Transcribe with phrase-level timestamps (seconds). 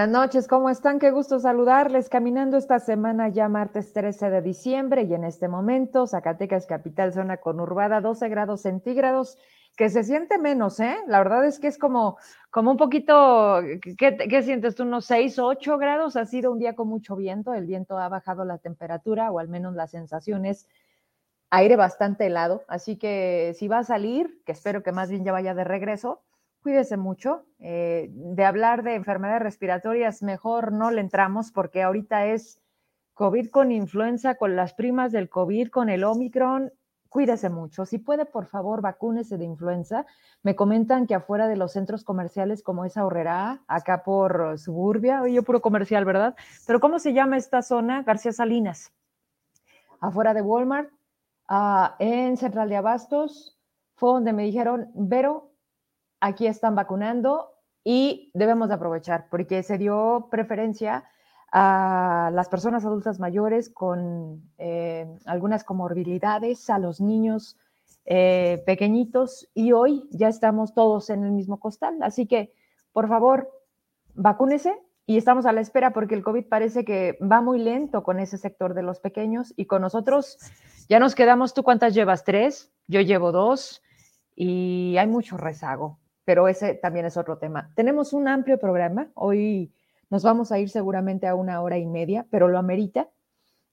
[0.00, 0.98] Buenas noches, ¿cómo están?
[0.98, 2.08] Qué gusto saludarles.
[2.08, 7.36] Caminando esta semana ya martes 13 de diciembre y en este momento Zacatecas capital zona
[7.36, 9.36] conurbada 12 grados centígrados,
[9.76, 10.96] que se siente menos, ¿eh?
[11.06, 12.16] La verdad es que es como,
[12.48, 13.60] como un poquito,
[13.98, 14.84] ¿qué, ¿qué, sientes tú?
[14.84, 16.16] Unos 6, 8 grados.
[16.16, 19.48] Ha sido un día con mucho viento, el viento ha bajado la temperatura o al
[19.48, 20.66] menos las sensaciones.
[21.50, 25.32] Aire bastante helado, así que si va a salir, que espero que más bien ya
[25.32, 26.22] vaya de regreso,
[26.62, 27.44] cuídese mucho.
[27.58, 32.60] Eh, de hablar de enfermedades respiratorias, mejor no le entramos porque ahorita es
[33.14, 36.72] COVID con influenza, con las primas del COVID, con el Omicron.
[37.10, 37.84] Cuídese mucho.
[37.84, 40.06] Si puede, por favor, vacúnese de influenza.
[40.42, 45.42] Me comentan que afuera de los centros comerciales como esa Horrera, acá por Suburbia, oye,
[45.42, 46.36] puro comercial, ¿verdad?
[46.66, 48.04] Pero ¿cómo se llama esta zona?
[48.04, 48.92] García Salinas.
[50.00, 50.90] Afuera de Walmart,
[51.50, 53.58] uh, en Central de Abastos,
[53.96, 55.49] fue donde me dijeron, Vero,
[56.20, 57.50] aquí están vacunando
[57.82, 61.04] y debemos de aprovechar porque se dio preferencia
[61.52, 67.56] a las personas adultas mayores con eh, algunas comorbilidades, a los niños
[68.04, 71.98] eh, pequeñitos y hoy ya estamos todos en el mismo costal.
[72.02, 72.52] Así que,
[72.92, 73.50] por favor,
[74.14, 78.20] vacúnese y estamos a la espera porque el COVID parece que va muy lento con
[78.20, 80.38] ese sector de los pequeños y con nosotros
[80.88, 81.52] ya nos quedamos.
[81.52, 82.22] ¿Tú cuántas llevas?
[82.22, 83.82] Tres, yo llevo dos
[84.36, 85.98] y hay mucho rezago
[86.30, 87.72] pero ese también es otro tema.
[87.74, 89.74] Tenemos un amplio programa, hoy
[90.10, 93.08] nos vamos a ir seguramente a una hora y media, pero lo amerita.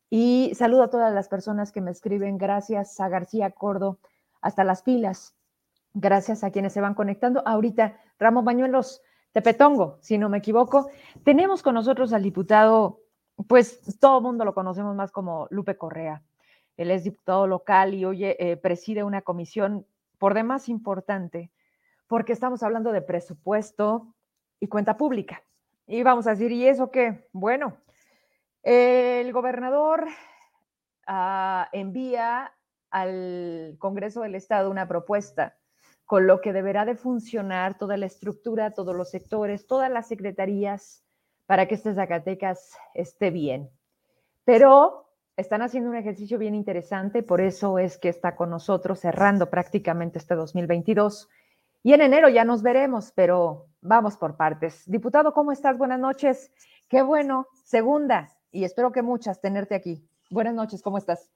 [0.10, 4.00] Y saludo a todas las personas que me escriben, gracias a García Cordo,
[4.42, 5.36] hasta las pilas,
[5.94, 7.44] gracias a quienes se van conectando.
[7.46, 10.90] Ahorita, Ramos Bañuelos, Tepetongo, si no me equivoco.
[11.24, 13.02] Tenemos con nosotros al diputado,
[13.48, 16.24] pues todo el mundo lo conocemos más como Lupe Correa.
[16.76, 19.86] Él es diputado local y hoy eh, preside una comisión
[20.18, 21.52] por demás importante
[22.08, 24.14] porque estamos hablando de presupuesto
[24.60, 25.44] y cuenta pública.
[25.86, 27.28] Y vamos a decir, ¿y eso qué?
[27.32, 27.78] Bueno,
[28.64, 30.08] el gobernador
[31.08, 32.54] uh, envía
[32.90, 35.58] al Congreso del Estado una propuesta
[36.06, 41.04] con lo que deberá de funcionar toda la estructura, todos los sectores, todas las secretarías
[41.46, 43.70] para que este Zacatecas esté bien.
[44.46, 49.50] Pero están haciendo un ejercicio bien interesante, por eso es que está con nosotros cerrando
[49.50, 51.30] prácticamente este 2022
[51.84, 54.84] y en enero ya nos veremos, pero vamos por partes.
[54.86, 55.78] Diputado, ¿cómo estás?
[55.78, 56.52] Buenas noches.
[56.90, 57.48] Qué bueno.
[57.64, 60.04] Segunda, y espero que muchas tenerte aquí.
[60.30, 61.32] Buenas noches, ¿cómo estás?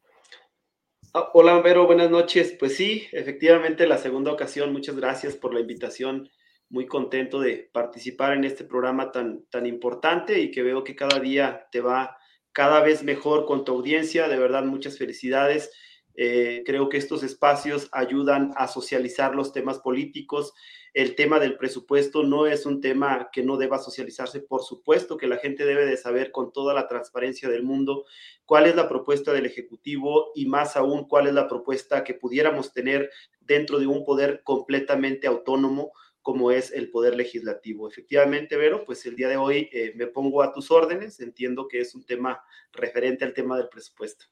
[1.14, 2.56] Ah, hola, Vero, buenas noches.
[2.58, 4.72] Pues sí, efectivamente, la segunda ocasión.
[4.72, 6.30] Muchas gracias por la invitación.
[6.70, 11.20] Muy contento de participar en este programa tan, tan importante y que veo que cada
[11.20, 12.18] día te va
[12.54, 14.30] cada vez mejor con tu audiencia.
[14.30, 15.72] De verdad, muchas felicidades
[16.16, 20.54] eh, creo que estos espacios ayudan a socializar los temas políticos.
[20.94, 24.42] El tema del presupuesto no es un tema que no deba socializarse.
[24.42, 28.06] Por supuesto que la gente debe de saber con toda la transparencia del mundo
[28.46, 32.74] cuál es la propuesta del Ejecutivo y más aún cuál es la propuesta que pudiéramos
[32.74, 37.88] tener dentro de un poder completamente autónomo como es el poder legislativo.
[37.88, 41.20] Efectivamente, Vero, pues el día de hoy eh, me pongo a tus órdenes.
[41.20, 44.26] Entiendo que es un tema referente al tema del presupuesto.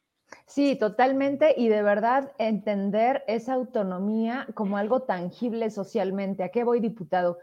[0.46, 1.54] Sí, totalmente.
[1.58, 6.44] Y de verdad entender esa autonomía como algo tangible socialmente.
[6.44, 7.38] ¿A qué voy, diputado?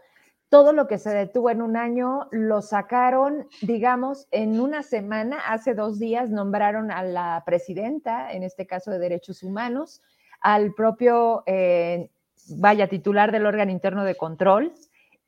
[0.49, 5.39] Todo lo que se detuvo en un año lo sacaron, digamos, en una semana.
[5.47, 10.01] Hace dos días nombraron a la presidenta, en este caso de Derechos Humanos,
[10.39, 12.09] al propio, eh,
[12.57, 14.73] vaya, titular del órgano interno de control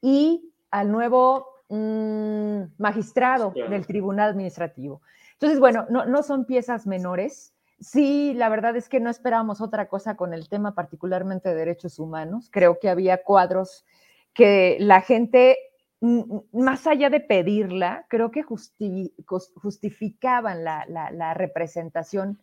[0.01, 5.01] y al nuevo mmm, magistrado del Tribunal Administrativo.
[5.39, 7.53] Entonces, bueno, no, no son piezas menores.
[7.79, 11.97] Sí, la verdad es que no esperábamos otra cosa con el tema particularmente de derechos
[11.97, 12.49] humanos.
[12.51, 13.85] Creo que había cuadros
[14.33, 15.57] que la gente,
[16.01, 22.41] más allá de pedirla, creo que justificaban la, representación,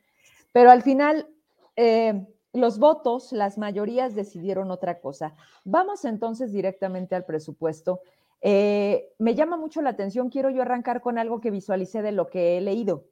[0.52, 1.28] pero al final
[1.76, 5.34] eh, los votos, las mayorías decidieron otra cosa.
[5.64, 8.00] Vamos entonces directamente al presupuesto.
[8.40, 12.28] Eh, me llama mucho la atención, quiero yo arrancar con algo que visualicé de lo
[12.28, 13.04] que he leído.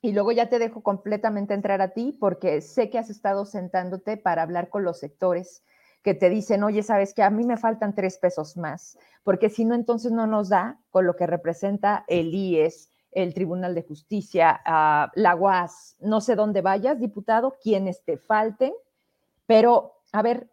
[0.00, 4.16] Y luego ya te dejo completamente entrar a ti porque sé que has estado sentándote
[4.16, 5.62] para hablar con los sectores
[6.02, 9.64] que te dicen, oye, sabes que a mí me faltan tres pesos más, porque si
[9.64, 14.60] no, entonces no nos da con lo que representa el IES, el Tribunal de Justicia,
[14.66, 18.72] uh, la UAS, no sé dónde vayas, diputado, quienes te falten,
[19.46, 20.50] pero a ver,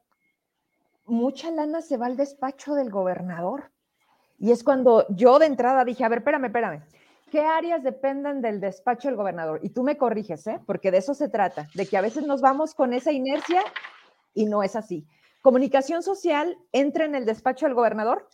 [1.06, 3.72] mucha lana se va al despacho del gobernador.
[4.40, 6.84] Y es cuando yo de entrada dije, a ver, espérame, espérame,
[7.30, 9.60] ¿qué áreas dependen del despacho del gobernador?
[9.64, 10.60] Y tú me corriges, ¿eh?
[10.66, 13.62] porque de eso se trata, de que a veces nos vamos con esa inercia
[14.34, 15.06] y no es así.
[15.42, 18.28] ¿Comunicación social entra en el despacho del gobernador?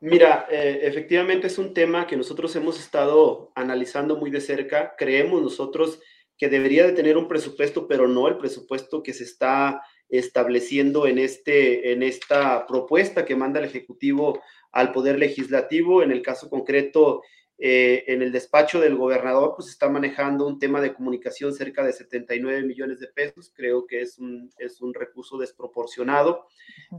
[0.00, 4.94] Mira, eh, efectivamente es un tema que nosotros hemos estado analizando muy de cerca.
[4.96, 6.00] Creemos nosotros
[6.36, 11.18] que debería de tener un presupuesto, pero no el presupuesto que se está estableciendo en,
[11.18, 14.40] este, en esta propuesta que manda el Ejecutivo
[14.72, 16.02] al Poder Legislativo.
[16.02, 17.22] En el caso concreto,
[17.58, 21.92] eh, en el despacho del gobernador, pues está manejando un tema de comunicación cerca de
[21.92, 23.50] 79 millones de pesos.
[23.54, 26.46] Creo que es un, es un recurso desproporcionado.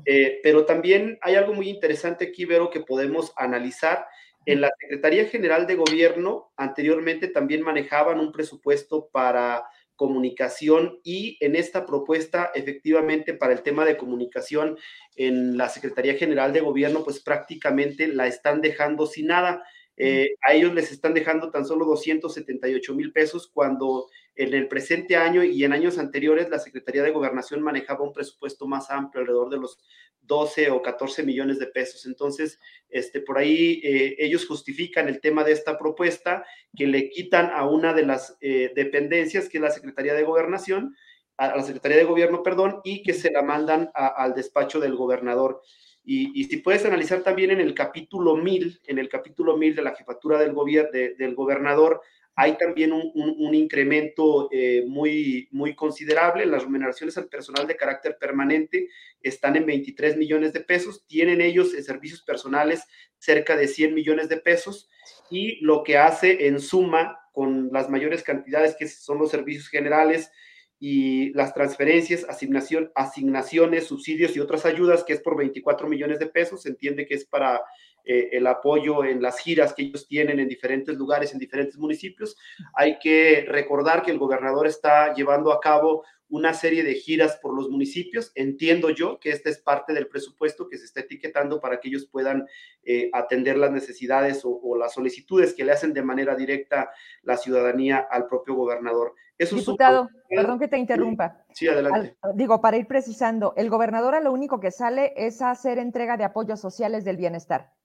[0.06, 4.06] Eh, pero también hay algo muy interesante aquí, Vero, que podemos analizar.
[4.46, 9.66] En la Secretaría General de Gobierno, anteriormente también manejaban un presupuesto para
[9.98, 14.78] comunicación y en esta propuesta, efectivamente, para el tema de comunicación
[15.18, 19.64] en la Secretaría General de Gobierno, pues prácticamente la están dejando sin nada.
[19.98, 25.16] Eh, a ellos les están dejando tan solo 278 mil pesos cuando en el presente
[25.16, 29.50] año y en años anteriores la Secretaría de Gobernación manejaba un presupuesto más amplio, alrededor
[29.50, 29.80] de los
[30.22, 32.06] 12 o 14 millones de pesos.
[32.06, 36.46] Entonces, este, por ahí eh, ellos justifican el tema de esta propuesta
[36.76, 40.96] que le quitan a una de las eh, dependencias, que es la Secretaría de Gobernación,
[41.38, 45.62] a la Secretaría de Gobierno, perdón, y que se la mandan al despacho del gobernador.
[46.10, 49.94] Y, si puedes analizar también en el capítulo 1000, en el capítulo 1000 de la
[49.94, 52.02] jefatura del, gobierno, del gobernador,
[52.40, 56.46] hay también un, incremento eh, muy, muy considerable.
[56.46, 58.90] Las remuneraciones al personal de carácter permanente
[59.24, 61.04] están en 23 millones de pesos.
[61.08, 62.84] Tienen ellos en servicios personales
[63.18, 64.88] cerca de 100 millones de pesos.
[65.32, 70.32] Y lo que hace en suma con las mayores cantidades que son los servicios generales,
[70.80, 76.28] y las transferencias, asignación, asignaciones, subsidios y otras ayudas, que es por 24 millones de
[76.28, 76.62] pesos.
[76.62, 77.62] Se entiende que es para
[78.08, 82.38] eh, el apoyo en las giras que ellos tienen en diferentes lugares, en diferentes municipios.
[82.74, 87.54] Hay que recordar que el gobernador está llevando a cabo una serie de giras por
[87.54, 88.32] los municipios.
[88.36, 92.08] Entiendo yo que esta es parte del presupuesto que se está etiquetando para que ellos
[92.10, 92.46] puedan
[92.84, 96.90] eh, atender las necesidades o, las solicitudes que le hacen de manera directa
[97.24, 99.16] la ciudadanía al propio gobernador.
[99.38, 101.46] Diputado, perdón que te interrumpa.
[101.54, 102.18] Sí, adelante.
[102.34, 106.24] digo, para ir precisando, el gobernador a lo único que sale es hacer entrega de
[106.24, 107.77] apoyos sociales del bienestar.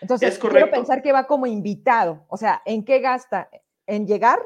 [0.00, 2.24] Entonces, es quiero pensar que va como invitado.
[2.28, 3.48] O sea, ¿en qué gasta?
[3.86, 4.38] ¿En llegar?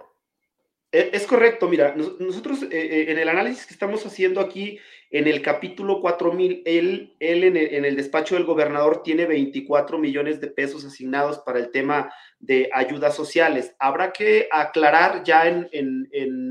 [0.92, 4.78] E, es correcto, mira, nosotros eh, eh, en el análisis que estamos haciendo aquí,
[5.10, 9.98] en el capítulo 4000, él, él en, el, en, el, despacho del gobernador tiene 24
[9.98, 13.74] millones de pesos asignados para el tema de ayudas sociales.
[13.78, 16.08] Habrá que aclarar ya en, en,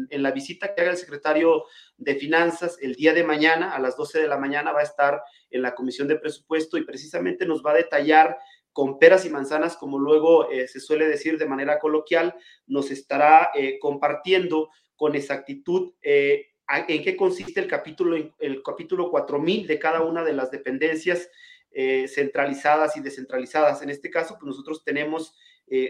[0.10, 1.66] en, la visita que haga el secretario
[1.98, 5.22] de Finanzas el día de mañana, a las 12 de la mañana, va a estar
[5.50, 8.38] en la comisión de presupuesto y precisamente nos va a detallar
[8.74, 12.36] con peras y manzanas, como luego eh, se suele decir de manera coloquial,
[12.68, 16.48] nos estará eh, compartiendo con exactitud eh,
[16.88, 21.30] en qué consiste el capítulo, el capítulo 4000 de cada una de las dependencias
[22.08, 23.82] centralizadas y descentralizadas.
[23.82, 25.36] En este caso, pues nosotros tenemos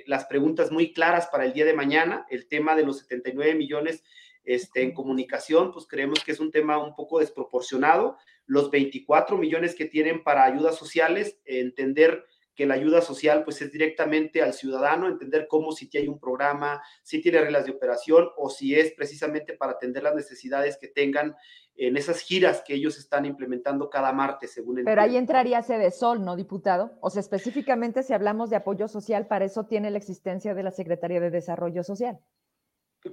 [0.06, 4.04] las preguntas muy claras para el día de mañana, el tema de los 79 millones
[4.44, 8.18] este, en comunicación, pues creemos que es un tema un poco desproporcionado.
[8.48, 12.26] Los 24 millones que tienen para ayudas sociales, entender
[12.62, 16.80] que la ayuda social pues es directamente al ciudadano, entender cómo si hay un programa,
[17.02, 21.36] si tiene reglas de operación o si es precisamente para atender las necesidades que tengan
[21.74, 25.90] en esas giras que ellos están implementando cada martes, según el Pero ahí entraría Sede
[25.90, 27.00] Sol, ¿no, diputado?
[27.02, 30.70] O sea, específicamente si hablamos de apoyo social, para eso tiene la existencia de la
[30.70, 32.20] Secretaría de Desarrollo Social.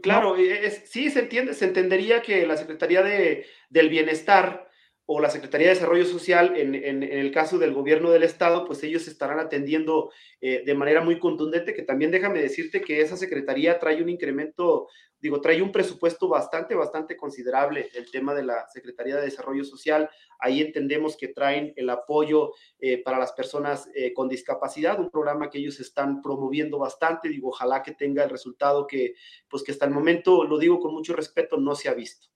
[0.03, 0.37] Claro,
[0.85, 4.68] sí se entiende, se entendería que la Secretaría de, del Bienestar
[5.11, 9.09] o la Secretaría de Desarrollo Social, en, el caso del gobierno del Estado, pues ellos
[9.09, 10.13] estarán atendiendo
[10.43, 14.89] eh, de manera muy contundente, que también déjame decirte que esa Secretaría trae un incremento,
[15.19, 20.11] digo, trae un presupuesto bastante, bastante considerable, el tema de la Secretaría de Desarrollo Social.
[20.39, 25.49] Ahí entendemos que traen el apoyo eh, para las personas eh, con discapacidad, un programa
[25.49, 29.15] que ellos están promoviendo bastante, digo, ojalá que tenga el resultado que,
[29.49, 32.28] pues que hasta el momento, lo digo con mucho respeto, no se ha visto.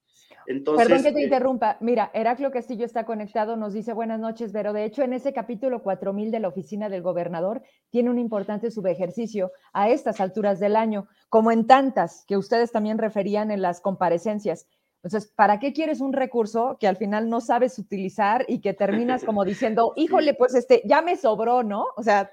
[0.47, 1.77] Perdón que te eh, interrumpa.
[1.81, 5.83] Mira, Heraclio Castillo está conectado, nos dice buenas noches, pero de hecho en ese capítulo
[5.83, 11.09] 4000 de la oficina del gobernador tiene un importante subejercicio a estas alturas del año,
[11.29, 14.67] como en tantas que ustedes también referían en las comparecencias.
[15.03, 19.25] Entonces, ¿para qué quieres un recurso que al final no sabes utilizar y que terminas
[19.25, 21.87] como diciendo, híjole, pues este, ya me sobró, ¿no?
[21.97, 22.31] O sea,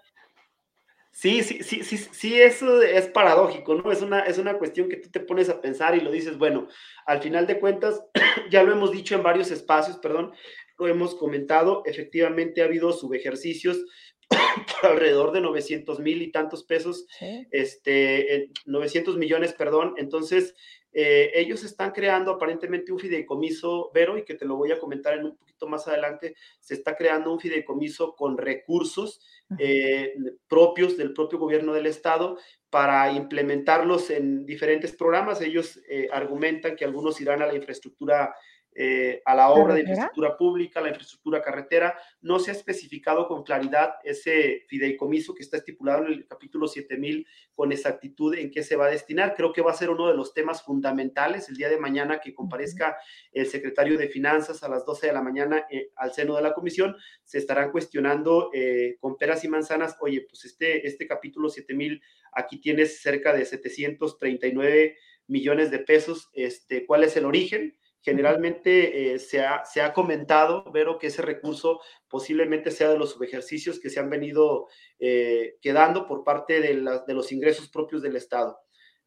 [1.11, 3.91] Sí, sí, sí, sí, sí, eso es paradójico, ¿no?
[3.91, 6.67] Es una, es una cuestión que tú te pones a pensar y lo dices, bueno,
[7.05, 8.01] al final de cuentas,
[8.51, 10.31] ya lo hemos dicho en varios espacios, perdón,
[10.77, 13.83] lo hemos comentado, efectivamente ha habido subejercicios
[14.29, 14.39] por
[14.91, 17.05] alrededor de 900 mil y tantos pesos,
[17.51, 20.55] este, 900 millones, perdón, entonces
[20.91, 25.13] eh, ellos están creando aparentemente un fideicomiso, Vero, y que te lo voy a comentar
[25.17, 29.21] en un poquito más adelante, se está creando un fideicomiso con recursos
[29.57, 30.13] eh,
[30.47, 32.37] propios del propio gobierno del estado
[32.69, 35.41] para implementarlos en diferentes programas.
[35.41, 38.33] Ellos eh, argumentan que algunos irán a la infraestructura
[38.81, 41.99] eh, a la obra de infraestructura pública, la infraestructura carretera.
[42.21, 47.27] No se ha especificado con claridad ese fideicomiso que está estipulado en el capítulo 7000
[47.53, 49.35] con exactitud en qué se va a destinar.
[49.35, 52.33] Creo que va a ser uno de los temas fundamentales el día de mañana que
[52.33, 52.95] comparezca
[53.33, 56.53] el secretario de Finanzas a las 12 de la mañana eh, al seno de la
[56.53, 56.95] comisión.
[57.25, 62.61] Se estarán cuestionando eh, con peras y manzanas, oye, pues este, este capítulo 7000, aquí
[62.61, 64.95] tienes cerca de 739
[65.27, 67.77] millones de pesos, este, ¿cuál es el origen?
[68.01, 73.11] Generalmente eh, se, ha, se, ha, comentado, Vero, que ese recurso posiblemente sea de los
[73.11, 74.67] subejercicios que se han venido
[74.99, 76.75] eh, quedando por parte de,
[77.05, 78.57] de, los ingresos propios del Estado.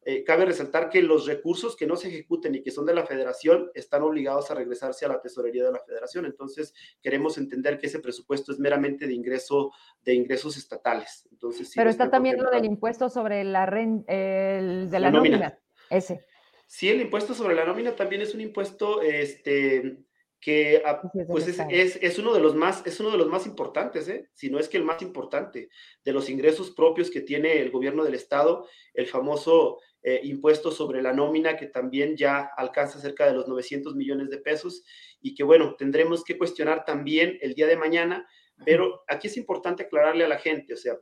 [0.05, 3.05] Eh, cabe resaltar que los recursos que no se ejecuten y que son de la
[3.05, 6.25] federación están obligados a regresarse a la tesorería de la federación.
[6.25, 9.71] Entonces, queremos entender que ese presupuesto es meramente de ingreso
[10.03, 11.27] de ingresos estatales.
[11.31, 15.57] Entonces, Pero está también lo del impuesto sobre la renta, de la, nómina.
[15.89, 16.25] Ese.
[16.73, 19.95] Sí, el impuesto sobre la nómina también es un impuesto este,
[20.41, 24.07] que ah, pues es, es, uno de los más, es uno de los más importantes,
[24.07, 24.27] ¿eh?
[24.33, 25.69] si no es que el más importante,
[26.03, 31.03] de los ingresos propios que tiene el gobierno del estado, el famoso eh, impuesto sobre
[31.03, 34.83] la nómina que también ya alcanza cerca de los 900 millones de pesos
[35.21, 38.27] y que bueno, tendremos que cuestionar también el día de mañana,
[38.65, 40.97] pero aquí es importante aclararle a la gente, o sea,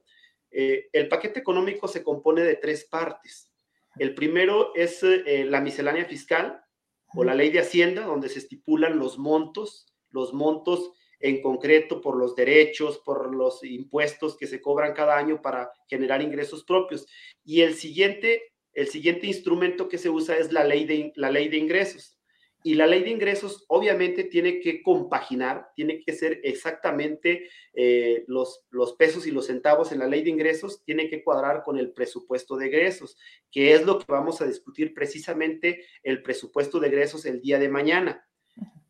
[0.52, 3.51] eh, el paquete económico se compone de tres partes.
[3.98, 6.64] El primero es eh, la miscelánea fiscal
[7.14, 12.18] o la ley de Hacienda, donde se estipulan los montos, los montos en concreto por
[12.18, 17.06] los derechos, por los impuestos que se cobran cada año para generar ingresos propios.
[17.44, 21.48] Y el siguiente, el siguiente instrumento que se usa es la ley de, la ley
[21.48, 22.18] de ingresos.
[22.64, 28.66] Y la ley de ingresos obviamente tiene que compaginar, tiene que ser exactamente eh, los,
[28.70, 31.92] los pesos y los centavos en la ley de ingresos, tiene que cuadrar con el
[31.92, 33.18] presupuesto de egresos,
[33.52, 37.70] que es lo que vamos a discutir precisamente el presupuesto de egresos el día de
[37.70, 38.28] mañana.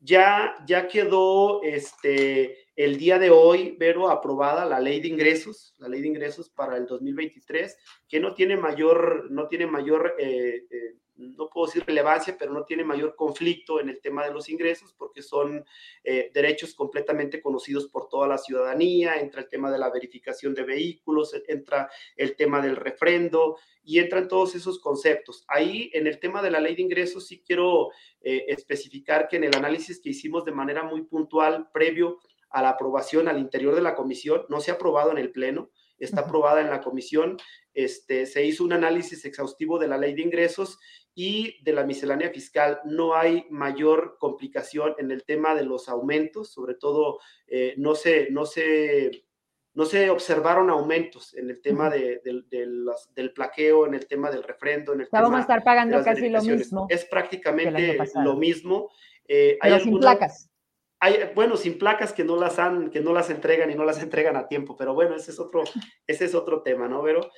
[0.04, 5.88] Ya, ya quedó este, el día de hoy, Vero, aprobada la ley de ingresos, la
[5.88, 10.96] ley de ingresos para el 2023, que no tiene mayor, no tiene mayor eh, eh,
[11.22, 14.94] no puedo decir relevancia, pero no tiene mayor conflicto en el tema de los ingresos
[14.94, 15.64] porque son
[16.04, 20.64] eh, derechos completamente conocidos por toda la ciudadanía, entra el tema de la verificación de
[20.64, 25.44] vehículos, entra el tema del refrendo y entran todos esos conceptos.
[25.48, 27.90] Ahí en el tema de la ley de ingresos sí quiero
[28.22, 32.70] eh, especificar que en el análisis que hicimos de manera muy puntual previo a la
[32.70, 35.70] aprobación al interior de la comisión, no se ha aprobado en el Pleno,
[36.06, 37.38] está aprobada en la comisión,
[37.74, 40.80] este, se hizo un análisis exhaustivo de la ley de ingresos
[41.14, 42.80] y de la miscelánea fiscal.
[42.86, 48.30] No hay mayor complicación en el tema de los aumentos, sobre todo eh, no, se,
[48.32, 49.26] no, se,
[49.74, 54.94] no se observaron aumentos en el tema de, del plaqueo, en el tema del refrendo,
[54.94, 56.88] en el Vamos a estar pagando casi lo mismo.
[56.90, 58.90] Es prácticamente lo mismo.
[59.28, 60.51] Eh, hay sin placas.
[61.02, 64.02] Hay, bueno, sin placas que no las han, que no las entregan y no las
[64.04, 65.64] entregan a tiempo, pero bueno, ese es otro,
[66.08, 67.30] ese es otro tema, ¿no, Vero?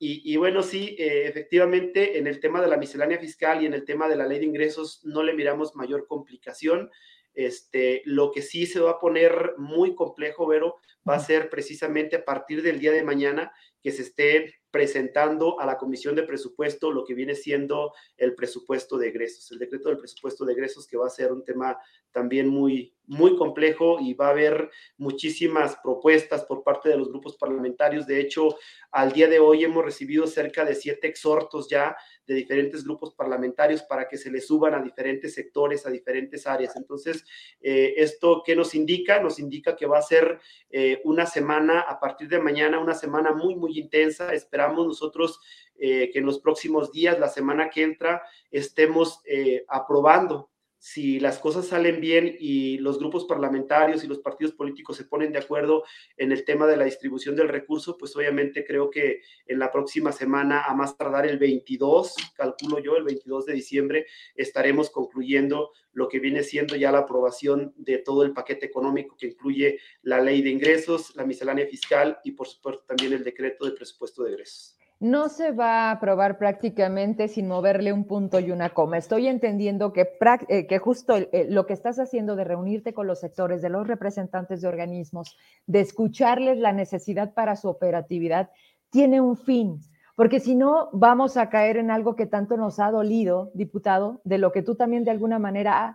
[0.00, 3.84] Y, bueno, sí, eh, efectivamente, en el tema de la miscelánea fiscal y en el
[3.84, 6.88] tema de la ley de ingresos no le miramos mayor complicación.
[7.34, 10.76] Este, lo que sí se va a poner muy complejo, Vero,
[11.08, 15.66] va a ser precisamente a partir del día de mañana que se esté presentando a
[15.66, 19.98] la Comisión de Presupuesto lo que viene siendo el presupuesto de egresos, el decreto del
[19.98, 21.78] presupuesto de egresos, que va a ser un tema
[22.12, 27.36] también muy, muy complejo y va a haber muchísimas propuestas por parte de los grupos
[27.36, 28.06] parlamentarios.
[28.06, 28.56] De hecho,
[28.90, 31.96] al día de hoy hemos recibido cerca de siete exhortos ya
[32.26, 36.76] de diferentes grupos parlamentarios para que se le suban a diferentes sectores, a diferentes áreas.
[36.76, 37.24] Entonces,
[37.60, 39.20] eh, ¿esto qué nos indica?
[39.20, 40.38] Nos indica que va a ser
[40.68, 44.32] eh, una semana, a partir de mañana, una semana muy, muy intensa.
[44.32, 45.40] Esperamos nosotros
[45.76, 49.20] eh, que en los próximos días, la semana que entra, estemos
[49.68, 55.04] aprobando si las cosas salen bien y los grupos parlamentarios y los partidos políticos se
[55.04, 55.84] ponen de acuerdo
[56.16, 60.12] en el tema de la distribución del recurso, pues obviamente creo que en la próxima
[60.12, 64.06] semana, a más tardar el 22, calculo yo, el 22 de diciembre,
[64.36, 69.26] estaremos concluyendo lo que viene siendo ya la aprobación de todo el paquete económico que
[69.26, 73.72] incluye la ley de ingresos, la miscelánea fiscal y por supuesto también el decreto de
[73.72, 78.70] presupuesto de egresos no se va a aprobar prácticamente sin moverle un punto y una
[78.70, 78.98] coma.
[78.98, 80.08] Estoy entendiendo que,
[80.48, 81.14] eh, que justo
[81.48, 85.36] lo que estás haciendo de reunirte con los sectores, de los representantes de organismos,
[85.66, 88.50] de escucharles la necesidad para su operatividad,
[88.90, 89.80] tiene un fin,
[90.16, 94.38] porque si no vamos a caer en algo que tanto nos ha dolido, diputado, de
[94.38, 95.94] lo que tú también de alguna manera,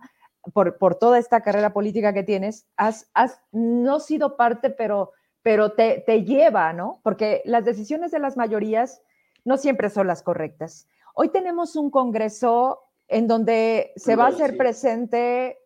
[0.54, 5.12] por, por toda esta carrera política que tienes, has, has no sido parte, pero,
[5.44, 7.00] pero te, te lleva, ¿no?
[7.02, 9.02] Porque las decisiones de las mayorías
[9.44, 10.88] no siempre son las correctas.
[11.14, 15.58] Hoy tenemos un Congreso en donde se va a hacer presente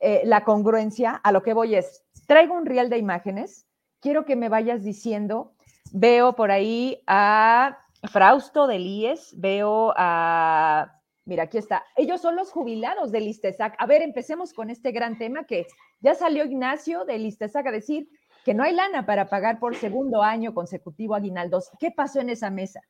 [0.00, 1.12] eh, la congruencia.
[1.12, 3.68] A lo que voy es, traigo un riel de imágenes,
[4.00, 5.54] quiero que me vayas diciendo,
[5.92, 7.78] veo por ahí a
[8.10, 13.76] Frausto del IES, veo a, mira, aquí está, ellos son los jubilados del ISTESAC.
[13.78, 15.68] A ver, empecemos con este gran tema que
[16.00, 18.08] ya salió Ignacio del ISTESAC a decir
[18.44, 21.70] que no hay lana para pagar por segundo año consecutivo aguinaldos.
[21.78, 22.80] ¿Qué pasó en esa mesa?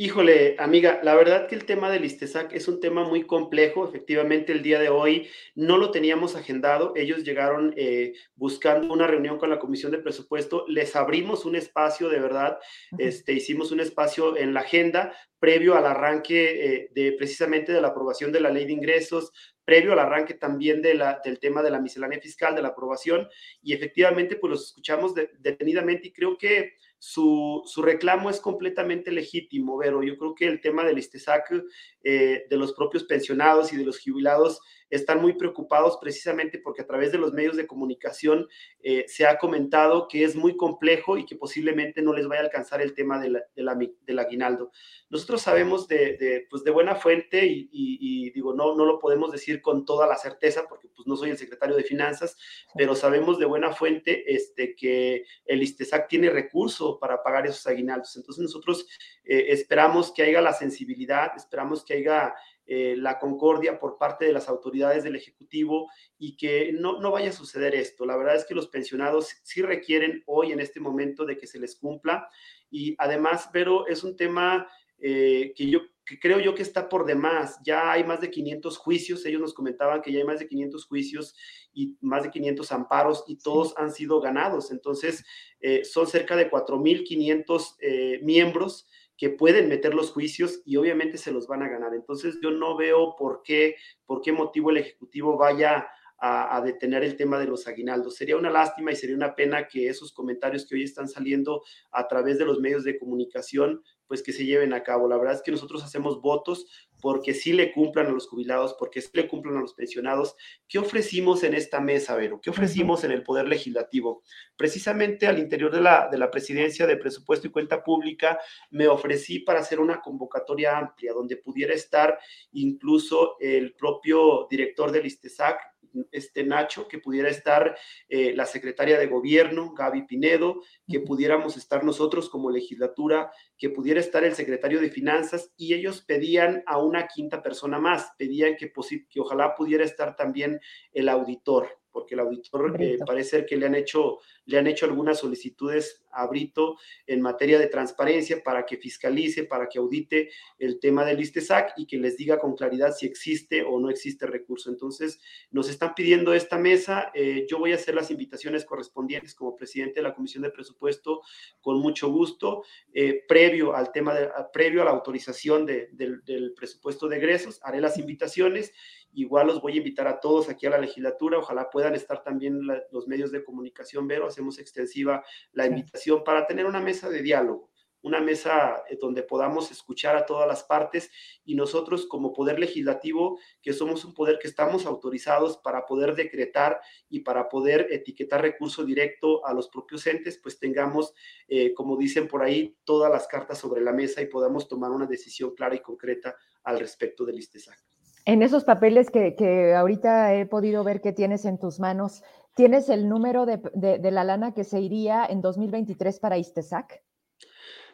[0.00, 3.84] Híjole, amiga, la verdad que el tema del ISTESAC es un tema muy complejo.
[3.84, 6.92] Efectivamente, el día de hoy no lo teníamos agendado.
[6.94, 10.64] Ellos llegaron eh, buscando una reunión con la Comisión de Presupuesto.
[10.68, 12.60] Les abrimos un espacio, de verdad.
[12.96, 17.88] Este, hicimos un espacio en la agenda previo al arranque eh, de precisamente de la
[17.88, 19.32] aprobación de la ley de ingresos,
[19.64, 23.28] previo al arranque también de la, del tema de la miscelánea fiscal, de la aprobación.
[23.62, 30.02] Y efectivamente, pues los escuchamos detenidamente y creo que su, reclamo es completamente legítimo, Vero.
[30.02, 31.64] Yo creo que el tema del ISTESAC,
[32.02, 36.86] eh, de los propios pensionados y de los jubilados, están muy preocupados precisamente porque a
[36.86, 38.48] través de los medios de comunicación
[38.80, 42.44] eh, se ha comentado que es muy complejo y que posiblemente no les vaya a
[42.44, 44.70] alcanzar el tema de del aguinaldo.
[45.10, 49.84] Nosotros sabemos de, pues de buena fuente y, digo, no, no lo podemos decir con
[49.84, 52.36] toda la certeza porque pues no soy el secretario de Finanzas,
[52.74, 58.16] pero sabemos de buena fuente este, que el ISTESAC tiene recurso para pagar esos aguinaldos.
[58.16, 58.86] Entonces nosotros
[59.24, 62.34] eh, esperamos que haya la sensibilidad, esperamos que haya
[62.70, 67.30] eh, la concordia por parte de las autoridades del Ejecutivo y que no, no vaya
[67.30, 68.04] a suceder esto.
[68.04, 71.58] La verdad es que los pensionados sí requieren hoy, en este momento, de que se
[71.58, 72.28] les cumpla.
[72.70, 77.06] Y además, pero es un tema eh, que yo que creo yo que está por
[77.06, 77.58] demás.
[77.64, 80.84] Ya hay más de 500 juicios, ellos nos comentaban que ya hay más de 500
[80.84, 81.34] juicios
[81.72, 84.70] y más de 500 amparos y todos han sido ganados.
[84.70, 85.24] Entonces,
[85.60, 91.48] eh, son cerca de 4.500 miembros que pueden meter los juicios y obviamente se los
[91.48, 91.92] van a ganar.
[91.92, 93.74] Entonces yo no veo por qué,
[94.06, 95.88] por qué motivo el Ejecutivo vaya
[96.20, 98.16] a, detener el tema de los aguinaldos.
[98.16, 102.08] Sería una lástima y sería una pena que esos comentarios que hoy están saliendo a
[102.08, 105.08] través de los medios de comunicación, pues que se lleven a cabo.
[105.08, 106.66] La verdad es que nosotros hacemos votos
[107.00, 110.36] porque sí le cumplan a los jubilados, porque sí le cumplan a los pensionados.
[110.68, 112.40] ¿Qué ofrecimos en esta mesa, Vero?
[112.40, 114.22] ¿Qué ofrecimos en el Poder Legislativo?
[114.56, 118.38] Precisamente al interior de la, de la Presidencia de Presupuesto y Cuenta Pública,
[118.70, 122.18] me ofrecí para hacer una convocatoria amplia donde pudiera estar
[122.52, 125.77] incluso el propio director del ISTESAC,
[126.12, 127.76] este Nacho, que pudiera estar
[128.08, 134.00] eh, la secretaria de gobierno, Gaby Pinedo, que pudiéramos estar nosotros como legislatura, que pudiera
[134.00, 138.72] estar el secretario de finanzas y ellos pedían a una quinta persona más, pedían que,
[139.08, 140.60] que ojalá pudiera estar también
[140.92, 145.18] el auditor porque el auditor eh, parece que le han, hecho, le han hecho algunas
[145.18, 151.04] solicitudes a Brito en materia de transparencia para que fiscalice, para que audite el tema
[151.04, 154.70] del ISTESAC y que les diga con claridad si existe o no existe recurso.
[154.70, 155.20] Entonces,
[155.50, 157.10] nos están pidiendo esta mesa.
[157.14, 161.22] Eh, yo voy a hacer las invitaciones correspondientes como presidente de la Comisión de Presupuesto
[161.60, 165.88] con mucho gusto, eh, previo al tema, de, previo a la autorización del,
[166.24, 168.72] del presupuesto de egresos, haré las invitaciones
[169.12, 172.60] Igual los voy a invitar a todos aquí a la legislatura, ojalá puedan estar también
[172.90, 177.70] los medios de comunicación, pero hacemos extensiva la invitación para tener una mesa de diálogo,
[178.02, 181.10] una mesa eh, donde podamos escuchar a todas las partes
[181.44, 186.80] y nosotros como poder legislativo, que somos un poder que estamos autorizados para poder decretar
[187.08, 191.14] y para poder etiquetar recurso directo a los propios entes, pues tengamos,
[191.48, 195.06] eh, como dicen por ahí, todas las cartas sobre la mesa y podamos tomar una
[195.06, 197.87] decisión clara y concreta al respecto del ISTESAC.
[198.28, 202.22] En esos papeles que, ahorita he podido ver que tienes en tus manos,
[202.54, 207.02] ¿tienes el número de, la lana que se iría en 2023 para ISTESAC?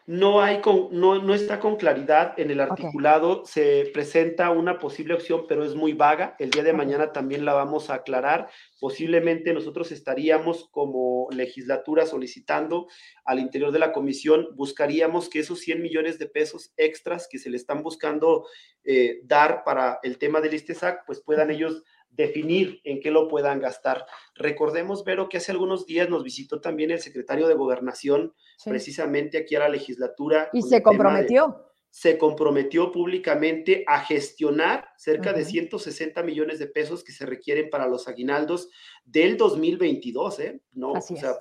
[0.07, 5.15] No hay con, no, no está con claridad en el articulado, se presenta una posible
[5.15, 6.37] opción, pero es muy vaga.
[6.39, 8.51] El día de mañana también la vamos a aclarar.
[8.79, 12.87] Posiblemente nosotros estaríamos como legislatura solicitando
[13.25, 17.49] al interior de la comisión, buscaríamos que esos 100 millones de pesos extras que se
[17.49, 18.47] le están buscando
[18.85, 21.83] eh, dar para el tema del ISTESAC, pues puedan ellos
[22.17, 24.07] definir en qué lo puedan gastar.
[24.35, 29.55] Recordemos, Vero, que hace algunos días nos visitó también el secretario de Gobernación, precisamente aquí
[29.57, 30.49] a la legislatura.
[30.53, 31.71] Y se comprometió.
[31.91, 37.87] se comprometió públicamente a gestionar cerca de 160 millones de pesos que se requieren para
[37.87, 38.69] los aguinaldos
[39.05, 40.61] del 2022, ¿eh?
[40.73, 41.35] No, o sea,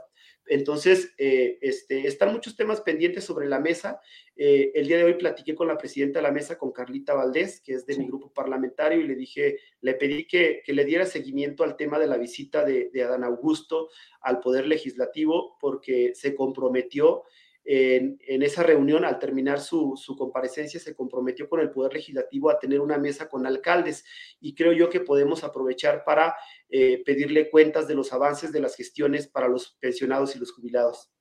[0.47, 3.99] Entonces, eh, este, están muchos temas pendientes sobre la mesa.
[4.35, 7.61] Eh, el día de hoy platiqué con la presidenta de la mesa, con Carlita Valdés,
[7.61, 11.63] que es de mi grupo parlamentario, y le dije, le pedí que, le diera seguimiento
[11.63, 13.89] al tema de la visita de, de Adán Augusto
[14.21, 17.23] al Poder Legislativo, porque se comprometió
[17.65, 22.81] en, esa reunión, al terminar su, comparecencia, se comprometió con el Poder Legislativo a tener
[22.81, 24.03] una mesa con alcaldes
[24.39, 26.35] y creo yo que podemos aprovechar para
[26.69, 31.11] eh, pedirle cuentas de los avances de las gestiones para los pensionados y los jubilados.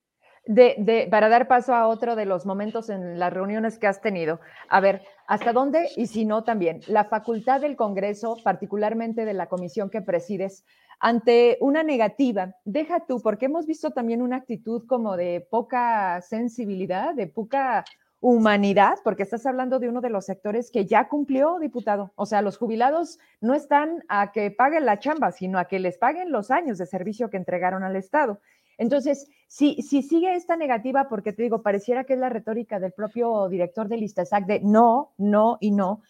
[0.45, 4.41] De, para dar paso a otro de los momentos en las reuniones que has tenido.
[4.69, 5.89] A ver, ¿hasta dónde?
[5.97, 10.65] Y si no, también, la facultad del Congreso, particularmente de la comisión que presides,
[11.03, 17.13] ante una negativa, deja tú, porque hemos visto también una actitud como de poca sensibilidad,
[17.13, 17.85] de poca
[18.21, 22.13] humanidad, porque estás hablando de uno de los sectores que ya cumplió, diputado.
[22.15, 25.99] O sea, los jubilados no están a que paguen la chamba, sino a que les
[25.99, 28.39] paguen los años de servicio que entregaron al Estado.
[28.79, 32.93] Entonces, si, si sigue esta negativa, porque te digo, pareciera que es la retórica del
[32.93, 36.03] propio director del ISTASAC de no, no y no,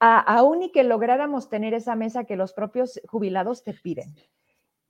[0.00, 4.14] aún y que lográramos tener esa mesa que los propios jubilados te piden.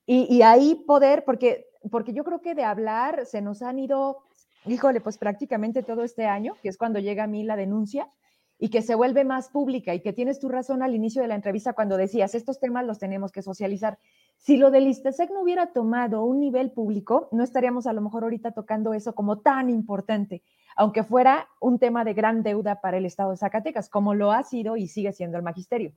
[0.06, 4.22] Y, ahí poder, porque, porque yo creo que de hablar se nos han ido,
[4.64, 8.10] híjole, pues prácticamente todo este año, que es cuando llega a mí la denuncia,
[8.58, 11.36] y que se vuelve más pública y que tienes tu razón al inicio de la
[11.36, 13.98] entrevista cuando decías, estos temas los tenemos que socializar.
[14.38, 18.24] Si lo del ISTESEC no hubiera tomado un nivel público, no estaríamos a lo mejor
[18.24, 20.42] ahorita tocando eso como tan importante
[20.78, 24.44] aunque fuera un tema de gran deuda para el Estado de Zacatecas, como lo ha
[24.44, 25.92] sido y sigue siendo el magisterio.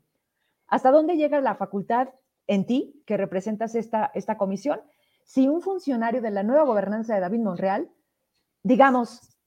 [0.67, 2.09] ¿Hasta dónde llega la facultad
[2.47, 4.81] en ti, que representas esta, esta comisión,
[5.23, 7.91] si un funcionario de la nueva gobernanza de David Monreal,
[8.63, 9.37] digamos,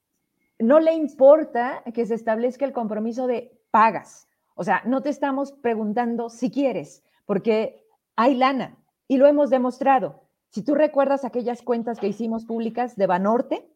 [0.61, 4.29] no le importa que se establezca el compromiso de pagas?
[4.55, 10.23] O sea, no te estamos preguntando si quieres, porque hay lana y lo hemos demostrado.
[10.51, 13.69] Si tú recuerdas aquellas cuentas que hicimos públicas de Banorte,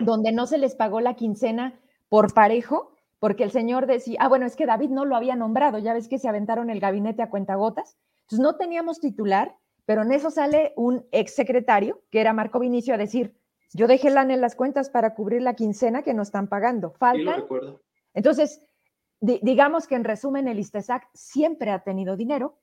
[0.00, 4.46] donde no se les pagó la quincena por parejo, porque el señor decía, ah, bueno,
[4.46, 7.30] es que David no lo había nombrado, ya ves que se aventaron el gabinete a
[7.30, 7.96] cuentagotas.
[8.22, 12.98] Entonces no teníamos titular, pero en eso sale un exsecretario, que era Marco Vinicio, a
[12.98, 13.36] decir,
[13.72, 16.92] yo dejé lana en las cuentas para cubrir la quincena que nos están pagando.
[16.92, 17.44] Falta.
[18.14, 18.62] Entonces,
[19.20, 22.58] digamos que en resumen, el ISTESAC siempre ha tenido dinero,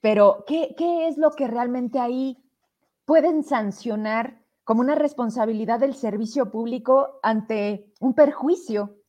[0.00, 2.42] pero ¿qué, ¿qué es lo que realmente ahí
[3.04, 9.00] pueden sancionar como una responsabilidad del servicio público ante un perjuicio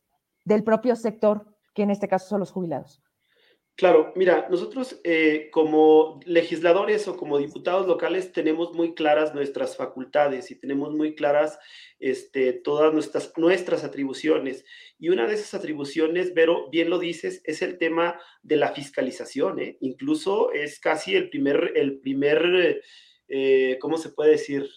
[0.44, 3.00] del propio sector, que en este caso son los jubilados.
[3.74, 10.50] Claro, mira, nosotros eh, como legisladores o como diputados locales tenemos muy claras nuestras facultades
[10.50, 11.58] y tenemos muy claras
[11.98, 14.64] este, todas nuestras, nuestras atribuciones.
[14.98, 19.58] Y una de esas atribuciones, Vero, bien lo dices, es el tema de la fiscalización.
[19.58, 19.78] ¿eh?
[19.80, 22.82] Incluso es casi el primer, el primer
[23.28, 24.68] eh, ¿cómo se puede decir?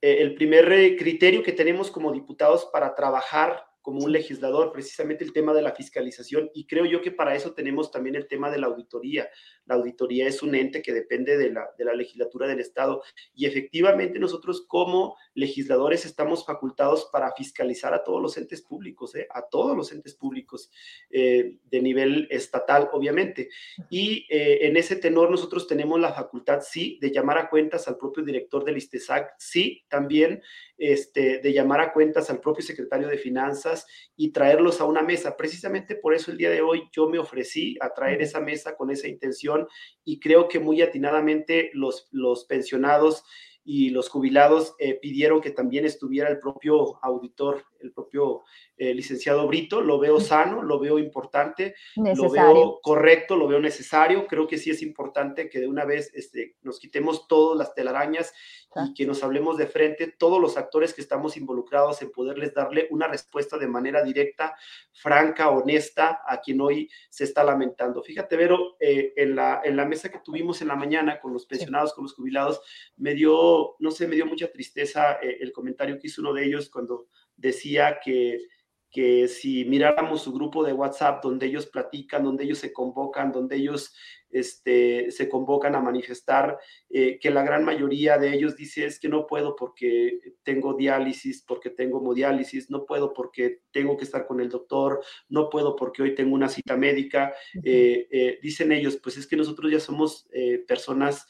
[0.00, 5.52] El primer criterio que tenemos como diputados para trabajar como un legislador, precisamente el tema
[5.52, 8.66] de la fiscalización, y creo yo que para eso tenemos también el tema de la
[8.66, 9.28] auditoría.
[9.66, 13.02] La auditoría es un ente que depende de la, de la legislatura del Estado,
[13.34, 19.26] y efectivamente nosotros como legisladores estamos facultados para fiscalizar a todos los entes públicos, ¿eh?
[19.30, 20.70] a todos los entes públicos
[21.10, 23.48] eh, de nivel estatal, obviamente.
[23.90, 27.96] Y eh, en ese tenor nosotros tenemos la facultad, sí, de llamar a cuentas al
[27.96, 30.42] propio director del ISTESAC, sí, también
[30.76, 35.36] este, de llamar a cuentas al propio secretario de Finanzas y traerlos a una mesa.
[35.36, 38.90] Precisamente por eso el día de hoy yo me ofrecí a traer esa mesa con
[38.90, 39.53] esa intención
[40.04, 43.24] y creo que muy atinadamente los, los pensionados
[43.64, 48.42] y los jubilados eh, pidieron que también estuviera el propio auditor, el propio
[48.76, 49.80] eh, licenciado Brito.
[49.80, 54.26] Lo veo sano, lo veo importante, lo veo correcto, lo veo necesario.
[54.26, 58.32] Creo que sí es importante que de una vez este, nos quitemos todas las telarañas
[58.86, 62.88] y que nos hablemos de frente todos los actores que estamos involucrados en poderles darle
[62.90, 64.56] una respuesta de manera directa,
[64.92, 68.02] franca, honesta a quien hoy se está lamentando.
[68.02, 71.46] Fíjate, Vero, eh, en, la, en la mesa que tuvimos en la mañana con los
[71.46, 72.60] pensionados, con los jubilados,
[72.96, 76.44] me dio, no sé, me dio mucha tristeza eh, el comentario que hizo uno de
[76.44, 78.40] ellos cuando decía que
[78.94, 83.56] que si miráramos su grupo de WhatsApp donde ellos platican, donde ellos se convocan, donde
[83.56, 83.92] ellos
[84.34, 86.58] este, se convocan a manifestar,
[86.90, 91.44] eh, que la gran mayoría de ellos dice es que no puedo porque tengo diálisis,
[91.46, 96.02] porque tengo hemodiálisis, no puedo porque tengo que estar con el doctor, no puedo porque
[96.02, 97.32] hoy tengo una cita médica.
[97.62, 100.28] Eh, eh, dicen ellos, pues es que nosotros ya somos
[100.66, 101.26] personas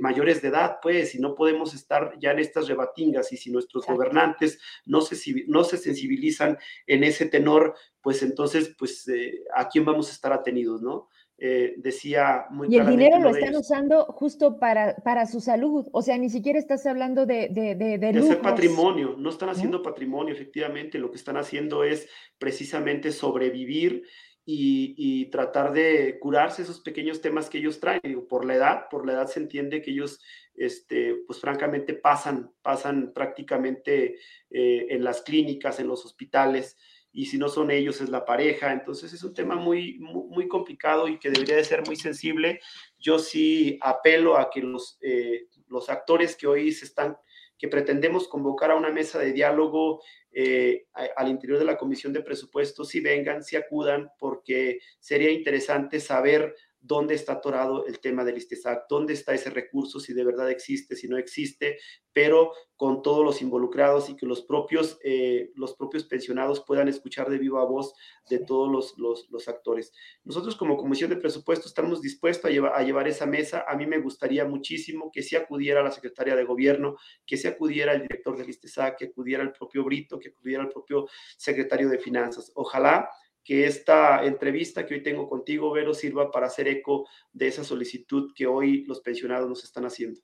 [0.00, 3.86] mayores de edad, pues, y no podemos estar ya en estas rebatingas, y si nuestros
[3.86, 5.16] gobernantes no se,
[5.46, 9.08] no se sensibilizan en ese tenor, pues entonces, pues,
[9.54, 11.08] ¿a quién vamos a estar atenidos, no?
[11.44, 16.00] Eh, decía muy Y el dinero lo están usando justo para, para su salud, o
[16.00, 17.48] sea, ni siquiera estás hablando de...
[17.48, 22.08] De, de, de, hacer patrimonio, no están haciendo patrimonio, efectivamente, lo que están haciendo es
[22.38, 24.04] precisamente sobrevivir
[24.44, 28.24] y, tratar de curarse esos pequeños temas que ellos traen.
[28.28, 30.20] por la edad, por la edad se entiende que ellos,
[30.54, 34.16] este, pues francamente, pasan, pasan prácticamente
[34.48, 36.76] eh, en las clínicas, en los hospitales,
[37.12, 38.72] y si no son ellos es la pareja.
[38.72, 42.60] Entonces es un tema muy, muy, complicado y que debería de ser muy sensible.
[42.98, 47.16] Yo sí apelo a que los, eh, los actores que hoy se están,
[47.58, 52.22] que pretendemos convocar a una mesa de diálogo eh, al interior de la Comisión de
[52.22, 58.36] Presupuestos, si vengan, si acudan, porque sería interesante saber dónde está atorado el tema del
[58.36, 61.78] ISTESAC, dónde está ese recurso, si de verdad existe, si no existe,
[62.12, 67.30] pero con todos los involucrados y que los propios, eh, los propios pensionados puedan escuchar
[67.30, 67.94] de viva voz
[68.28, 69.92] de todos los, actores.
[70.24, 73.64] Nosotros como Comisión de Presupuestos estamos dispuestos a llevar, a esa mesa.
[73.68, 77.92] A mí me gustaría muchísimo que se acudiera la Secretaria de Gobierno, que se acudiera
[77.92, 81.98] el director del ISTESAC, que acudiera el propio Brito, que acudiera el propio secretario de
[81.98, 82.50] Finanzas.
[82.56, 83.08] Ojalá
[83.44, 88.32] que esta entrevista que hoy tengo contigo, Vero, sirva para hacer eco de esa solicitud
[88.34, 90.20] que hoy los pensionados nos están haciendo.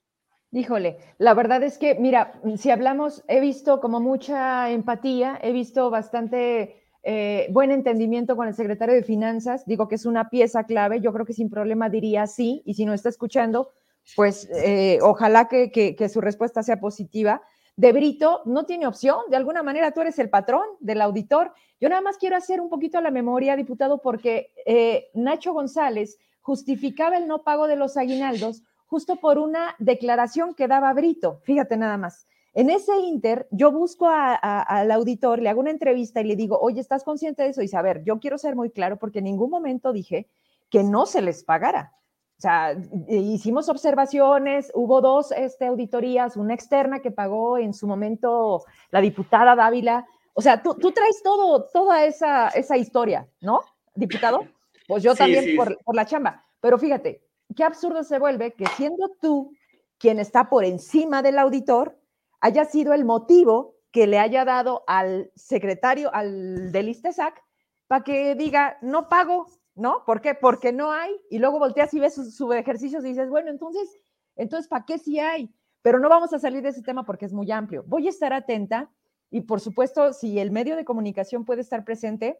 [0.51, 5.91] Híjole, la verdad es que, mira, si hablamos, he visto como mucha empatía, he visto
[5.91, 11.01] bastante eh, buen entendimiento con el secretario de Finanzas, digo que es una pieza clave,
[11.01, 13.69] yo creo que sin problema diría sí, y si no está escuchando,
[14.15, 17.43] pues eh, ojalá que, que su respuesta sea positiva
[17.79, 19.19] de Brito no tiene opción.
[19.29, 21.53] De alguna manera tú eres el patrón del auditor.
[21.79, 27.17] Yo nada más quiero hacer un poquito la memoria, diputado, porque eh, Nacho González justificaba
[27.17, 31.39] el no pago de los aguinaldos justo por una declaración que daba Brito.
[31.43, 32.27] Fíjate nada más.
[32.55, 36.81] En ese inter, yo busco al auditor, le hago una entrevista y le digo, oye,
[36.81, 37.61] ¿estás consciente de eso?
[37.61, 40.27] Y dice, a ver, yo quiero ser muy claro porque en ningún momento dije
[40.69, 41.93] que no se les pagara.
[42.39, 42.75] O sea,
[43.07, 49.55] hicimos observaciones, hubo dos este, auditorías, una externa que pagó en su momento la diputada
[49.55, 50.07] Dávila.
[50.39, 53.59] O sea, tú, tú traes todo, toda esa, esa historia, ¿no,
[53.93, 54.47] diputado?
[54.87, 56.45] Pues yo también Por, por la chamba.
[56.61, 57.21] Pero fíjate,
[57.53, 59.51] qué absurdo se vuelve que siendo tú
[59.97, 61.99] quien está por encima del auditor,
[62.39, 67.43] haya sido el motivo que le haya dado al secretario, al del ISTESAC,
[67.87, 70.05] para que diga, no pago, ¿no?
[70.05, 70.35] ¿Por qué?
[70.35, 71.11] Porque no hay.
[71.29, 73.89] Y luego volteas y ves sus, ejercicios y dices, bueno, entonces,
[74.37, 75.53] entonces, ¿para qué sí hay?
[75.81, 77.83] Pero no vamos a salir de ese tema porque es muy amplio.
[77.87, 78.89] Voy a estar atenta
[79.31, 82.39] y, por supuesto, si el medio de comunicación puede estar presente,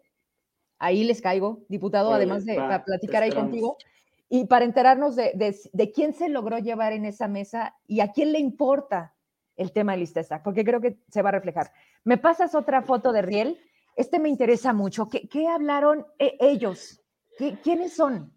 [0.80, 3.78] ahí les caigo, diputado, además de platicar ahí contigo.
[4.30, 5.32] Y para enterarnos de,
[5.74, 9.16] de, quién se logró llevar en esa mesa y a quién le importa
[9.56, 11.72] el tema de listeza, porque creo que se va a reflejar.
[12.04, 13.60] ¿Me pasas otra foto de Riel?
[13.96, 15.10] Este me interesa mucho.
[15.10, 17.02] ¿Qué, qué hablaron e, ellos?
[17.64, 18.34] ¿Quiénes son?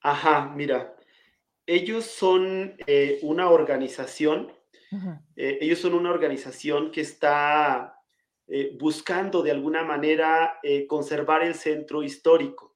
[0.00, 0.96] Ajá, mira,
[1.66, 4.52] ellos son eh, una organización,
[5.36, 7.94] eh, ellos son una organización que está
[8.46, 12.72] eh, buscando de alguna manera conservar el centro histórico.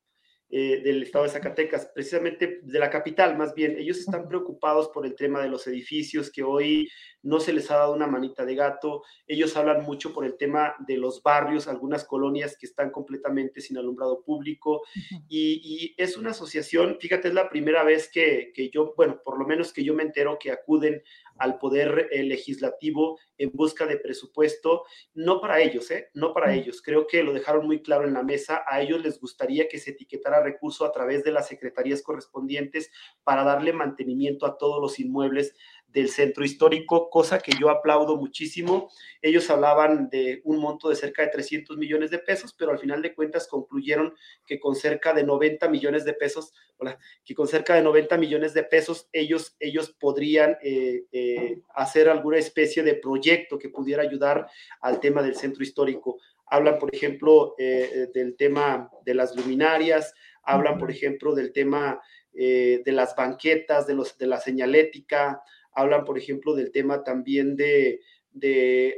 [0.49, 3.77] Eh, del estado de Zacatecas, precisamente de la capital más bien.
[3.77, 6.89] Ellos están preocupados por el tema de los edificios, que hoy
[7.27, 9.03] no se les ha dado una manita de gato.
[9.27, 13.77] Ellos hablan mucho por el tema de los barrios, algunas colonias que están completamente sin
[13.77, 14.83] alumbrado público.
[15.29, 19.47] y, es una asociación, fíjate, es la primera vez que, que, yo, bueno, por lo
[19.47, 21.03] menos que yo me entero que acuden
[21.39, 24.85] al poder eh, legislativo en busca de presupuesto,
[25.15, 26.11] no para ellos, ¿eh?
[26.15, 26.81] No para ellos.
[26.83, 28.65] Creo que lo dejaron muy claro en la mesa.
[28.67, 32.91] A ellos les gustaría que se etiquetara recurso a través de las secretarías correspondientes
[33.25, 35.55] para darle mantenimiento a todos los inmuebles
[35.97, 38.91] del centro histórico, cosa que yo aplaudo muchísimo.
[39.23, 43.01] Ellos hablaban de un monto de cerca de 300 millones de pesos, pero al final
[43.01, 44.15] de cuentas concluyeron
[44.47, 48.53] que con cerca de 90 millones de pesos, hola, que con cerca de 90 millones
[48.53, 54.49] de pesos ellos, ellos podrían eh, eh, hacer alguna especie de proyecto que pudiera ayudar
[54.83, 56.19] al tema del centro histórico.
[56.45, 62.01] Hablan, por ejemplo, eh, del tema de las luminarias, hablan, por ejemplo, del tema
[62.33, 65.43] de las banquetas, de, los, de la señalética,
[65.77, 68.01] hablan, por ejemplo, del tema también de,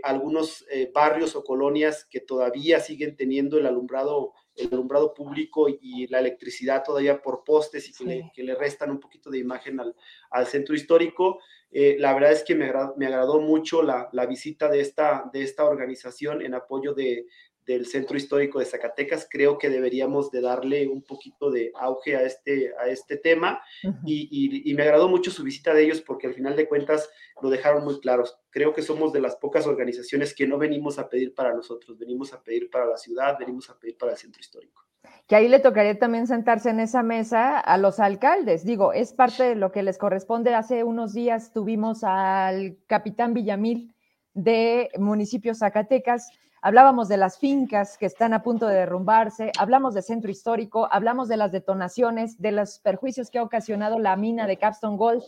[0.03, 6.07] algunos eh, barrios o colonias que todavía siguen teniendo el alumbrado, el alumbrado público y
[6.09, 10.75] la electricidad todavía por postes y que, le, restan un poquito de imagen al, centro
[10.75, 11.41] histórico.
[11.71, 15.43] Eh, la verdad es que me, me agradó mucho la, la, visita de esta, de
[15.43, 17.27] esta organización en apoyo de,
[17.69, 19.29] del Centro Histórico de Zacatecas.
[19.31, 23.61] Creo que deberíamos de darle un poquito de auge a este, a este tema
[24.05, 27.11] y, me agradó mucho su visita de ellos porque al final de cuentas
[27.43, 28.41] lo dejaron muy claros.
[28.51, 32.33] Creo que somos de las pocas organizaciones que no venimos a pedir para nosotros, venimos
[32.33, 34.87] a pedir para la ciudad, venimos a pedir para el Centro Histórico.
[35.27, 38.65] que ahí le tocaría también sentarse en esa mesa a los alcaldes.
[38.65, 40.55] Digo, es parte de lo que les corresponde.
[40.55, 43.95] Hace unos días tuvimos al capitán Villamil
[44.33, 46.31] de municipio Zacatecas.
[46.61, 51.29] Hablábamos de las fincas que están a punto de derrumbarse, hablamos de centro histórico, hablamos
[51.29, 55.23] de las detonaciones, de los perjuicios que ha ocasionado la mina de Capstone Gold.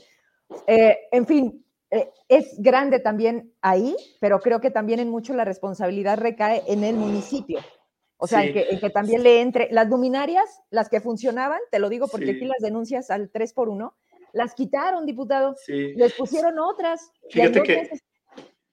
[0.66, 5.44] Eh, en fin, eh, es grande también ahí, pero creo que también en mucho la
[5.44, 7.60] responsabilidad recae en el municipio.
[8.16, 12.06] O sea, en, que, también le entre las luminarias, las que funcionaban, te lo digo
[12.06, 13.94] porque aquí las denuncias al 3 por 1,
[14.32, 15.56] las quitaron, diputado.
[15.66, 17.10] Les pusieron otras.
[17.30, 17.90] Fíjate que,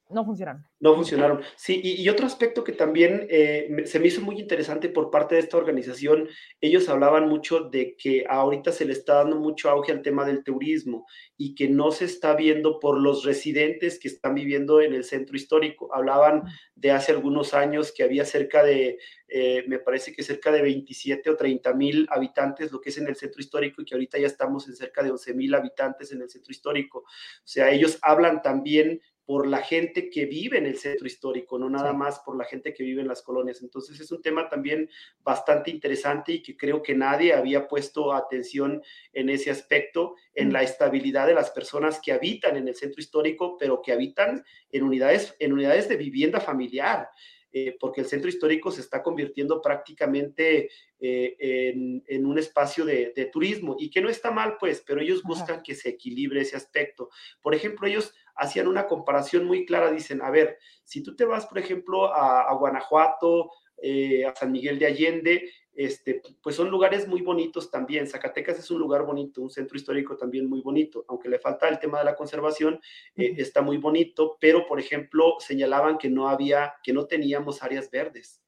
[0.09, 0.65] no funcionaron.
[0.79, 1.41] No funcionaron.
[1.55, 5.41] Sí, y, otro aspecto que también eh, se me hizo muy interesante por parte de
[5.41, 6.29] esta organización,
[6.61, 10.43] ellos hablaban mucho de que ahorita se le está dando mucho auge al tema del
[10.43, 15.03] turismo y que no se está viendo por los residentes que están viviendo en el
[15.03, 15.93] centro histórico.
[15.93, 16.43] Hablaban
[16.75, 21.29] de hace algunos años que había cerca de, eh, me parece que cerca de 27
[21.29, 24.27] o 30 mil habitantes, lo que es en el centro histórico, y que ahorita ya
[24.27, 26.99] estamos en cerca de 11 mil habitantes en el centro histórico.
[26.99, 27.05] O
[27.43, 31.91] sea, ellos hablan también por la gente que vive en el centro histórico, no nada
[31.91, 33.61] más por la gente que vive en las colonias.
[33.61, 34.89] Entonces es un tema también
[35.21, 40.51] bastante interesante y que creo que nadie había puesto atención en ese aspecto, en mm.
[40.53, 44.83] la estabilidad de las personas que habitan en el centro histórico, pero que habitan en
[44.83, 47.09] unidades, en unidades de vivienda familiar.
[47.51, 51.73] Eh, porque el centro histórico se está convirtiendo prácticamente eh,
[52.07, 55.73] en, un espacio de, turismo y que no está mal, pues, pero ellos buscan que
[55.73, 57.09] se equilibre ese aspecto.
[57.41, 61.45] Por ejemplo, ellos hacían una comparación muy clara, dicen, a ver, si tú te vas,
[61.45, 67.21] por ejemplo, a, Guanajuato, eh, a San Miguel de Allende, este, pues son lugares muy
[67.21, 68.07] bonitos también.
[68.07, 71.77] Zacatecas es un lugar bonito, un centro histórico también muy bonito, aunque le falta el
[71.77, 72.81] tema de la conservación,
[73.15, 77.91] eh, está muy bonito, pero por ejemplo señalaban que no había, que no teníamos áreas
[77.91, 78.41] verdes.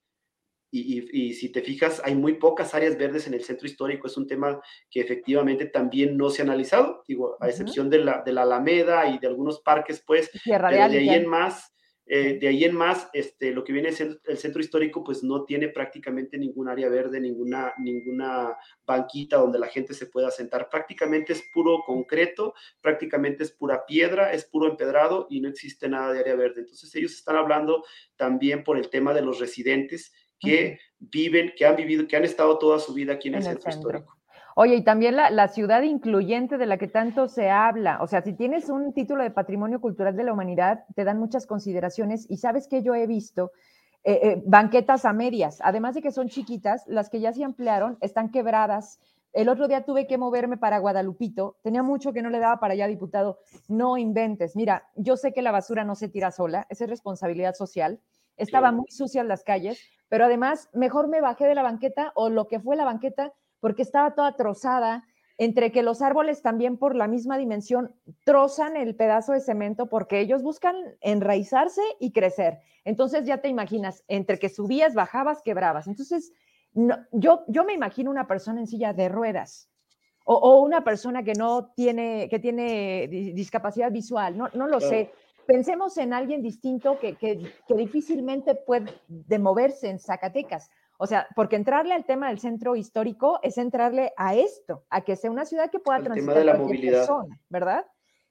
[0.71, 4.07] Y, si te fijas, hay muy pocas áreas verdes en el centro histórico.
[4.07, 8.21] Es un tema que efectivamente también no se ha analizado, digo, a excepción de la,
[8.23, 11.73] de la Alameda y de algunos parques, pues, de ahí en más,
[12.11, 15.45] eh, de ahí en más, este, lo que viene siendo el centro histórico, pues no
[15.45, 20.69] tiene prácticamente ningún área verde, ninguna, ninguna banquita donde la gente se pueda sentar.
[20.69, 26.11] Prácticamente es puro concreto, prácticamente es pura piedra, es puro empedrado y no existe nada
[26.11, 26.61] de área verde.
[26.61, 31.75] Entonces ellos están hablando también por el tema de los residentes que viven, que han
[31.75, 34.19] vivido, que han estado toda su vida aquí en, el, centro, histórico.
[34.55, 37.99] Oye, y también la, ciudad incluyente de la que tanto se habla.
[38.01, 41.47] O sea, si tienes un título de Patrimonio Cultural de la Humanidad, te dan muchas
[41.47, 43.51] consideraciones y sabes que yo he visto
[44.03, 47.97] eh, eh, banquetas a medias, además de que son chiquitas, las que ya se ampliaron
[48.01, 48.99] están quebradas.
[49.31, 52.73] El otro día tuve que moverme para Guadalupito, tenía mucho que no le daba para
[52.73, 53.39] allá, diputado.
[53.67, 54.55] No inventes.
[54.55, 58.01] Mira, yo sé que la basura no se tira sola, esa es responsabilidad social.
[58.35, 62.29] Estaba muy sucia en las calles, pero además mejor me bajé de la banqueta o
[62.29, 65.05] lo que fue la banqueta porque estaba toda trozada,
[65.37, 67.95] entre que los árboles también por la misma dimensión
[68.25, 72.59] trozan el pedazo de cemento porque ellos buscan enraizarse y crecer.
[72.83, 75.87] Entonces ya te imaginas, entre que subías, bajabas, quebrabas.
[75.87, 76.33] Entonces,
[76.73, 79.69] yo, yo me imagino una persona en silla de ruedas
[80.25, 85.11] o, una persona que no tiene, que tiene discapacidad visual, no, no lo sé
[85.49, 88.93] pensemos en alguien distinto que, que, difícilmente puede
[89.39, 90.69] moverse en Zacatecas.
[90.99, 95.15] O sea, porque entrarle al tema del centro histórico es entrarle a esto, a que
[95.15, 96.99] sea una ciudad que pueda transitar tema de la movilidad.
[96.99, 97.85] Persona, ¿verdad?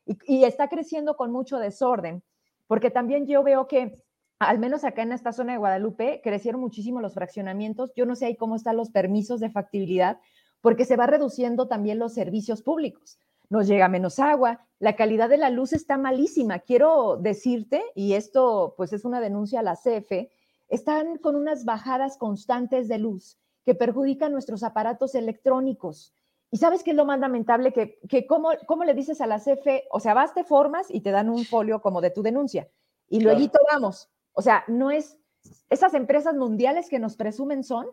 [0.07, 2.23] Y, y, está creciendo con mucho desorden,
[2.69, 4.01] porque también yo veo que,
[4.39, 7.93] al menos acá en esta zona de Guadalupe, crecieron muchísimo los fraccionamientos.
[7.97, 10.21] Yo no sé ahí cómo están los permisos de factibilidad,
[10.61, 13.19] porque se va reduciendo también los servicios públicos
[13.51, 16.61] nos llega menos agua, la calidad de la luz está malísima.
[16.61, 20.31] Quiero decirte, y esto pues es una denuncia a la CFE,
[20.69, 26.15] están con unas bajadas constantes de luz que perjudican nuestros aparatos electrónicos.
[26.51, 27.73] ¿Y sabes qué es lo más lamentable?
[27.73, 31.01] Que, que cómo, cómo, le dices a la CFE, o sea, vas, te formas y
[31.01, 32.69] te dan un folio como de tu denuncia.
[33.09, 34.09] Y luego vamos.
[34.33, 35.19] O sea, no es,
[35.69, 37.87] esas empresas mundiales que nos presumen son,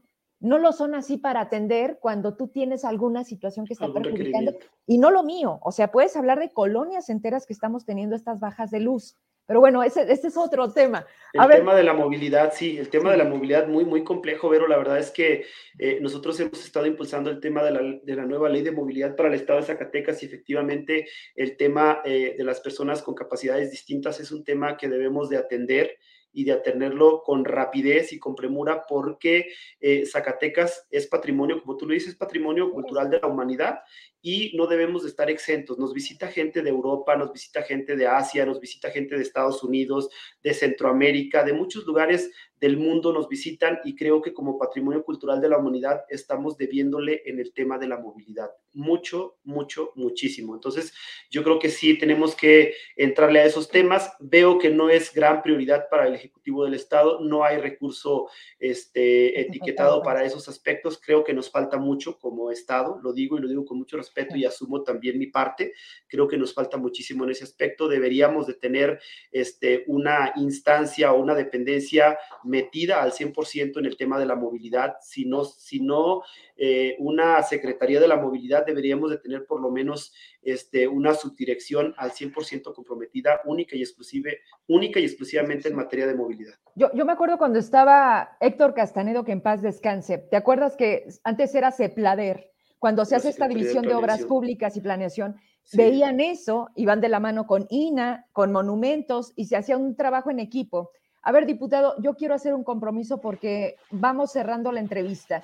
[0.46, 4.54] no lo son así para atender cuando tú tienes alguna situación que está perjudicando
[4.86, 5.60] y no lo mío.
[5.64, 9.18] O sea, puedes hablar de colonias enteras que estamos teniendo estas bajas de luz.
[9.48, 11.06] Pero bueno, ese, es otro tema.
[11.34, 14.68] el tema de la movilidad, sí, el tema de la movilidad muy, muy complejo, pero
[14.68, 15.46] la verdad es que
[15.78, 19.16] eh, nosotros hemos estado impulsando el tema de la, de la, nueva ley de movilidad
[19.16, 23.70] para el estado de Zacatecas y efectivamente el tema eh, de las personas con capacidades
[23.70, 25.96] distintas es un tema que debemos de atender
[26.36, 29.48] y de atenderlo con rapidez y con premura porque
[29.80, 33.80] eh, Zacatecas es patrimonio, como tú lo dices, patrimonio cultural de la humanidad
[34.26, 35.78] y no debemos de estar exentos.
[35.78, 39.64] Nos visita gente de Europa, nos visita gente de Asia, nos visita gente de Estados
[39.64, 40.10] Unidos,
[40.42, 45.42] de Centroamérica, de muchos lugares del mundo nos visitan y creo que como patrimonio cultural
[45.42, 48.50] de la humanidad estamos debiéndole en el tema de la movilidad.
[48.74, 50.56] Mucho, mucho, muchísimo.
[50.56, 50.94] Entonces,
[51.30, 54.14] yo creo que sí tenemos que entrarle a esos temas.
[54.20, 59.40] Veo que no es gran prioridad para el Ejecutivo del Estado, no hay recurso este,
[59.40, 61.00] etiquetado para esos aspectos.
[61.04, 64.15] Creo que nos falta mucho como Estado, lo digo y lo digo con mucho respeto
[64.36, 65.74] y asumo también mi parte.
[66.08, 67.88] Creo que nos falta muchísimo en ese aspecto.
[67.88, 69.00] Deberíamos de tener
[69.32, 74.96] este, una instancia o una dependencia metida al 100% en el tema de la movilidad,
[75.02, 76.24] si no, si no
[76.58, 81.94] eh, una Secretaría de la Movilidad deberíamos de tener por lo menos este, una subdirección
[81.98, 86.54] al 100% comprometida, única y, exclusive, única y exclusivamente en materia de movilidad.
[86.76, 91.08] Yo, yo me acuerdo cuando estaba Héctor Castanedo, que en paz descanse, ¿te acuerdas que
[91.24, 92.55] antes era CEPLADER?
[92.80, 95.36] Cuando se hace esta división de, obras públicas y planeación,
[95.74, 100.30] veían eso, iban de la mano con INA, con monumentos, y se hacía un trabajo
[100.30, 100.92] en equipo.
[101.24, 105.44] A ver, diputado, yo quiero hacer un compromiso porque vamos cerrando la entrevista.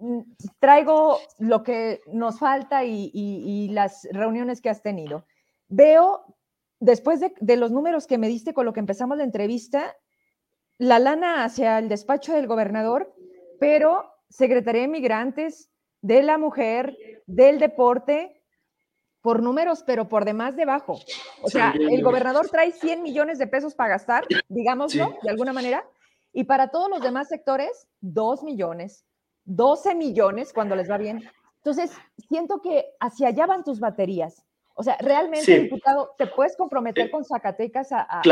[0.00, 0.22] Mm,
[0.58, 5.24] traigo lo que nos falta y, las reuniones que has tenido.
[5.68, 6.24] Veo,
[6.80, 9.94] después de, los números que me diste con lo que empezamos la entrevista,
[10.78, 13.14] la lana hacia el despacho del gobernador,
[13.60, 15.69] pero Secretaría de Migrantes,
[16.02, 16.96] de la Mujer,
[17.26, 18.40] del Deporte,
[19.20, 20.98] por números, pero por demás debajo.
[21.42, 25.84] O sea, el gobernador trae 100 millones de pesos para gastar, digámoslo, de alguna manera,
[26.32, 29.04] y para todos los demás sectores, 2 millones,
[29.44, 31.22] 12 millones cuando les va bien.
[31.56, 31.92] Entonces,
[32.28, 34.44] siento que hacia allá van tus baterías.
[34.74, 38.22] O sea, realmente, diputado, te puedes comprometer con Zacatecas a,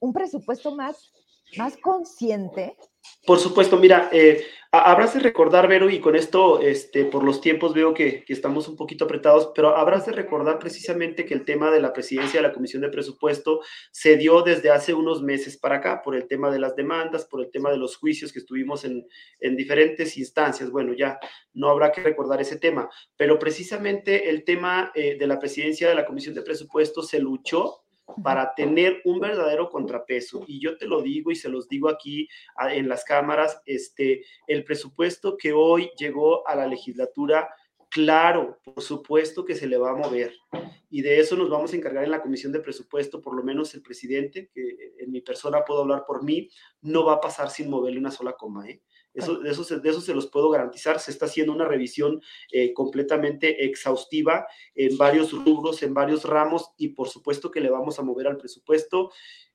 [0.00, 1.12] un presupuesto más,
[1.56, 2.76] más consciente
[3.24, 7.74] por supuesto, mira, eh, habrás de recordar, Vero, y con esto, este, por los tiempos
[7.74, 11.80] veo que, estamos un poquito apretados, pero habrás de recordar precisamente que el tema de
[11.80, 16.02] la presidencia de la Comisión de Presupuesto se dio desde hace unos meses para acá,
[16.02, 19.04] por el tema de las demandas, por el tema de los juicios que estuvimos en,
[19.56, 20.70] diferentes instancias.
[20.70, 21.18] Bueno, ya
[21.52, 25.96] no habrá que recordar ese tema, pero precisamente el tema eh, de la presidencia de
[25.96, 27.85] la Comisión de Presupuesto se luchó
[28.22, 30.44] para tener un verdadero contrapeso.
[30.46, 32.28] Y yo te lo digo y se los digo aquí
[32.70, 37.48] en las cámaras, este, el presupuesto que hoy llegó a la legislatura,
[37.90, 40.34] claro, por supuesto que se le va a mover.
[40.88, 43.74] Y de eso nos vamos a encargar en la comisión de presupuesto, por lo menos
[43.74, 46.48] el presidente, que en mi persona puedo hablar por mí,
[46.82, 48.68] no va a pasar sin moverle una sola coma.
[48.68, 48.82] ¿eh?
[49.16, 51.00] Eso, de, eso, de eso se los puedo garantizar.
[51.00, 52.20] Se está haciendo una revisión
[52.52, 57.98] eh, completamente exhaustiva en varios rubros, en varios ramos y por supuesto que le vamos
[57.98, 59.10] a mover al presupuesto.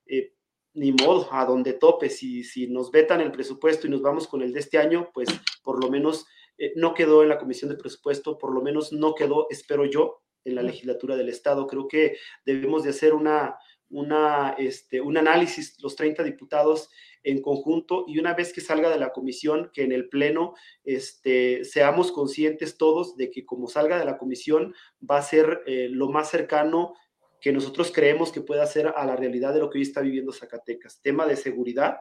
[0.06, 0.34] Eh,
[0.74, 2.08] ni modo, a donde tope.
[2.08, 5.28] Si, si nos vetan el presupuesto y nos vamos con el de este año, pues
[5.62, 6.26] por lo menos
[6.58, 10.22] eh, no quedó en la comisión de presupuesto, por lo menos no quedó, espero yo,
[10.44, 11.66] en la legislatura del Estado.
[11.66, 13.56] Creo que debemos de hacer una,
[13.92, 16.90] una, este, un análisis, los 30 diputados
[17.22, 21.64] en conjunto y una vez que salga de la comisión, que en el Pleno este,
[21.64, 24.74] seamos conscientes todos de que como salga de la comisión
[25.08, 26.94] va a ser eh, lo más cercano
[27.40, 30.32] que nosotros creemos que pueda ser a la realidad de lo que hoy está viviendo
[30.32, 31.02] Zacatecas.
[31.02, 31.98] Tema de seguridad,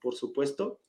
[0.00, 0.80] por supuesto.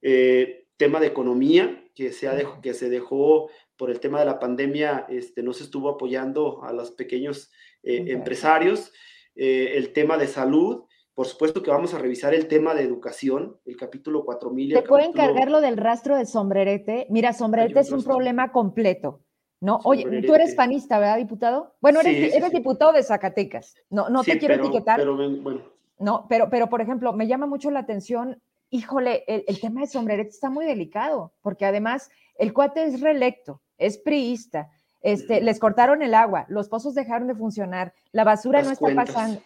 [0.00, 4.38] Eh, tema de economía, que se, ha que se dejó por el tema de la
[4.38, 7.50] pandemia, este, no se estuvo apoyando a los pequeños
[7.82, 8.92] eh, empresarios.
[9.36, 13.78] El tema de salud por supuesto que vamos a revisar el tema de educación, el
[13.78, 14.74] capítulo 4000.
[14.74, 17.06] ¿Te puedo encargar lo del rastro de sombrerete?
[17.08, 19.22] Mira, sombrerete es un problema completo.
[19.58, 19.80] ¿no?
[19.84, 21.74] Oye, tú eres panista, ¿verdad, diputado?
[21.80, 23.76] Bueno, eres, eres diputado de Zacatecas.
[23.88, 24.98] No, no te quiero etiquetar.
[24.98, 25.62] Pero, bueno.
[25.98, 29.86] No, pero, pero, por ejemplo, me llama mucho la atención, híjole, el, el tema de
[29.86, 34.68] sombrerete está muy delicado, porque además el cuate es reelecto, es priista,
[35.06, 39.40] este, les cortaron el agua, los pozos dejaron de funcionar, la basura no está pasando,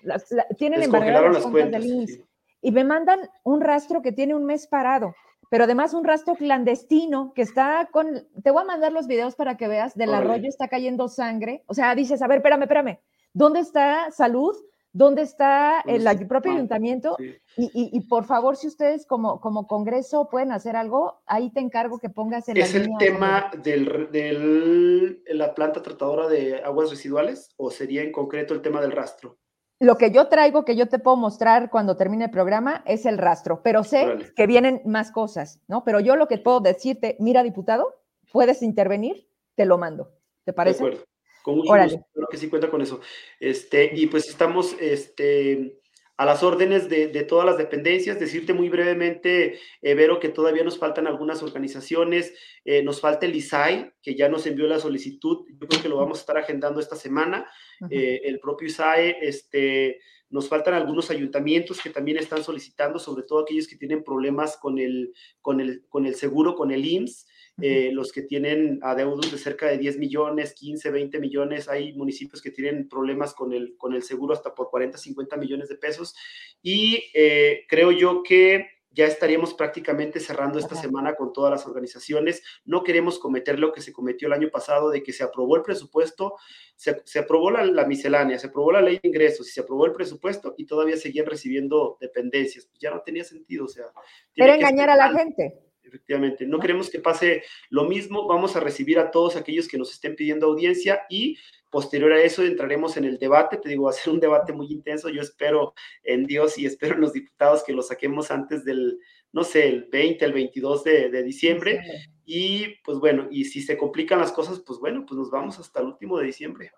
[0.57, 2.19] tienen embargadas las cuentas del INS.
[2.63, 5.15] Y me mandan un rastro que tiene un mes parado,
[5.51, 9.59] pero además un rastro clandestino que está con, te voy a mandar los videos para
[9.59, 11.63] que veas, del arroyo está cayendo sangre.
[11.67, 12.99] O sea, dices, a ver, espérame, espérame,
[13.35, 14.57] ¿dónde está salud?
[14.93, 17.17] Dónde está el, propio ayuntamiento
[17.57, 22.11] y, por favor, si ustedes como, como Congreso pueden hacer algo, ahí te encargo que
[22.11, 28.13] pongas en ¿Es el tema de la planta tratadora de aguas residuales o sería en
[28.13, 29.39] concreto el tema del rastro?
[29.83, 33.17] Lo que yo traigo, que yo te puedo mostrar cuando termine el programa, es el
[33.17, 35.85] rastro, pero sé que vienen más cosas, ¿no?
[35.85, 37.95] Pero yo lo que puedo decirte, mira, diputado,
[38.31, 40.13] puedes intervenir, te lo mando.
[40.45, 41.01] ¿Te parece?
[41.43, 43.01] Con mucho gusto, creo que sí cuenta con eso.
[43.39, 45.81] Este, y pues estamos este,
[46.21, 48.21] a las órdenes de, todas las dependencias.
[48.21, 52.35] Decirte muy brevemente, eh, Vero, que todavía nos faltan algunas organizaciones.
[52.63, 55.47] Eh, nos falta el ISAI, que ya nos envió la solicitud.
[55.59, 57.51] Yo creo que lo vamos a estar agendando esta semana.
[57.89, 63.39] Eh, el propio ISAE, este, nos faltan algunos ayuntamientos que también están solicitando, sobre todo
[63.39, 67.27] aquellos que tienen problemas con el, con el, con el seguro, con el IMSS.
[67.63, 72.41] Eh, los que tienen adeudos de cerca de 10 millones, 15, 20 millones, hay municipios
[72.43, 76.15] que tienen problemas con el, con el seguro hasta por 40, 50 millones de pesos.
[76.63, 82.43] Y eh, creo yo que ya estaríamos prácticamente cerrando esta semana con todas las organizaciones.
[82.65, 85.63] No queremos cometer lo que se cometió el año pasado de que se aprobó el
[85.63, 86.37] presupuesto,
[86.75, 90.55] se, aprobó la, miscelánea, se aprobó la ley de ingresos y se aprobó el presupuesto
[90.57, 92.69] y todavía seguían recibiendo dependencias.
[92.81, 93.87] ya no tenía sentido, o sea.
[94.35, 96.47] Pero engañar a la gente efectivamente.
[96.47, 98.27] No queremos que pase lo mismo.
[98.27, 101.37] Vamos a recibir a todos aquellos que nos estén pidiendo audiencia y
[101.71, 103.57] posterior a eso entraremos en el debate.
[103.57, 105.09] Te digo, va a ser un debate muy intenso.
[105.09, 108.99] Yo espero en Dios y espero en los diputados que lo saquemos antes del,
[109.33, 111.83] no sé, el 20, el 22 de, diciembre.
[112.25, 115.81] Y pues bueno, y si se complican las cosas, pues bueno, pues nos vamos hasta
[115.81, 116.73] el último de diciembre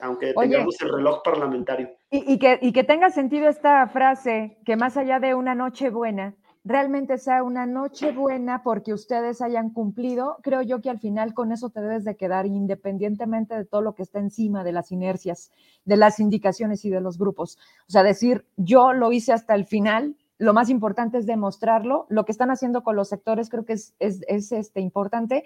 [0.00, 1.90] aunque tengamos el reloj parlamentario.
[2.10, 6.36] Y, que, y que tenga sentido esta frase, que más allá de una noche buena,
[6.64, 11.52] realmente sea una noche buena porque ustedes hayan cumplido, creo yo que al final con
[11.52, 15.50] eso te debes de quedar independientemente de todo lo que está encima de las inercias,
[15.84, 17.58] de las indicaciones y de los grupos.
[17.88, 22.24] O sea, decir, yo lo hice hasta el final, lo más importante es demostrarlo, lo
[22.24, 25.44] que están haciendo con los sectores creo que es, es, este, importante.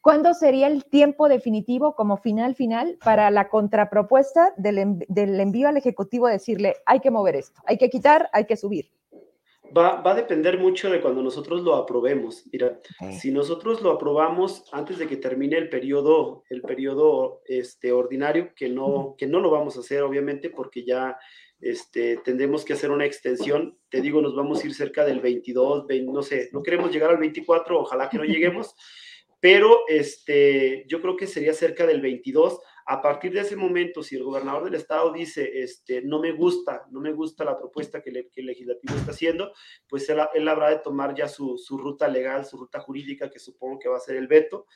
[0.00, 5.78] ¿Cuándo sería el tiempo definitivo como final final para la contrapropuesta del, del envío al
[5.78, 8.90] Ejecutivo decirle, hay que mover esto, hay que quitar, hay que subir?
[9.76, 12.44] Va, a depender mucho de cuando nosotros lo aprobemos.
[12.52, 12.80] Mira,
[13.18, 18.68] si nosotros lo aprobamos antes de que termine el periodo, el periodo este, ordinario, que
[18.68, 21.16] no, que no lo vamos a hacer, obviamente, porque ya
[21.60, 23.78] este, tendremos que hacer una extensión.
[23.88, 27.18] Te digo, nos vamos a ir cerca del 22, no sé, no queremos llegar al
[27.18, 28.74] 24, ojalá que no lleguemos,
[29.40, 34.16] pero este, yo creo que sería cerca del 22 a partir de ese momento, si
[34.16, 38.10] el gobernador del estado dice, este, no me gusta, no me gusta la propuesta que,
[38.10, 39.52] el legislativo está haciendo,
[39.88, 43.88] pues él, habrá de tomar ya su, ruta legal, su ruta jurídica, que supongo que
[43.88, 44.66] va a ser el veto,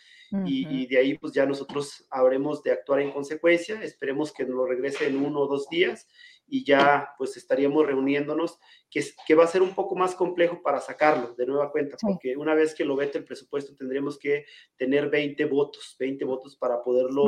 [0.45, 4.57] y, y, de ahí pues ya nosotros habremos de actuar en consecuencia, esperemos que nos
[4.57, 6.07] lo regrese en uno o dos días,
[6.49, 8.59] y ya pues estaríamos reuniéndonos,
[8.91, 12.37] que, que va a ser un poco más complejo para sacarlo de nueva cuenta, porque
[12.37, 14.47] una vez que lo vete el presupuesto tendremos que
[14.77, 17.25] tener 20 votos, 20 votos para poderlo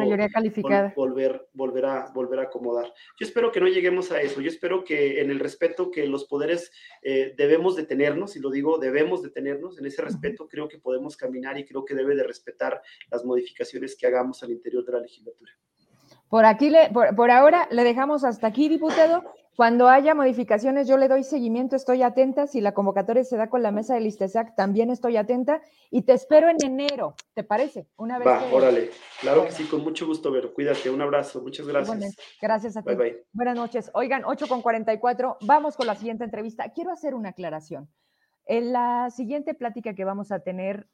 [0.97, 2.87] volver, volver, a, volver a acomodar.
[3.19, 6.25] Yo espero que no lleguemos a eso, yo espero que en el respeto que los
[6.25, 6.71] poderes
[7.03, 11.59] eh, debemos detenernos, y lo digo, debemos detenernos, en ese respeto creo que podemos caminar
[11.59, 15.53] y creo que debe de respetar las modificaciones que hagamos al interior de la legislatura.
[16.31, 19.25] Por aquí, le, por, ahora le dejamos hasta aquí, diputado.
[19.57, 22.47] Cuando haya modificaciones, yo le doy seguimiento, estoy atenta.
[22.47, 25.61] Si la convocatoria se da con la mesa del ISTESAC, también estoy atenta.
[25.91, 27.89] Y te espero en enero, ¿te parece?
[27.97, 28.91] Una vez Va, órale.
[29.21, 30.55] Claro que sí, con mucho gusto, Vero.
[30.55, 31.43] Cuídate, un abrazo.
[31.43, 32.17] Muchas gracias.
[32.41, 32.95] Gracias a ti.
[32.95, 33.91] Bye, Buenas noches.
[33.93, 35.39] Oigan, 8 con 44.
[35.41, 36.71] Vamos con la siguiente entrevista.
[36.73, 37.91] Quiero hacer una aclaración.
[38.47, 40.89] En la siguiente plática que vamos a tener,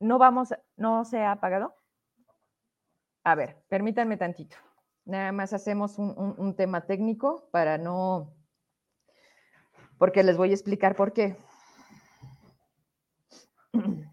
[0.00, 1.74] no vamos, no se ha apagado.
[3.24, 4.56] A ver, permítanme tantito.
[5.04, 8.34] Nada más hacemos un, tema técnico para no,
[9.96, 11.36] porque les voy a explicar por qué.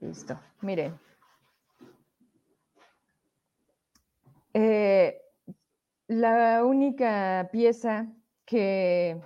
[0.00, 0.98] Listo, miren.
[4.54, 5.20] Eh,
[6.08, 8.06] la única pieza
[8.44, 9.20] que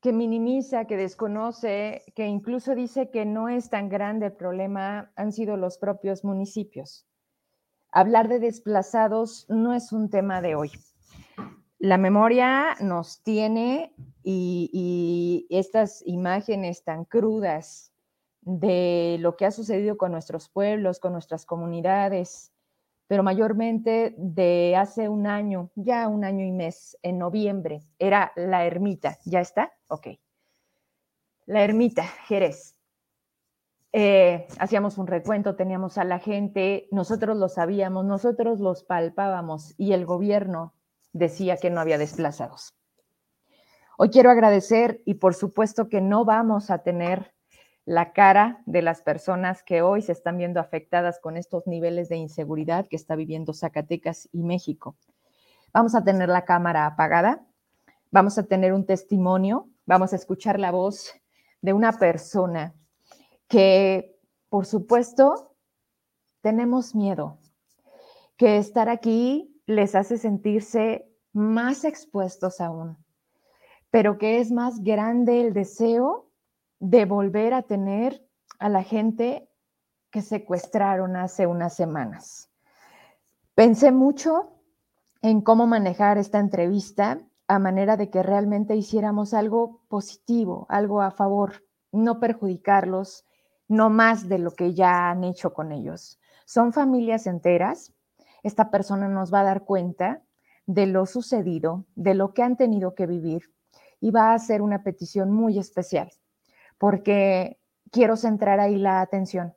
[0.00, 5.32] que minimiza, que desconoce, que incluso dice que no es tan grande el problema, han
[5.32, 7.06] sido los propios municipios.
[7.92, 10.70] Hablar de desplazados no es un tema de hoy.
[11.78, 17.92] La memoria nos tiene y, estas imágenes tan crudas
[18.42, 22.52] de lo que ha sucedido con nuestros pueblos, con nuestras comunidades,
[23.10, 28.64] pero mayormente de hace un año, ya un año y mes, en noviembre, era la
[28.66, 29.18] ermita.
[29.24, 29.72] ¿Ya está?
[29.88, 30.10] Ok.
[31.46, 32.76] La ermita, Jerez.
[33.92, 39.92] Eh, hacíamos un recuento, teníamos a la gente, nosotros lo sabíamos, nosotros los palpábamos y
[39.92, 40.72] el gobierno
[41.12, 42.76] decía que no había desplazados.
[43.98, 47.34] Hoy quiero agradecer y por supuesto que no vamos a tener
[47.90, 52.14] la cara de las personas que hoy se están viendo afectadas con estos niveles de
[52.14, 54.94] inseguridad que está viviendo Zacatecas y México.
[55.72, 57.44] Vamos a tener la cámara apagada,
[58.12, 61.12] vamos a tener un testimonio, vamos a escuchar la voz
[61.62, 62.74] de una persona
[63.48, 64.16] que,
[64.50, 65.56] por supuesto,
[66.42, 67.38] tenemos miedo,
[68.36, 72.96] que estar aquí les hace sentirse más expuestos aún,
[73.90, 76.29] pero que es más grande el deseo
[76.80, 78.26] de volver a tener
[78.58, 79.48] a la gente
[80.10, 82.50] que secuestraron hace unas semanas.
[83.54, 84.54] Pensé mucho
[85.22, 91.10] en cómo manejar esta entrevista a manera de que realmente hiciéramos algo positivo, algo a
[91.10, 93.24] favor, no perjudicarlos,
[93.68, 96.18] no más de lo que ya han hecho con ellos.
[96.46, 97.92] Son familias enteras.
[98.42, 100.22] Esta persona nos va a dar cuenta
[100.66, 103.52] de lo sucedido, de lo que han tenido que vivir
[104.00, 106.10] y va a hacer una petición muy especial,
[106.80, 107.60] porque
[107.92, 109.54] quiero centrar ahí la atención.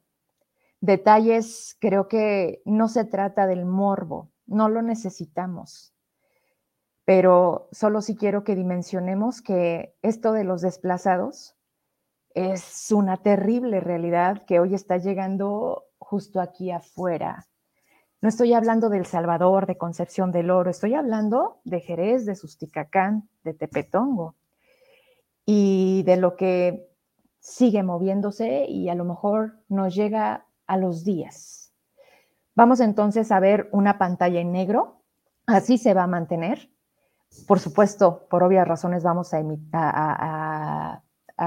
[0.82, 5.94] Detalles, creo que no se trata del morbo, no lo necesitamos,
[7.06, 11.56] pero solo si quiero que dimensionemos que esto de los desplazados
[12.34, 17.48] es una terrible realidad que hoy está llegando justo aquí afuera.
[18.20, 22.36] No estoy hablando de El Salvador, de Concepción del Oro, estoy hablando de Jerez, de
[22.36, 24.36] Susticacán, de Tepetongo
[25.46, 26.93] y de lo que
[27.44, 31.74] sigue moviéndose y a lo mejor nos llega a los días.
[32.56, 35.02] Vamos entonces a ver una pantalla en negro,
[35.46, 36.70] así se va a mantener.
[37.46, 41.02] Por supuesto, por obvias razones vamos a,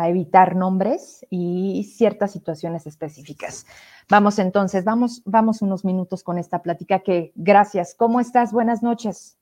[0.09, 3.67] evitar nombres y ciertas situaciones específicas.
[4.11, 7.95] Vamos entonces, vamos, vamos unos minutos con esta plática que gracias.
[7.95, 8.53] ¿Cómo estás?
[8.53, 9.39] Buenas noches.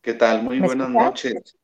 [0.00, 0.44] ¿Qué tal?
[0.44, 1.56] Muy buenas noches.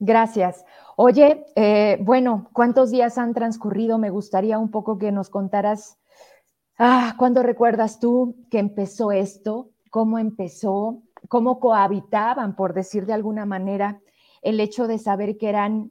[0.00, 0.64] Gracias.
[0.96, 3.98] Oye, eh, bueno, ¿cuántos días han transcurrido?
[3.98, 5.98] Me gustaría un poco que nos contaras,
[6.78, 9.70] ah, ¿cuándo recuerdas tú que empezó esto?
[9.90, 11.02] ¿Cómo empezó?
[11.28, 14.00] ¿Cómo cohabitaban, por decir de alguna manera,
[14.42, 15.90] el hecho de saber que eran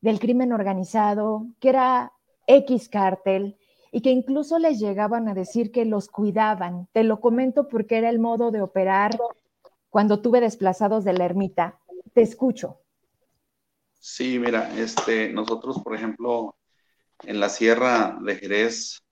[0.00, 2.12] del crimen organizado, que era
[2.48, 3.56] X cártel
[3.92, 6.88] y que incluso les llegaban a decir que los cuidaban?
[6.92, 9.16] Te lo comento porque era el modo de operar
[9.90, 11.78] cuando tuve desplazados de la ermita.
[12.14, 12.80] Te escucho.
[14.06, 16.58] Sí, mira, este, nosotros, por ejemplo,
[17.22, 19.02] en la Sierra de Jerez,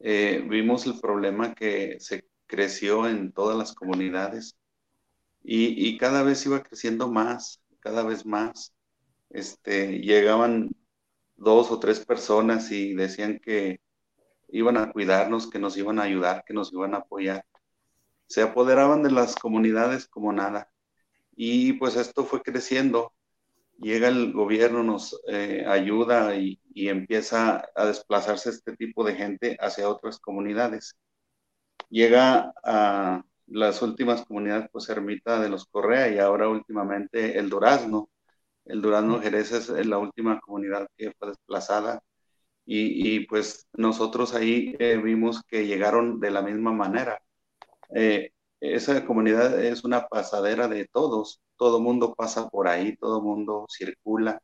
[0.00, 4.56] eh, vimos el problema que se creció en todas las comunidades
[5.42, 8.74] y, cada vez iba creciendo más, cada vez más.
[9.30, 10.70] Este, llegaban
[11.36, 13.80] dos o tres personas y decían que
[14.48, 17.44] iban a cuidarnos, que nos iban a ayudar, que nos iban a apoyar.
[18.26, 20.72] Se apoderaban de las comunidades como nada.
[21.36, 23.12] Y pues esto fue creciendo
[23.80, 29.88] llega el gobierno, nos eh, ayuda y, empieza a desplazarse este tipo de gente hacia
[29.88, 30.96] otras comunidades.
[31.90, 38.10] Llega a las últimas comunidades, pues Ermita de los Correa y ahora últimamente el Durazno.
[38.64, 42.02] El Durazno Jerez es la última comunidad que fue desplazada
[42.66, 47.20] y, pues nosotros ahí eh, vimos que llegaron de la misma manera.
[47.94, 53.66] Eh, esa comunidad es una pasadera de todos todo mundo pasa por ahí, todo mundo
[53.68, 54.40] circula.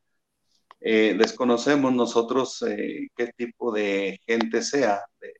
[0.80, 5.32] Eh, desconocemos nosotros eh, qué tipo de gente sea, de,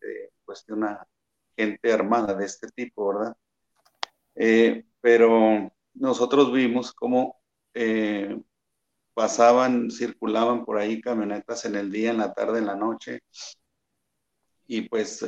[0.47, 1.07] pues de una
[1.55, 3.37] gente armada de este tipo, ¿verdad?
[4.37, 7.37] Eh, pero nosotros vimos cómo
[9.13, 13.21] pasaban, circulaban por ahí camionetas en el día, en la tarde, en la noche.
[14.67, 15.23] Y pues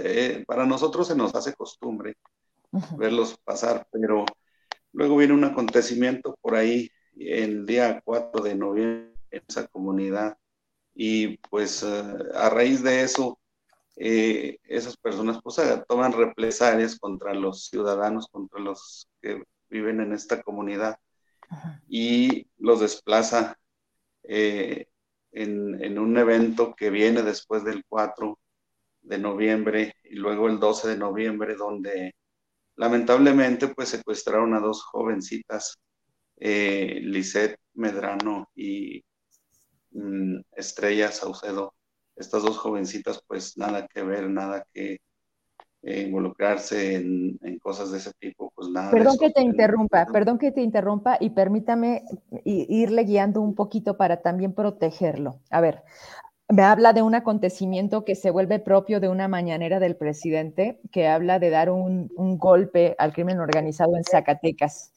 [0.47, 2.17] para nosotros se nos hace costumbre
[2.97, 4.25] verlos pasar, pero
[4.93, 10.39] Luego viene un acontecimiento por ahí el día 4 de noviembre en esa comunidad.
[10.95, 12.03] Y pues eh,
[12.34, 13.39] a raíz de eso
[13.97, 20.12] eh, esas personas pues eh, toman represalias contra los ciudadanos, contra los que viven en
[20.12, 20.99] esta comunidad.
[21.89, 23.59] Y los desplaza
[24.22, 24.86] en,
[25.82, 28.39] en, un evento que viene después del 4
[29.03, 32.14] de noviembre y luego el 12 de noviembre donde
[32.79, 35.79] Lamentablemente, pues secuestraron a dos jovencitas,
[36.37, 39.05] eh, Lisette Medrano y
[39.91, 41.74] mm, Estrella Saucedo.
[42.14, 44.99] Estas dos jovencitas, pues nada que ver, nada que
[45.83, 48.93] eh, involucrarse en, cosas de ese tipo, pues nada.
[48.93, 52.05] Perdón que te interrumpa, perdón que te interrumpa y permítame
[52.45, 55.41] irle guiando un poquito para también protegerlo.
[55.51, 55.83] A ver,
[56.51, 61.07] me habla de un acontecimiento que se vuelve propio de una mañanera del presidente, que
[61.07, 64.93] habla de dar un, golpe al crimen organizado en Zacatecas.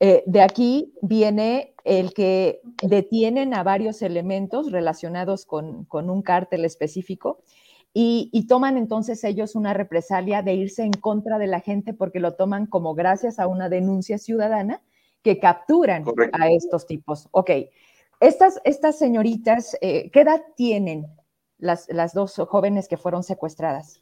[0.00, 7.40] Eh, de aquí viene el que detienen a varios elementos relacionados con, un cártel específico
[7.94, 12.20] y, y, toman entonces ellos una represalia de irse en contra de la gente porque
[12.20, 14.82] lo toman como gracias a una denuncia ciudadana
[15.22, 17.28] que capturan a estos tipos.
[17.30, 17.50] Ok,
[18.20, 21.06] estas, estas señoritas, eh, ¿qué edad tienen
[21.58, 24.00] las, las, dos jóvenes que fueron secuestradas?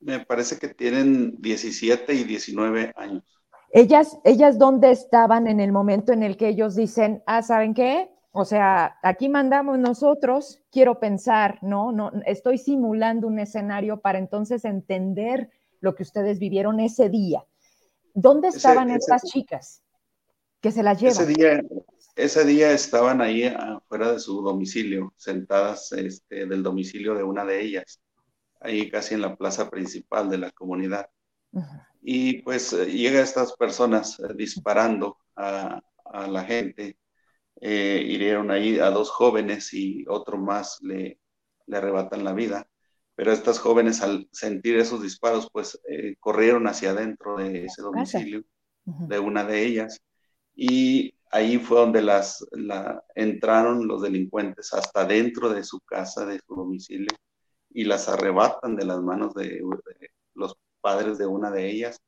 [0.00, 3.24] Me parece que tienen 17 y 19 años.
[3.70, 8.10] Ellas, ellas, ¿dónde estaban en el momento en el que ellos dicen, ah, ¿saben qué?
[8.30, 11.92] O sea, aquí mandamos nosotros, quiero pensar, ¿no?
[11.92, 17.44] no estoy simulando un escenario para entonces entender lo que ustedes vivieron ese día.
[18.12, 19.82] ¿Dónde estaban estas chicas
[20.60, 21.16] que se las llevan?
[21.16, 21.62] Ese día,
[22.16, 27.60] ese día estaban ahí afuera de su domicilio, sentadas este, del domicilio de una de
[27.60, 28.00] ellas,
[28.60, 31.08] ahí casi en la plaza principal de la comunidad.
[32.02, 36.98] Y pues llega estas personas eh, disparando a, a, la gente.
[37.60, 41.20] Eh, hirieron ahí a dos jóvenes y otro más le,
[41.66, 42.68] le arrebatan la vida.
[43.14, 48.44] Pero estas jóvenes al sentir esos disparos, pues eh, corrieron hacia adentro de ese domicilio,
[48.84, 50.02] de una de ellas,
[50.54, 56.38] y ahí fue donde las la, entraron los delincuentes hasta dentro de su casa, de
[56.38, 57.08] su domicilio,
[57.70, 59.60] y las arrebatan de las manos de,
[60.34, 62.00] los padres de una de ellas,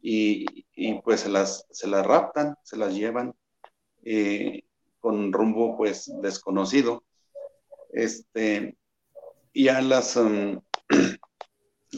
[0.00, 3.34] y, y, pues se las, se las raptan, se las llevan
[4.04, 4.62] eh,
[5.00, 7.02] con rumbo pues desconocido.
[7.92, 8.78] Este,
[9.52, 10.60] y a las um,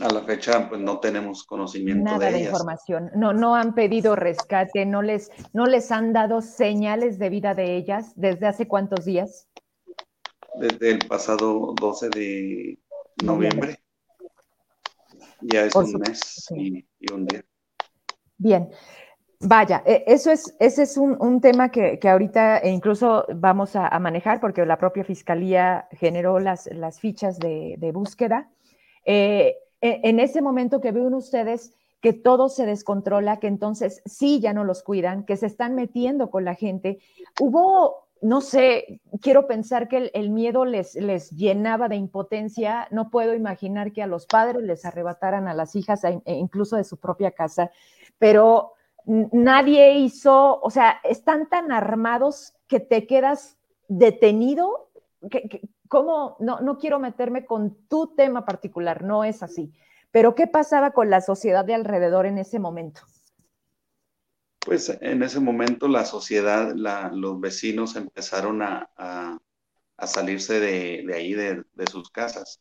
[0.01, 3.11] a la fecha pues no tenemos conocimiento nada de, información.
[3.14, 7.76] No no han pedido rescate no les no les han dado señales de vida de
[7.76, 9.49] ellas desde hace cuántos días
[10.55, 12.78] desde el pasado 12 de
[13.24, 13.78] noviembre.
[15.40, 17.45] ya es un mes y, un día.
[18.38, 18.70] Bien.
[19.45, 24.64] Vaya, e, eso es, ese es un, tema que, ahorita incluso vamos a, manejar porque
[24.64, 28.51] la propia Fiscalía generó las, las fichas de, búsqueda.
[29.05, 34.40] Eh, e, en ese momento que ven ustedes que todo se descontrola, que entonces sí
[34.40, 36.98] ya no los cuidan, que se están metiendo con la gente,
[37.40, 43.10] hubo, no sé, quiero pensar que el, el miedo les, les llenaba de impotencia, no
[43.10, 46.96] puedo imaginar que a los padres les arrebataran a las hijas, e incluso de su
[46.96, 47.70] propia casa,
[48.18, 48.72] pero
[49.04, 53.58] nadie hizo, o sea, están tan armados que te quedas
[53.88, 54.88] detenido.
[55.30, 56.36] Que, ¿Cómo?
[56.40, 59.72] No, no quiero meterme con tu tema particular, no es así.
[60.10, 63.02] Pero ¿qué pasaba con la sociedad de alrededor en ese momento?
[64.64, 66.72] Pues en ese momento la sociedad,
[67.12, 68.88] los vecinos empezaron a,
[70.06, 72.60] salirse de, ahí, de, sus casas.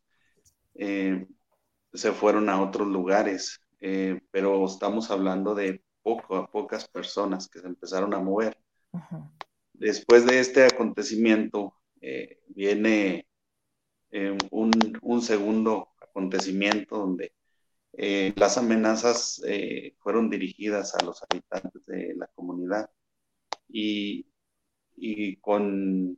[0.75, 1.27] Eh,
[1.93, 7.59] se fueron a otros lugares, eh, pero estamos hablando de poco a pocas personas que
[7.59, 8.57] se empezaron a mover.
[9.73, 13.27] Después de este acontecimiento eh, viene
[14.11, 17.33] eh, un, segundo acontecimiento donde
[17.93, 19.41] eh, las amenazas
[19.99, 22.89] fueron dirigidas a los habitantes de la comunidad
[23.69, 24.25] y,
[25.41, 26.17] con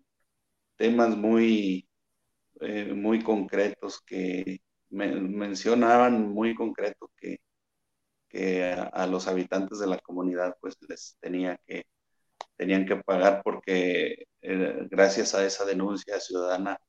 [0.76, 1.88] temas muy,
[2.96, 7.40] muy concretos que mencionaban muy concreto que
[8.34, 11.86] que a, los habitantes de la comunidad pues les tenía que,
[12.58, 16.80] tenían que pagar porque eh, gracias a esa denuncia ciudadana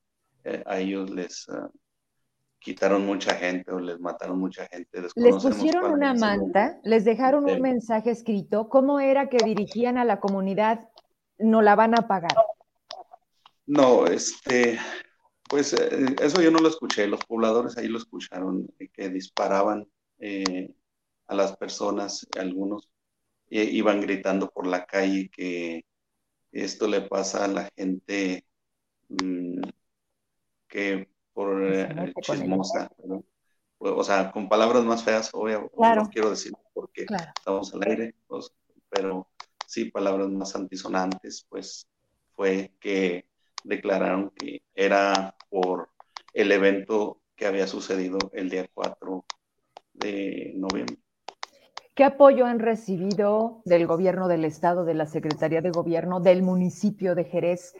[0.44, 1.70] eh, a ellos les ah,
[2.58, 5.02] quitaron mucha gente o les mataron mucha gente.
[5.02, 8.68] Les pusieron una manta, les dejaron un mensaje escrito.
[8.68, 10.88] ¿Cómo era que dirigían a la comunidad?
[11.38, 12.34] No la van a pagar.
[13.66, 14.78] No, este,
[15.48, 17.06] pues eh, eso yo no lo escuché.
[17.06, 19.86] Los pobladores ahí lo escucharon, que disparaban
[21.26, 22.88] a las personas, algunos
[23.51, 25.84] eh, iban gritando por la calle que
[26.53, 28.45] esto le pasa a la gente
[29.09, 29.62] mm,
[30.68, 32.90] que por eh, chismosa,
[33.78, 38.53] o sea, con palabras más feas, obviamente, no quiero decir porque estamos al aire, pues,
[38.88, 39.28] pero
[39.66, 41.86] sí palabras más antisonantes, pues
[42.34, 43.26] fue que
[43.64, 45.90] declararon que era por
[46.32, 49.24] el evento que había sucedido el día 4
[49.92, 51.03] de noviembre.
[51.95, 57.14] ¿Qué apoyo han recibido del gobierno del estado, de la Secretaría de Gobierno, del municipio
[57.14, 57.76] de Jerez?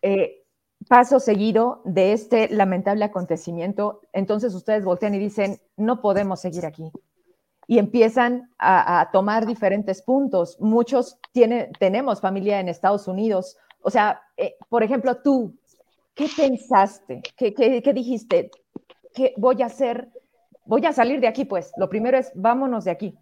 [0.00, 0.44] Eh,
[0.88, 6.92] paso seguido de este lamentable acontecimiento, entonces ustedes voltean y dicen, no podemos seguir aquí.
[7.66, 10.56] Y empiezan a, tomar diferentes puntos.
[10.60, 13.56] Muchos tiene, tenemos familia en Estados Unidos.
[13.82, 15.52] O sea, eh, por ejemplo, tú,
[16.14, 17.22] ¿qué pensaste?
[17.36, 18.52] ¿Qué, qué dijiste?
[19.12, 20.08] ¿Qué voy a hacer?
[20.64, 21.72] Voy a salir de aquí, pues.
[21.76, 23.18] Lo primero es, vámonos de aquí.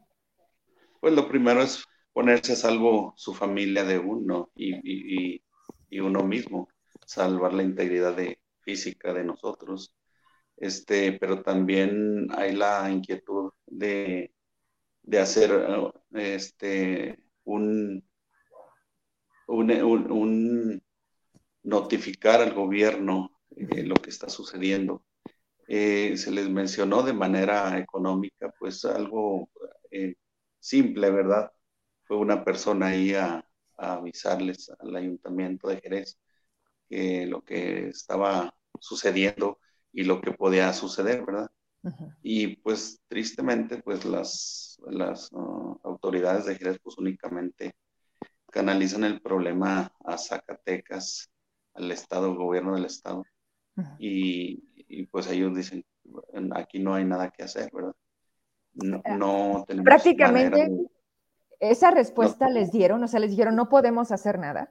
[1.00, 5.42] Pues lo primero es ponerse a salvo su familia de uno y,
[6.00, 6.68] uno mismo,
[7.06, 8.16] salvar la integridad
[8.60, 9.94] física de nosotros.
[10.56, 14.32] Este, pero también hay la inquietud de,
[15.20, 15.52] hacer
[16.14, 18.02] este, un,
[19.48, 20.82] un,
[21.62, 25.04] notificar al gobierno eh, lo que está sucediendo.
[25.68, 29.50] eh, se les mencionó de manera económica, pues algo
[29.90, 30.14] eh,
[30.58, 31.52] simple, ¿verdad?
[32.04, 33.42] Fue una persona ahí a,
[33.78, 36.18] avisarles al ayuntamiento de Jerez
[36.88, 39.58] que lo que estaba sucediendo
[39.92, 41.50] y lo que podía suceder, ¿verdad?
[42.22, 47.74] Y pues tristemente, pues las, las uh, autoridades de Jerez pues únicamente
[48.50, 51.30] canalizan el problema a Zacatecas,
[51.74, 53.24] al Estado, al gobierno del Estado.
[53.98, 55.84] y, y, pues ellos dicen,
[56.52, 57.94] aquí no hay nada que hacer, ¿verdad?
[58.76, 60.70] No, eh, no tenemos Prácticamente
[61.60, 64.70] esa respuesta les dieron, o sea, les dijeron, no podemos hacer nada.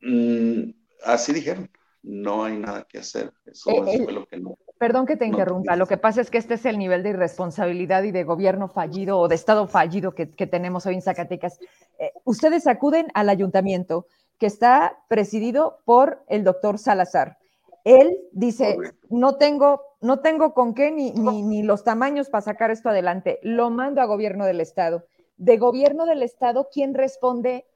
[0.00, 0.70] Mm,
[1.04, 1.70] así dijeron,
[2.02, 3.32] no hay nada que hacer.
[3.44, 4.58] Eso, eh, fue lo que no.
[4.78, 8.04] Perdón que te interrumpa, lo que pasa es que este es el nivel de irresponsabilidad
[8.04, 11.58] y de gobierno fallido o de Estado fallido que, tenemos hoy en Zacatecas.
[11.98, 14.06] Eh, ustedes acuden al ayuntamiento
[14.38, 17.38] que está presidido por el doctor Salazar.
[17.84, 18.76] Él dice,
[19.08, 23.38] no tengo, no tengo con qué ni, ni, los tamaños para sacar esto adelante.
[23.42, 25.06] Lo mando a gobierno del Estado.
[25.36, 27.66] De gobierno del Estado, ¿quién responde?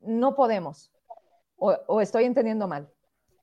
[0.00, 0.90] No podemos.
[1.56, 2.90] ¿O, estoy entendiendo mal?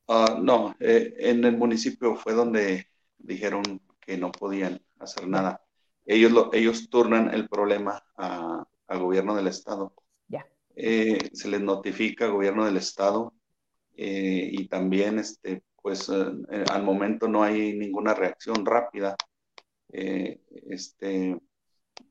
[0.06, 3.62] Ah, no, eh, en el municipio fue donde dijeron
[3.98, 5.64] que no podían hacer nada.
[6.04, 9.94] Ellos, lo, ellos turnan el problema a, gobierno del Estado.
[10.28, 10.46] Ya.
[10.74, 13.32] Eh, se les notifica gobierno del Estado
[13.96, 19.16] eh, y también este, pues eh, eh, al momento no hay ninguna reacción rápida.
[19.92, 21.40] Eh, este,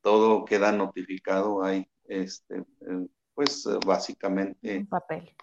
[0.01, 2.63] todo queda notificado, hay este,
[3.33, 5.35] pues básicamente un papel.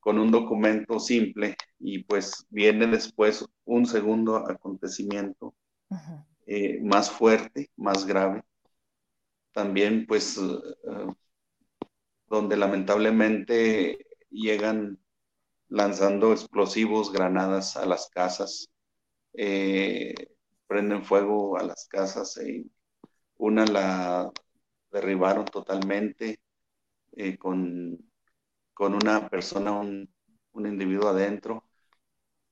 [0.00, 5.54] con un documento simple y pues viene después un segundo acontecimiento
[6.82, 8.42] más fuerte, más grave.
[9.52, 10.38] También pues
[12.28, 14.98] donde lamentablemente llegan
[15.68, 18.70] lanzando explosivos, granadas a las casas,
[19.34, 20.14] eh,
[20.66, 22.70] prenden fuego a las casas, y
[23.38, 24.30] una la
[24.90, 26.40] derribaron totalmente
[27.12, 27.98] eh, con,
[28.74, 30.08] con, una persona, un,
[30.52, 31.64] un, individuo adentro,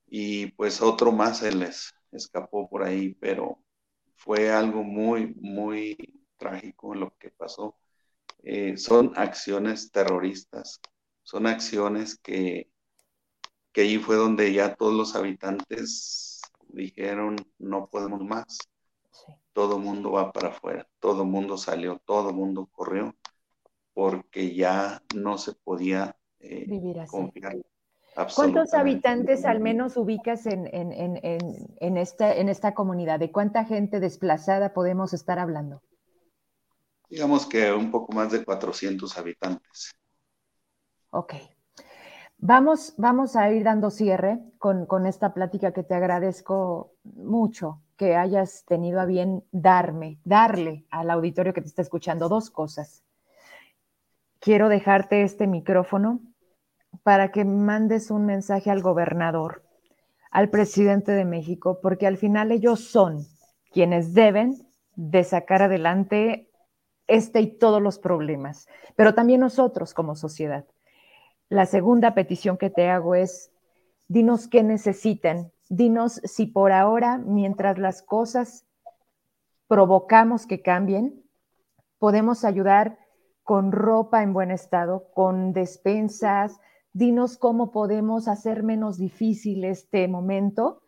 [0.07, 3.59] y pues otro más se les escapó por ahí, pero
[4.15, 5.97] fue algo muy, muy
[6.37, 7.77] trágico lo que pasó.
[8.43, 10.79] Eh, son acciones terroristas,
[11.23, 12.69] son acciones que
[13.75, 18.57] que allí fue donde ya todos los habitantes dijeron, no podemos más.
[19.51, 23.13] Todo el mundo va para afuera, todo el mundo salió, todo el mundo corrió,
[23.93, 27.11] porque ya no se podía eh, Vivir así.
[27.11, 27.57] confiar.
[28.33, 33.19] ¿Cuántos habitantes al menos ubicas en, en, esta, en esta comunidad?
[33.19, 35.81] ¿De cuánta gente desplazada podemos estar hablando?
[37.09, 39.91] Digamos que un poco más de 400 habitantes.
[41.11, 41.33] Ok,
[42.37, 48.65] Vamos, vamos a ir dando cierre con, esta plática que te agradezco mucho que hayas
[48.65, 53.03] tenido a bien darme, darle al auditorio que te está escuchando dos cosas.
[54.39, 56.19] Quiero dejarte este micrófono
[57.03, 59.63] para que mandes un mensaje al gobernador,
[60.29, 63.25] al presidente de México, porque al final ellos son
[63.71, 66.49] quienes deben de sacar adelante
[67.07, 70.65] este y todos los problemas, pero también nosotros como sociedad.
[71.49, 73.51] La segunda petición que te hago es,
[74.07, 78.65] dinos qué necesitan, dinos si por ahora, mientras las cosas
[79.67, 81.23] provocamos que cambien,
[81.99, 82.97] podemos ayudar
[83.43, 86.59] con ropa en buen estado, con despensas,
[86.93, 90.81] dinos cómo podemos hacer menos difícil este momento,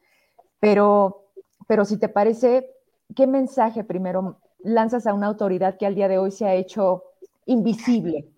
[0.60, 1.26] pero,
[1.68, 2.72] pero si te parece,
[3.16, 7.04] ¿qué mensaje primero lanzas a una autoridad que al día de hoy se ha hecho
[7.46, 8.32] invisible?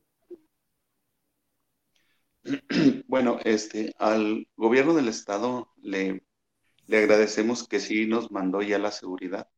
[3.08, 6.24] Bueno, este, al gobierno del estado le,
[6.88, 9.50] le agradecemos que sí nos mandó ya la seguridad,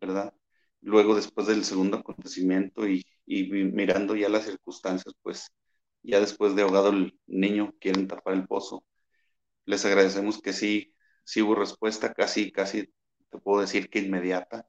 [0.00, 0.34] ¿verdad?
[0.82, 5.48] Luego, después del segundo acontecimiento y, y mirando ya las circunstancias, pues
[6.02, 8.84] ya después de ahogado el niño, quieren tapar el pozo.
[9.66, 12.86] Les agradecemos que sí, sí hubo respuesta, casi, casi
[13.30, 14.68] te puedo decir que inmediata.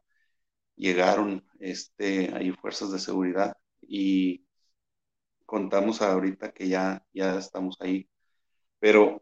[0.76, 4.46] Llegaron este, ahí fuerzas de seguridad y
[5.52, 8.10] contamos ahorita que ya, ya estamos ahí.
[8.80, 9.22] Pero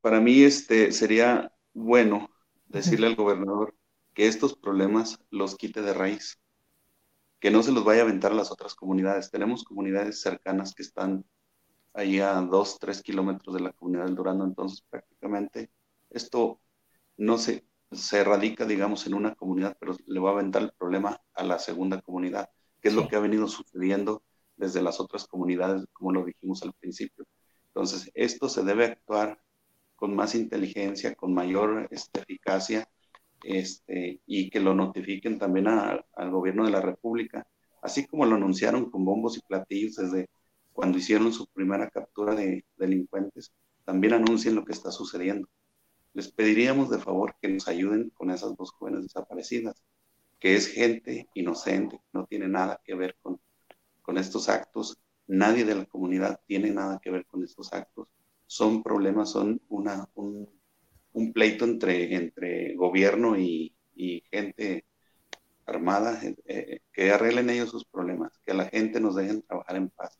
[0.00, 2.28] para mí este, sería bueno
[2.66, 3.76] decirle al gobernador
[4.14, 6.40] que estos problemas los quite de raíz,
[7.38, 9.30] que no se los vaya a aventar a las otras comunidades.
[9.30, 11.24] Tenemos comunidades cercanas que están
[11.94, 15.70] ahí a dos, tres kilómetros de la comunidad del Durano, entonces prácticamente
[16.10, 16.60] esto
[17.16, 21.20] no se, se radica, digamos, en una comunidad, pero le va a aventar el problema
[21.34, 24.24] a la segunda comunidad, que es lo que ha venido sucediendo
[24.60, 27.24] desde las otras comunidades, como lo dijimos al principio.
[27.68, 29.40] Entonces, esto se debe actuar
[29.96, 32.88] con más inteligencia, con mayor este, eficacia,
[33.42, 37.46] este, y que lo notifiquen también al gobierno de la República,
[37.82, 40.28] así como lo anunciaron con bombos y platillos desde
[40.72, 43.52] cuando hicieron su primera captura de delincuentes,
[43.84, 45.48] también anuncien lo que está sucediendo.
[46.12, 49.82] Les pediríamos de favor que nos ayuden con esas dos jóvenes desaparecidas,
[50.38, 53.40] que es gente inocente, no tiene nada que ver con,
[54.10, 54.98] con estos actos,
[55.28, 58.08] nadie de la comunidad tiene nada que ver con estos actos,
[58.44, 60.50] son problemas, son una, un,
[61.12, 64.84] un pleito entre, entre gobierno y, y gente
[65.64, 69.76] armada, eh, eh, que arreglen ellos sus problemas, que a la gente nos dejen trabajar
[69.76, 70.18] en paz.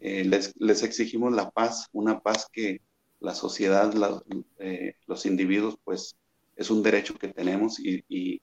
[0.00, 2.80] Eh, les, les, exigimos la paz, una paz que
[3.20, 4.22] la sociedad, la,
[5.06, 6.16] los individuos, pues
[6.56, 8.40] es un derecho que tenemos y, y,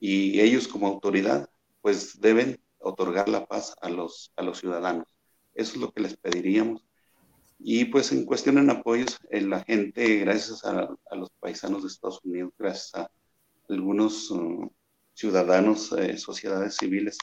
[0.00, 1.48] y, ellos como autoridad,
[1.80, 5.06] pues deben otorgar la paz a los, a los ciudadanos.
[5.54, 6.84] Eso es lo que les pediríamos.
[7.58, 12.52] Y pues en cuestión en apoyos, la gente, gracias a, los paisanos de Estados Unidos,
[12.58, 13.10] gracias a
[13.68, 14.70] algunos uh,
[15.14, 17.18] ciudadanos, eh, sociedades civiles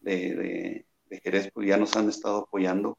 [0.00, 2.96] de, de, Jerez, pues ya nos han estado apoyando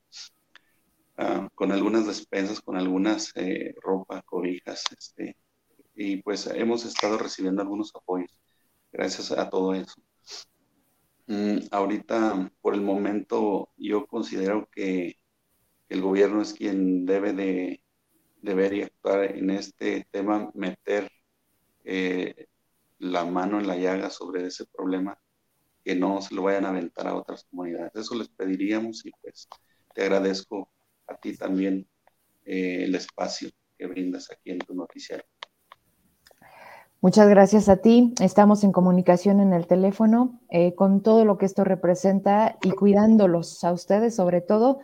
[1.18, 5.38] uh, con algunas despensas, con algunas eh, ropa, cobijas, este,
[5.96, 8.44] y pues hemos estado recibiendo algunos apoyos
[8.94, 9.96] gracias a todo eso.
[11.28, 15.18] Mm, ahorita, por el momento, yo considero que
[15.90, 17.84] el gobierno es quien debe de
[18.42, 21.12] deber y actuar en este tema, meter
[21.86, 22.48] eh,
[23.00, 25.20] la mano en la llaga sobre ese problema,
[25.84, 27.96] que no se lo vayan a aventar a otras comunidades.
[27.96, 29.48] Eso les pediríamos y pues
[29.96, 30.72] te agradezco
[31.08, 31.88] a ti también
[32.46, 35.26] eh, el espacio que brindas aquí en tu noticiario.
[37.04, 38.14] Muchas gracias a ti.
[38.22, 43.62] Estamos en comunicación en el teléfono eh, con todo lo que esto representa y cuidándolos
[43.66, 44.80] a ustedes sobre todo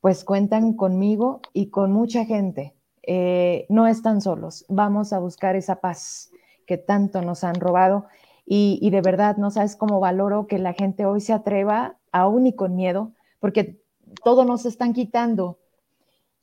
[0.00, 2.76] pues cuentan conmigo y con mucha gente.
[3.02, 6.30] Eh, no están solos, vamos a buscar esa paz
[6.64, 8.06] que tanto nos han robado
[8.46, 12.52] y, de verdad no sabes cómo valoro que la gente hoy se atreva, aún y
[12.52, 13.10] con miedo,
[13.40, 13.80] porque
[14.22, 15.58] todo nos están quitando,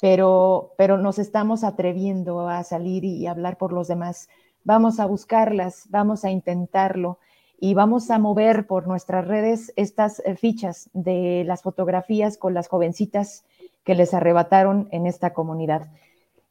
[0.01, 4.27] pero, pero nos estamos atreviendo a salir y hablar por los demás.
[4.63, 7.19] Vamos a buscarlas, vamos a intentarlo
[7.59, 12.67] y vamos a mover por nuestras redes estas eh, fichas de las fotografías con las
[12.67, 13.45] jovencitas
[13.83, 15.91] que les arrebataron en esta comunidad.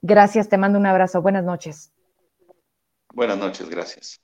[0.03, 1.21] Gracias, te mando un abrazo.
[1.21, 1.93] Buenas noches.
[3.13, 4.21] Buenas noches, gracias.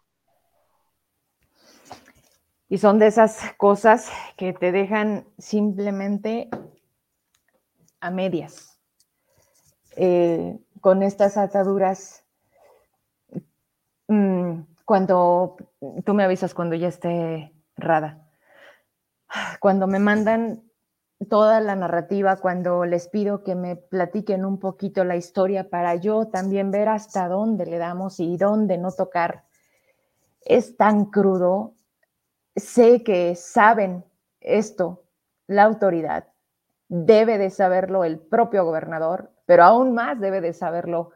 [2.68, 6.48] Y son de esas cosas que te dejan simplemente
[8.00, 8.80] a medias,
[9.96, 12.25] eh, con estas ataduras.
[14.08, 15.56] Mm, cuando
[16.04, 18.26] tú me avisas cuando ya esté rada,
[19.60, 20.66] cuando me mandan
[21.28, 26.28] toda la narrativa cuando les pido que me platiquen un poquito la historia para yo
[26.28, 29.44] también ver hasta dónde le damos y dónde no tocar.
[30.42, 31.72] Es tan crudo.
[32.54, 34.04] Sé que saben
[34.40, 35.04] esto
[35.46, 36.28] la autoridad.
[36.88, 41.10] Debe de saberlo el propio gobernador, pero aún más debe de saberlo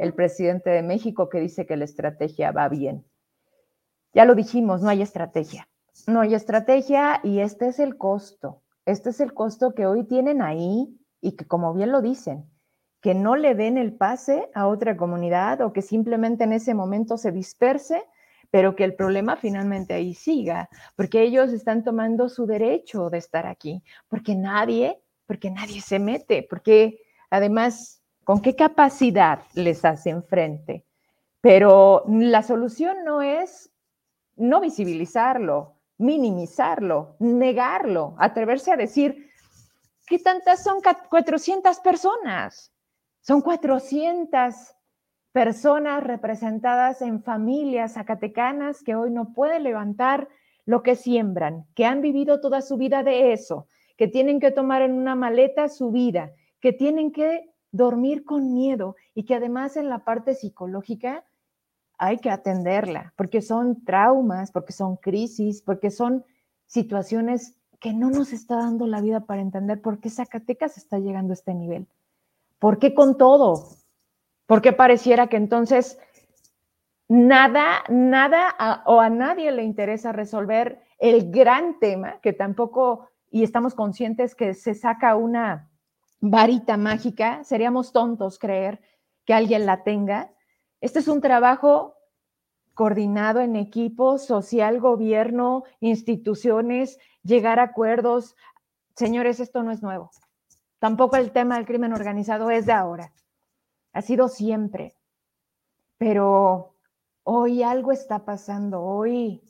[0.00, 3.04] el presidente de México que dice que la estrategia va bien.
[4.12, 5.68] Ya lo dijimos, no hay estrategia.
[6.06, 10.42] No hay estrategia y este es el costo este es el costo que hoy tienen
[10.42, 10.88] ahí
[11.20, 12.50] y que, como bien lo dicen,
[13.00, 17.16] que no le den el pase a otra comunidad o que simplemente en ese momento
[17.16, 18.02] se disperse,
[18.50, 23.46] pero que el problema finalmente ahí siga, porque ellos están tomando su derecho de estar
[23.46, 27.99] aquí, porque nadie, porque nadie se mete, porque además,
[28.30, 30.86] ¿con qué capacidad les hacen frente?
[31.40, 33.72] Pero la solución no es
[34.36, 39.32] no visibilizarlo, minimizarlo, negarlo, atreverse a decir,
[40.06, 40.78] ¿qué tantas son
[41.08, 42.72] 400 personas?
[43.20, 44.76] Son 400
[45.32, 50.28] personas representadas en familias zacatecanas que hoy no pueden levantar
[50.66, 53.66] lo que siembran, que han vivido toda su vida de eso,
[53.96, 58.96] que tienen que tomar en una maleta su vida, que tienen que dormir con miedo
[59.14, 61.24] y que además en la parte psicológica
[61.98, 66.24] hay que atenderla, porque son traumas, porque son crisis, porque son
[66.66, 71.32] situaciones que no nos está dando la vida para entender por qué Zacatecas está llegando
[71.32, 71.86] a este nivel.
[72.58, 73.68] ¿Por qué con todo?
[74.46, 75.98] ¿Por qué pareciera que entonces
[77.08, 83.74] nada, nada o a nadie le interesa resolver el gran tema que tampoco, y estamos
[83.74, 85.69] conscientes que se saca una
[86.20, 88.80] varita mágica, seríamos tontos creer
[89.24, 90.32] que alguien la tenga,
[90.80, 91.96] este es un trabajo
[92.74, 98.36] coordinado en equipo, social, gobierno, instituciones, llegar a acuerdos.
[98.96, 100.10] Señores, esto no es nuevo.
[100.78, 103.12] Tampoco el tema del crimen organizado es de ahora.
[103.92, 104.94] Ha sido siempre.
[105.98, 106.76] pero
[107.24, 109.42] hoy algo está pasando, hoy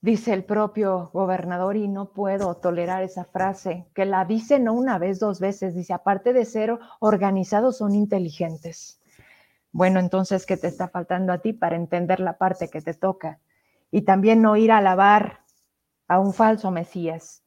[0.00, 4.98] dice el propio gobernador y no puedo tolerar esa frase, que la dice no una
[4.98, 9.00] vez, dos veces, dice, aparte de ser organizados, son inteligentes.
[9.72, 13.40] Bueno, entonces, ¿qué te está faltando a ti para entender la parte que te toca?
[13.90, 15.40] Y también no ir a alabar
[16.06, 17.42] a un falso Mesías,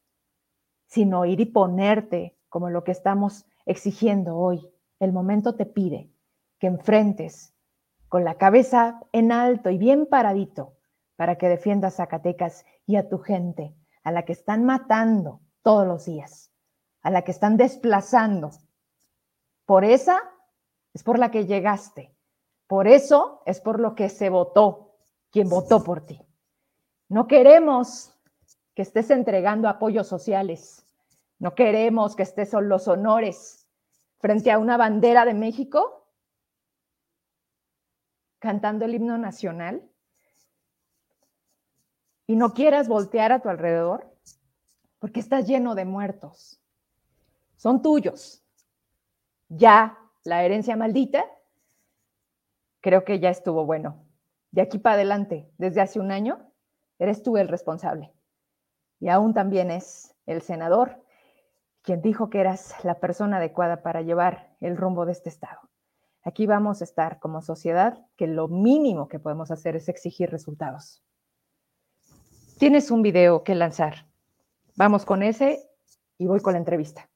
[0.88, 4.70] sino ir y ponerte como lo que estamos exigiendo hoy.
[5.00, 6.12] El momento te pide
[6.60, 7.54] que enfrentes
[8.08, 10.76] con la cabeza en alto y bien paradito
[11.22, 15.86] para que defiendas a Zacatecas y a tu gente, a la que están matando todos
[15.86, 16.52] los días,
[17.04, 18.50] a la que están desplazando.
[19.68, 20.20] Por esa
[20.96, 22.18] es por la que llegaste.
[22.66, 24.96] Por eso es por lo que se votó,
[25.30, 26.20] quien votó por ti.
[27.08, 28.20] No queremos
[28.74, 30.88] que estés entregando apoyos sociales.
[31.38, 33.70] No queremos que estés en los honores
[34.18, 36.08] frente a una bandera de México
[38.40, 39.88] cantando el himno nacional
[42.32, 44.10] y no quieras voltear a tu alrededor
[45.00, 46.62] porque estás lleno de muertos.
[47.58, 48.42] Son tuyos.
[49.50, 51.26] Ya la herencia maldita,
[52.80, 54.06] creo que ya estuvo bueno.
[54.52, 56.40] De aquí para adelante, desde hace un año,
[57.00, 58.14] eres tú el responsable.
[59.02, 61.04] Y aún también es el senador
[61.82, 65.60] quien dijo que eras la persona adecuada para llevar el rumbo de este Estado.
[66.24, 71.04] Aquí vamos a estar como sociedad que lo mínimo que podemos hacer es exigir resultados.
[72.62, 74.06] Tienes un video que lanzar.
[74.76, 75.64] Vamos con ese
[76.20, 77.10] y voy con la entrevista.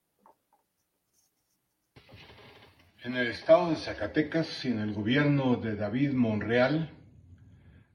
[3.04, 6.90] En el estado de Zacatecas, en el gobierno de David Monreal,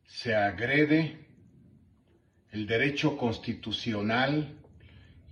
[0.04, 1.26] se agrede
[2.52, 4.56] el derecho constitucional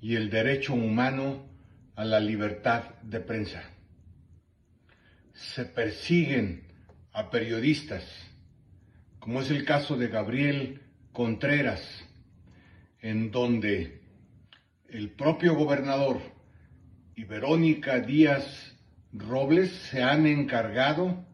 [0.00, 1.46] y el derecho humano
[1.94, 3.62] a la libertad de prensa
[5.34, 6.66] se persiguen
[7.12, 8.02] a periodistas,
[9.20, 12.07] como es el caso de Gabriel Contreras,
[13.01, 14.01] en donde
[14.88, 16.20] el propio gobernador
[17.14, 18.76] y Verónica Díaz
[19.12, 21.24] Robles se han encargado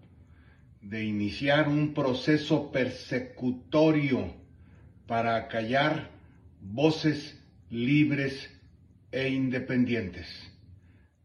[0.80, 4.34] de iniciar un proceso persecutorio
[5.06, 6.10] para callar
[6.60, 7.40] voces
[7.70, 8.50] libres
[9.10, 10.26] e independientes.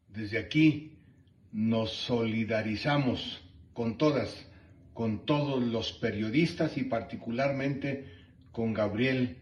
[0.08, 0.98] Desde aquí
[1.52, 4.48] nos solidarizamos con todas,
[4.94, 8.06] con todos los periodistas y particularmente
[8.52, 9.38] con Gabriel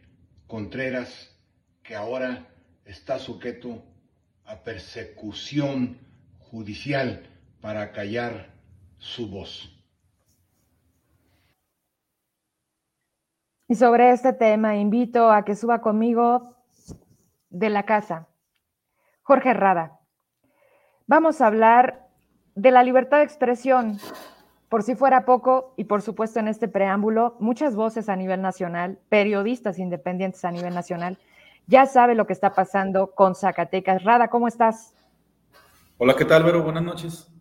[0.47, 1.37] Contreras,
[1.83, 2.47] que ahora
[2.85, 3.83] está sujeto
[4.45, 5.99] a persecución
[6.39, 7.27] judicial
[7.61, 8.53] para callar
[8.97, 9.73] su voz.
[13.67, 16.55] Y sobre este tema invito a que suba conmigo
[17.49, 18.29] de la casa,
[19.23, 19.99] Jorge Rada.
[21.05, 22.07] Vamos a hablar
[22.55, 23.99] de la libertad de expresión.
[24.69, 28.99] Por si fuera poco, y por supuesto en este preámbulo, muchas voces a nivel nacional,
[29.07, 31.17] periodistas independientes a nivel nacional,
[31.67, 34.03] ya sabe lo que está pasando con Zacatecas.
[34.03, 34.93] Rada, ¿cómo estás?
[35.97, 36.63] Hola, ¿qué tal, Vero?
[36.63, 37.31] Buenas noches.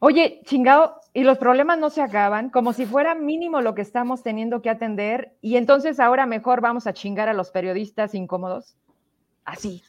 [0.00, 4.22] Oye, chingado, y los problemas no se acaban, como si fuera mínimo lo que estamos
[4.22, 8.76] teniendo que atender, y entonces ahora mejor vamos a chingar a los periodistas incómodos.
[9.44, 9.82] Así.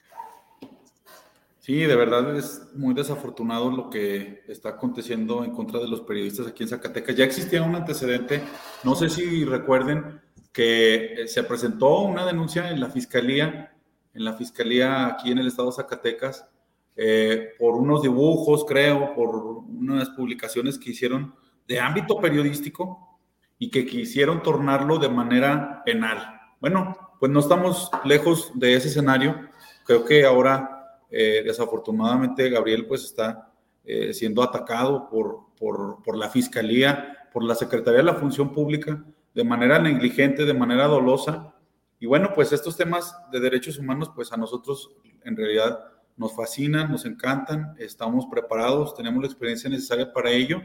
[1.70, 6.48] Sí, de verdad es muy desafortunado lo que está aconteciendo en contra de los periodistas
[6.48, 7.16] aquí en Zacatecas.
[7.16, 8.42] Ya existía un antecedente,
[8.84, 10.20] no sé si recuerden
[10.52, 13.78] que eh, se presentó una denuncia en la fiscalía,
[14.16, 16.50] en la fiscalía aquí en el estado de Zacatecas,
[16.96, 21.36] eh, por unos dibujos, creo, por unas publicaciones que hicieron
[21.68, 23.20] de ámbito periodístico
[23.60, 26.18] y que quisieron tornarlo de manera penal.
[26.60, 29.50] Bueno, pues no estamos lejos de ese escenario.
[29.86, 30.78] Creo que ahora
[31.10, 33.52] eh, desafortunadamente, Gabriel pues está
[33.84, 39.04] eh, siendo atacado por, por, por, la Fiscalía, por la Secretaría de la Función Pública,
[39.34, 41.56] de manera negligente, de manera dolosa.
[42.00, 44.92] Y bueno, pues estos temas de derechos humanos, pues a nosotros
[45.24, 45.80] en realidad
[46.18, 50.62] nos fascinan, nos encantan, estamos preparados, tenemos la experiencia necesaria para ello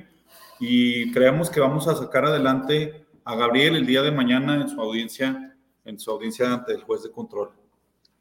[0.59, 4.81] y creemos que vamos a sacar adelante a Gabriel el día de mañana en su
[4.81, 7.51] audiencia, en su audiencia ante el juez de control.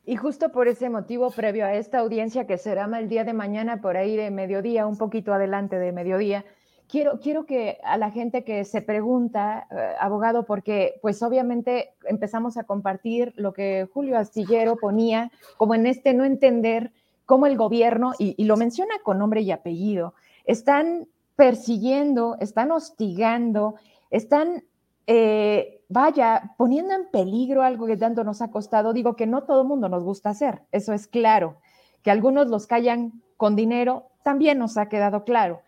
[0.06, 3.80] Y justo por ese motivo, previo a esta audiencia que será el día de mañana,
[3.80, 6.44] por ahí de mediodía, un poquito adelante de mediodía,
[6.90, 12.58] quiero, quiero que a la gente que se pregunta, eh, abogado, porque pues obviamente empezamos
[12.58, 16.92] a compartir lo que Julio Astillero ponía como en este no entender
[17.26, 21.08] cómo el gobierno, y, y lo menciona con nombre y apellido, están
[21.38, 23.76] persiguiendo, están hostigando,
[24.12, 24.66] están
[25.08, 29.62] eh, vaya, poniendo en peligro algo que tanto nos ha costado, digo que no todo
[29.62, 31.58] el mundo nos gusta hacer, eso es claro.
[32.02, 35.62] Que algunos los callan con dinero, también nos ha quedado claro.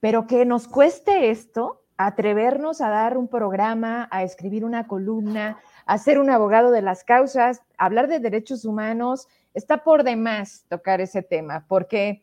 [0.00, 5.98] Pero que nos cueste esto, atrevernos a dar un programa, a escribir una columna, a
[5.98, 11.22] ser un abogado de las causas, hablar de derechos humanos, está por demás tocar ese
[11.22, 12.22] tema, porque,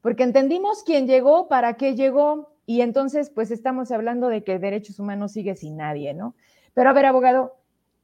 [0.00, 4.98] porque entendimos quién llegó, para qué llegó, y entonces pues estamos hablando de que derechos
[4.98, 6.34] humanos sigue sin nadie, ¿no?
[6.74, 7.56] Pero a ver, abogado,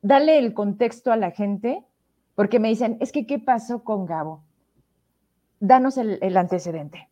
[0.03, 1.83] dale el contexto a la gente,
[2.35, 4.45] porque me dicen, es que, ¿qué pasó con Gabo?
[5.61, 7.09] Danos el, antecedente.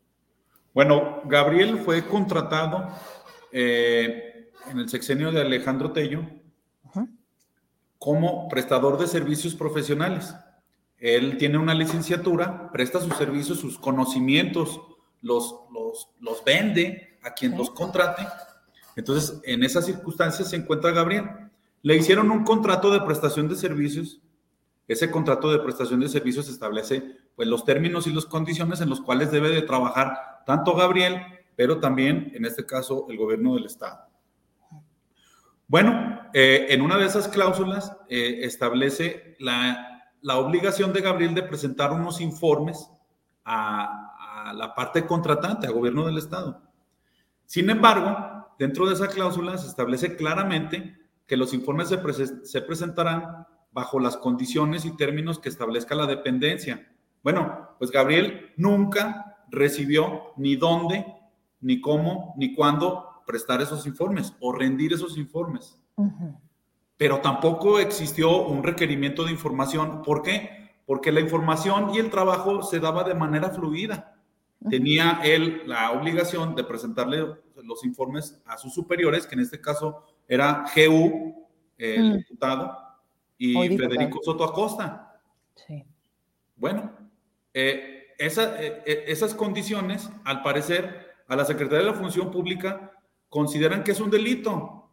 [0.74, 2.88] Bueno, Gabriel fue contratado
[3.50, 6.22] eh, en el sexenio de Alejandro Tello
[7.98, 10.34] como prestador de servicios profesionales.
[10.98, 14.80] Él tiene una licenciatura, presta sus servicios, sus conocimientos,
[15.22, 15.56] los,
[16.20, 18.26] los, vende a quien los contrate.
[18.94, 21.28] Entonces, en esas circunstancias se encuentra Gabriel.
[21.82, 24.20] Le hicieron un contrato de prestación de servicios.
[24.88, 27.02] Ese contrato de prestación de servicios establece
[27.34, 30.16] pues, los términos y las condiciones en los cuales debe de trabajar
[30.46, 31.20] tanto Gabriel,
[31.56, 34.06] pero también, en este caso, el gobierno del Estado.
[35.68, 41.92] Bueno, eh, en una de esas cláusulas eh, establece la, obligación de Gabriel de presentar
[41.92, 42.88] unos informes
[43.44, 46.62] a, la parte contratante, al gobierno del Estado.
[47.46, 50.96] Sin embargo, dentro de esa cláusula se establece claramente
[51.26, 56.92] que los informes se, presentarán bajo las condiciones y términos que establezca la dependencia.
[57.22, 61.06] Bueno, pues Gabriel nunca recibió ni dónde,
[61.60, 65.80] ni cómo, ni cuándo prestar esos informes o rendir esos informes.
[66.96, 70.02] Pero tampoco existió un requerimiento de información.
[70.02, 70.78] ¿Por qué?
[70.86, 74.15] Porque la información y el trabajo se daba de manera fluida.
[74.68, 77.24] Tenía él la obligación de presentarle
[77.62, 81.46] los informes a sus superiores, que en este caso era GU,
[81.78, 82.16] el mm.
[82.16, 82.76] diputado,
[83.38, 85.20] y Federico Soto Acosta.
[85.54, 85.84] Sí.
[86.56, 86.90] Bueno,
[87.52, 92.92] eh, eh, eh, esas condiciones, al parecer, a la Secretaría de la Función Pública
[93.28, 94.88] consideran que es un delito.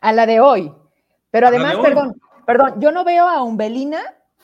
[0.00, 0.72] A la de hoy.
[1.30, 4.00] Pero además, perdón, perdón, yo no veo a Umbelina,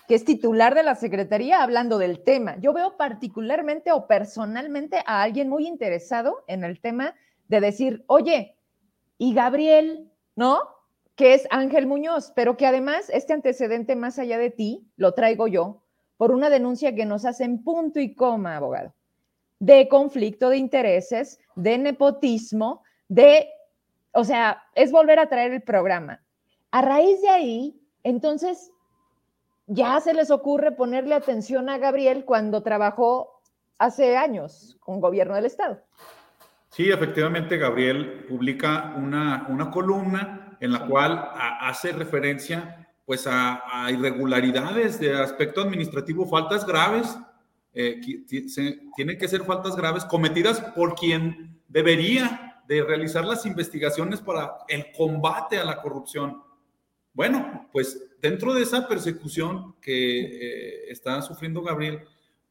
[0.06, 2.56] que es titular de la Secretaría, hablando del tema.
[2.60, 7.14] Yo veo particularmente o personalmente a alguien muy interesado en el tema
[7.48, 8.56] de decir, oye,
[9.18, 10.60] y Gabriel, ¿no?
[11.14, 15.46] Que es Ángel Muñoz, pero que además este antecedente más allá de ti lo traigo
[15.46, 15.82] yo
[16.16, 18.94] por una denuncia que nos hacen punto y coma, abogado,
[19.58, 23.48] de conflicto de intereses, de nepotismo, de,
[24.12, 26.22] o sea, es volver a traer el programa.
[26.70, 28.72] A raíz de ahí, entonces,
[29.66, 33.40] ya se les ocurre ponerle atención a Gabriel cuando trabajó
[33.78, 35.80] hace años con gobierno del Estado.
[36.70, 41.30] Sí, efectivamente, Gabriel publica una, una columna en la cual
[41.60, 47.18] hace referencia pues a, irregularidades de aspecto administrativo, faltas graves,
[47.74, 48.00] eh,
[48.96, 54.90] tienen que ser faltas graves cometidas por quien debería de realizar las investigaciones para el
[54.96, 56.42] combate a la corrupción.
[57.12, 62.04] Bueno, pues dentro de esa persecución que eh, está sufriendo Gabriel,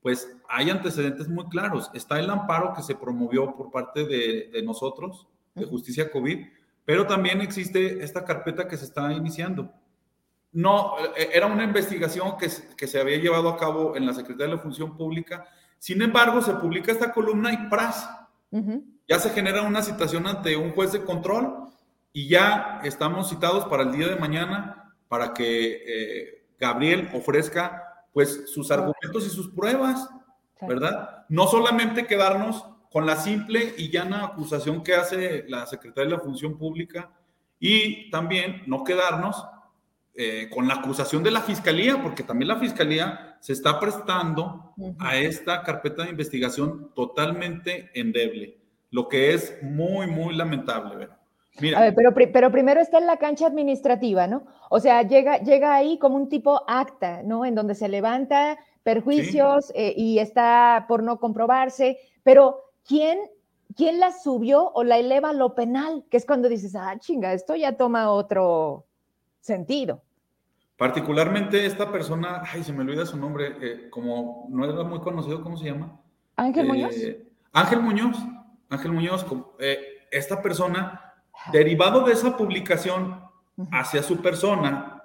[0.04, 1.90] pues hay antecedentes muy claros.
[1.96, 5.26] Está el amparo que se promovió por parte de, nosotros,
[5.56, 6.46] de Justicia COVID,
[6.86, 9.74] pero también existe esta carpeta que se está iniciando.
[10.52, 14.52] No, eh, era una investigación que, que se había llevado a cabo en la Secretaría
[14.52, 15.48] de la Función Pública.
[15.80, 18.08] Sin embargo, se publica esta columna y ¡pras!
[19.08, 21.64] ya se genera una citación ante un juez de control
[22.14, 24.83] y ya estamos citados para el día de mañana
[25.14, 30.10] para que eh, Gabriel ofrezca pues sus argumentos y sus pruebas,
[30.60, 31.28] ¿verdad?
[31.30, 36.24] No solamente quedarnos con la simple y llana acusación que hace la Secretaría de la
[36.24, 37.12] Función Pública
[37.60, 39.46] y también no quedarnos
[40.16, 45.16] eh, con la acusación de la Fiscalía, porque también la Fiscalía se está prestando a
[45.16, 48.58] esta carpeta de investigación totalmente endeble
[48.90, 51.10] lo que es muy, muy lamentable.
[51.60, 51.78] Mira.
[51.78, 54.46] A ver, pero, pero primero está en la cancha administrativa, ¿no?
[54.70, 57.46] O sea, llega, llega ahí como un tipo acta, ¿no?
[57.46, 63.20] En donde se levanta perjuicios eh, y está por no comprobarse, pero ¿quién,
[63.76, 66.04] ¿quién la subió o la eleva a lo penal?
[66.10, 68.86] Que es cuando dices, ah, chinga, esto ya toma otro
[69.40, 70.02] sentido.
[70.78, 75.42] Particularmente esta persona, ay, se me olvida su nombre, eh, como no era muy conocido,
[75.44, 76.00] ¿cómo se llama?
[76.36, 76.96] Ángel Muñoz.
[76.98, 78.18] Eh, Ángel Muñoz.
[78.70, 79.26] Ángel Muñoz,
[79.60, 79.80] eh,
[80.12, 81.13] esta persona,
[81.52, 83.22] derivado de esa publicación
[83.72, 85.04] hacia su persona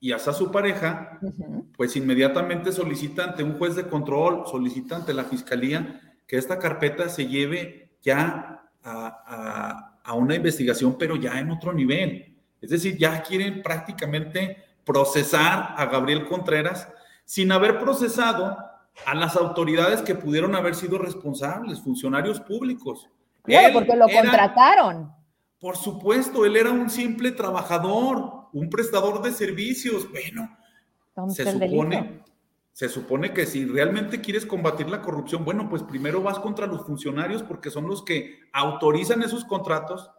[0.00, 1.18] y hacia su pareja,
[1.76, 7.08] pues inmediatamente solicita ante un juez de control, solicita ante la fiscalía que esta carpeta
[7.08, 12.36] se lleve ya a, a una investigación, pero ya en otro nivel.
[12.60, 16.88] Es decir, ya quieren prácticamente procesar a Gabriel Contreras
[17.24, 18.56] sin haber procesado
[19.06, 23.08] a las autoridades que pudieron haber sido responsables, funcionarios públicos.
[23.42, 25.12] Claro, porque lo contrataron.
[25.60, 30.08] Por supuesto, él era un simple trabajador, un prestador de servicios.
[30.10, 30.56] Bueno,
[31.30, 32.22] se supone,
[32.72, 36.86] se supone que si realmente quieres combatir la corrupción, bueno, pues primero vas contra los
[36.86, 40.10] funcionarios porque son los que autorizan esos contratos,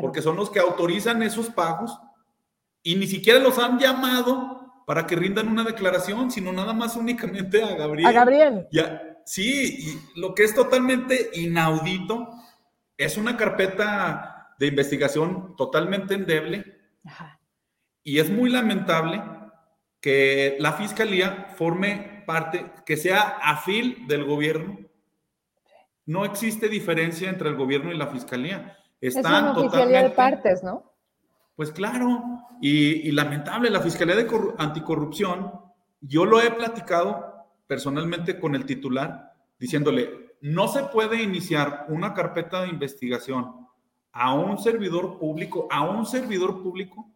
[0.00, 1.98] porque son los que autorizan esos pagos
[2.82, 7.62] y ni siquiera los han llamado para que rindan una declaración, sino nada más únicamente
[7.62, 8.06] a Gabriel.
[8.06, 8.68] A Gabriel.
[8.72, 12.30] Ya, sí, y lo que es totalmente inaudito
[12.96, 16.76] es una carpeta de investigación totalmente endeble
[18.02, 19.22] y es muy lamentable
[20.00, 24.78] que la fiscalía forme parte, que sea afil del gobierno.
[26.04, 28.76] No existe diferencia entre el gobierno y la fiscalía.
[29.00, 30.92] Están es una totalmente, de partes, ¿no?
[31.56, 32.22] Pues claro,
[32.60, 34.28] y, lamentable, la Fiscalía de
[34.58, 35.52] Anticorrupción,
[36.00, 42.62] yo lo he platicado personalmente con el titular, diciéndole, no se puede iniciar una carpeta
[42.62, 43.65] de investigación
[44.16, 47.06] a un servidor público, a un servidor público,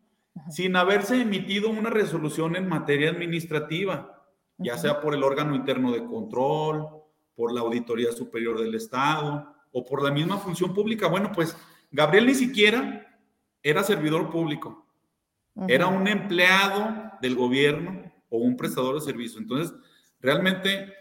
[0.50, 4.22] sin haberse emitido una resolución en materia administrativa,
[4.58, 6.88] ya sea por el órgano interno de control,
[7.34, 11.08] por la Auditoría Superior del Estado o por la misma función pública.
[11.08, 11.56] Bueno, pues
[11.90, 13.18] Gabriel ni siquiera
[13.62, 14.86] era servidor público,
[15.68, 19.40] era un empleado del gobierno o un prestador de servicio.
[19.40, 19.74] Entonces,
[20.20, 20.92] realmente,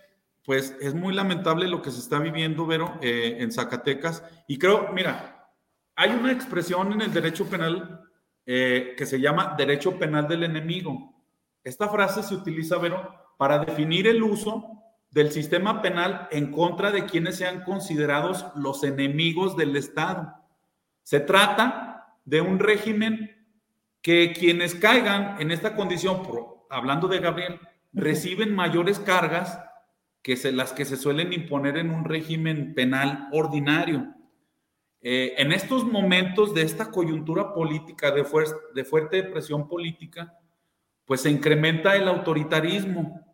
[0.46, 4.24] pues es muy lamentable lo que se está viviendo, Vero, eh, en Zacatecas.
[4.48, 5.39] Y creo, mira,
[6.00, 8.00] hay una expresión en el derecho penal
[8.46, 11.14] eh, que se llama derecho penal del enemigo.
[11.62, 14.82] Esta frase se utiliza, Vero, para definir el uso
[15.12, 20.36] del sistema penal en contra de quienes sean considerados los enemigos del Estado.
[21.04, 23.36] Se trata de un régimen
[24.02, 26.22] que quienes caigan en esta condición,
[26.70, 27.60] hablando de Gabriel,
[27.92, 29.60] reciben mayores cargas
[30.22, 34.16] que las que se suelen imponer en un régimen penal ordinario.
[35.02, 38.26] Eh, en estos momentos de esta coyuntura política, de,
[38.76, 40.38] de fuerte presión política,
[41.06, 43.26] pues se incrementa el autoritarismo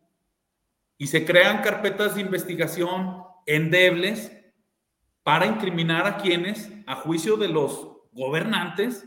[0.97, 4.31] y se crean carpetas de investigación endebles
[5.23, 9.05] para incriminar a quienes, a juicio de los gobernantes,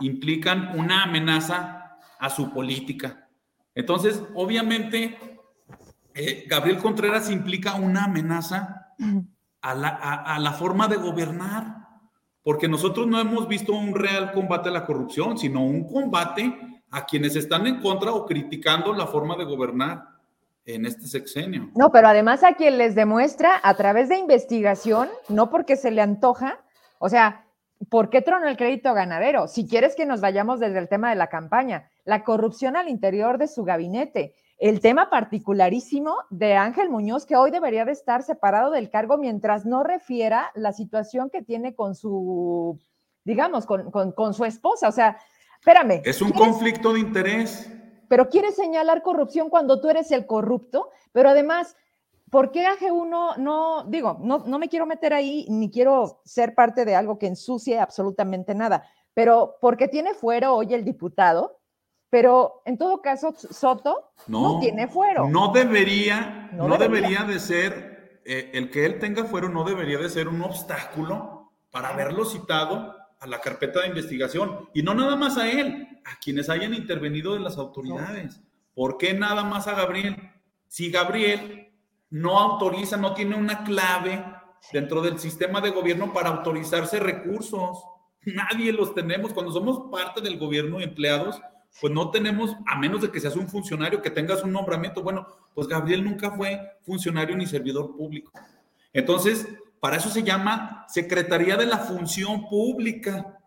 [0.00, 3.28] implican una amenaza a su política.
[3.72, 5.16] Entonces, obviamente,
[6.12, 8.94] eh, Gabriel Contreras implica una amenaza
[9.62, 11.83] a la, a la forma de gobernar
[12.44, 16.54] porque nosotros no hemos visto un real combate a la corrupción, sino un combate
[16.90, 20.04] a quienes están en contra o criticando la forma de gobernar
[20.66, 21.70] en este sexenio.
[21.74, 26.02] No, pero además a quien les demuestra a través de investigación, no porque se le
[26.02, 26.60] antoja,
[26.98, 27.46] o sea,
[27.88, 29.48] ¿por qué tronó el crédito ganadero?
[29.48, 33.38] Si quieres que nos vayamos desde el tema de la campaña, la corrupción al interior
[33.38, 38.70] de su gabinete, el tema particularísimo de Ángel Muñoz, que hoy debería de estar separado
[38.70, 42.78] del cargo mientras no refiera la situación que tiene con su,
[43.24, 44.88] digamos, con, su esposa.
[44.88, 45.18] O sea,
[45.58, 46.02] espérame.
[46.04, 47.70] Es un conflicto de interés.
[48.08, 51.76] Pero quieres señalar corrupción cuando tú eres el corrupto, pero además,
[52.30, 56.84] ¿por qué AG1 no, digo, no, no me quiero meter ahí ni quiero ser parte
[56.84, 61.58] de algo que ensucie absolutamente nada, pero porque tiene fuero hoy el diputado,
[62.14, 65.28] pero en todo caso, Soto no, tiene fuero.
[65.28, 67.24] No debería, no, debería.
[67.24, 71.88] de ser, eh, el que él tenga fuero no debería de ser un obstáculo para
[71.88, 74.68] haberlo citado a la carpeta de investigación.
[74.72, 78.40] Y no nada más a él, a quienes hayan intervenido de las autoridades.
[78.76, 80.14] ¿Por qué nada más a Gabriel?
[80.68, 81.72] Si Gabriel
[82.10, 84.24] no autoriza, no tiene una clave
[84.72, 87.84] dentro del sistema de gobierno para autorizarse recursos.
[88.22, 89.32] Nadie los tenemos.
[89.32, 91.40] Cuando somos parte del gobierno y empleados,
[91.80, 95.02] pues no tenemos, a menos de que seas un funcionario, que tengas un nombramiento.
[95.02, 98.32] Bueno, pues Gabriel nunca fue funcionario ni servidor público.
[98.92, 99.48] Entonces,
[99.80, 103.38] para eso se llama Secretaría de la Función Pública,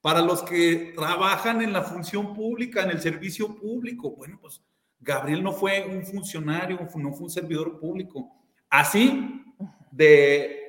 [0.00, 4.10] para los que trabajan en la función pública, en el servicio público.
[4.10, 4.62] Bueno, pues
[5.00, 8.30] Gabriel no fue un funcionario, no fue un servidor público.
[8.68, 9.42] Así
[9.90, 10.60] de,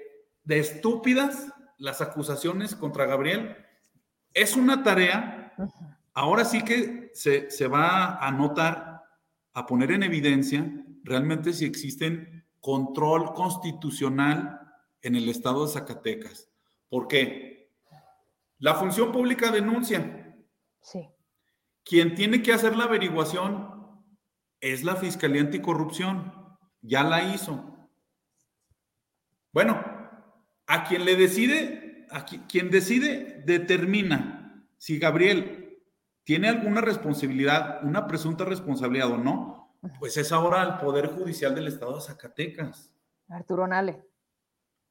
[0.43, 3.57] de estúpidas las acusaciones contra Gabriel.
[4.33, 5.53] Es una tarea
[6.15, 9.03] ahora sí que se, va a notar,
[9.53, 10.65] a poner en evidencia
[11.03, 14.59] realmente si existen control constitucional
[15.01, 16.49] en el estado de Zacatecas.
[16.89, 17.71] ¿Por qué?
[18.57, 20.35] La función pública denuncia.
[20.81, 21.07] Sí.
[21.83, 24.03] Quien tiene que hacer la averiguación
[24.61, 26.33] es la Fiscalía Anticorrupción.
[26.81, 27.89] Ya la hizo.
[29.51, 29.83] Bueno,
[30.65, 35.64] a quien le decide, a quien decide determina si Gabriel
[36.26, 41.68] tiene alguna responsabilidad, una presunta responsabilidad o no, pues es ahora el Poder Judicial del
[41.68, 42.93] Estado de Zacatecas.
[43.30, 44.03] Arturo Nale.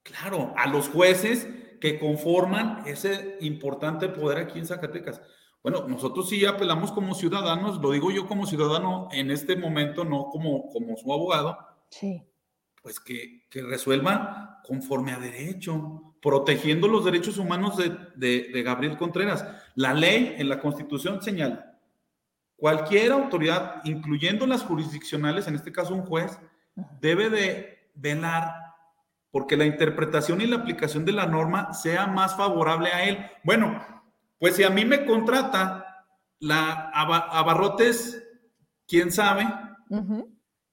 [0.02, 1.48] Claro, a los jueces
[1.81, 5.20] que conforman ese importante poder aquí en Zacatecas.
[5.62, 10.27] Bueno, nosotros sí apelamos como ciudadanos, lo digo yo como ciudadano en este momento, no
[10.27, 11.59] como, como su abogado.
[11.90, 12.23] Sí.
[12.82, 18.97] Pues que, que resuelvan conforme a derecho, protegiendo los derechos humanos de, de, de Gabriel
[18.97, 19.44] Contreras.
[19.74, 21.78] La ley en la Constitución señala,
[22.56, 26.38] cualquier autoridad, incluyendo las jurisdiccionales, en este caso un juez,
[27.01, 28.55] debe de velar
[29.30, 33.18] porque la interpretación y la aplicación de la norma sea más favorable a él.
[33.42, 33.84] Bueno,
[34.38, 36.05] pues si a mí me contrata
[36.38, 38.22] la abarrotes,
[38.86, 39.44] quién sabe,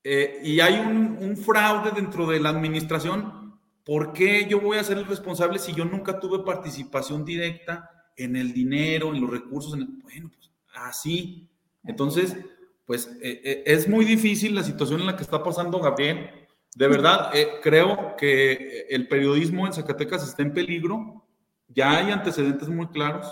[0.04, 4.84] eh, y hay un, un, fraude dentro de la administración, ¿por qué yo voy a
[4.84, 7.90] ser el responsable si yo nunca tuve participación directa
[8.24, 9.74] en el dinero, en los recursos?
[9.74, 11.50] En el, bueno, pues así.
[11.84, 12.38] Entonces,
[12.86, 16.30] pues eh, eh, es muy difícil la situación en la que está pasando Gabriel.
[16.76, 17.32] De verdad,
[17.62, 21.26] creo que el periodismo en Zacatecas está en peligro.
[21.68, 23.28] Ya hay antecedentes muy claros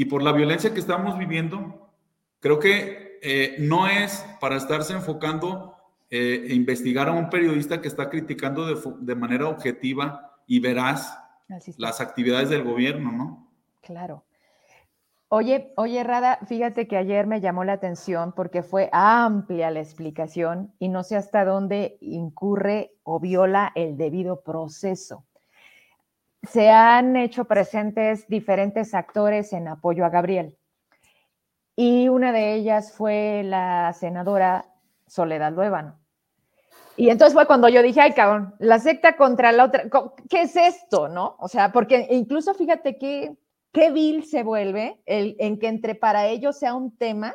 [0.00, 1.92] y por la violencia que estamos viviendo,
[2.38, 5.76] creo que eh, no es para estarse enfocando
[6.08, 11.18] eh, e investigar a un periodista que está criticando de, de manera objetiva y veraz
[11.76, 13.49] las actividades del gobierno, ¿no?
[13.80, 14.24] Claro.
[15.28, 20.74] Oye, oye, Rada, fíjate que ayer me llamó la atención porque fue amplia la explicación
[20.78, 25.24] y no sé hasta dónde incurre o viola el debido proceso
[26.42, 30.56] se han hecho presentes diferentes actores en apoyo a Gabriel.
[31.76, 34.66] Y una de ellas fue la senadora
[35.06, 35.98] Soledad Luevano.
[36.96, 39.84] Y entonces fue cuando yo dije, ay, cabrón, la secta contra la otra,
[40.28, 41.36] ¿qué es esto, no?
[41.38, 43.36] O sea, porque incluso fíjate que
[43.72, 47.34] qué vil se vuelve el, en que entre para ellos sea un tema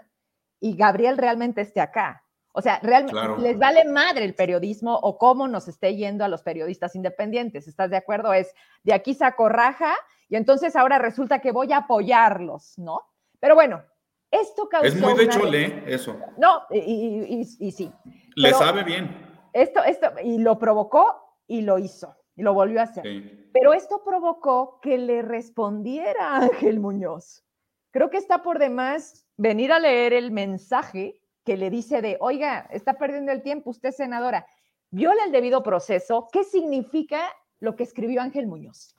[0.59, 2.23] y Gabriel realmente esté acá.
[2.57, 6.41] O sea, realmente les vale madre el periodismo o cómo nos esté yendo a los
[6.41, 7.67] periodistas independientes.
[7.67, 8.33] ¿Estás de acuerdo?
[8.33, 8.53] Es
[8.83, 9.93] de aquí saco raja
[10.29, 13.01] y entonces ahora resulta que voy a apoyarlos, ¿no?
[13.41, 13.83] Pero bueno,
[14.31, 14.87] esto causó.
[14.87, 16.17] Es muy de chole, eso.
[16.37, 17.91] No, y, sí.
[18.35, 19.49] Le sabe bien.
[19.51, 23.49] Esto, esto, y lo provocó y lo hizo, y lo volvió a hacer.
[23.53, 27.43] Pero esto provocó que le respondiera Ángel Muñoz.
[27.91, 32.67] Creo que está por demás venir a leer el mensaje que le dice de, oiga,
[32.71, 34.45] está perdiendo el tiempo, usted senadora,
[34.89, 36.27] viola el debido proceso.
[36.31, 37.21] ¿Qué significa
[37.59, 38.95] lo que escribió Ángel Muñoz?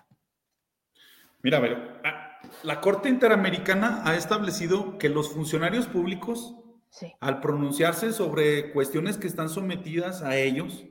[1.43, 6.57] Mira, ver, ah, la Corte Interamericana ha establecido que los funcionarios públicos,
[7.21, 10.87] al pronunciarse sobre cuestiones que están sometidas a ellos,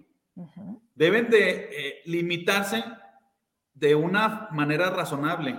[0.93, 2.83] deben de eh, limitarse
[3.73, 5.57] de una manera razonable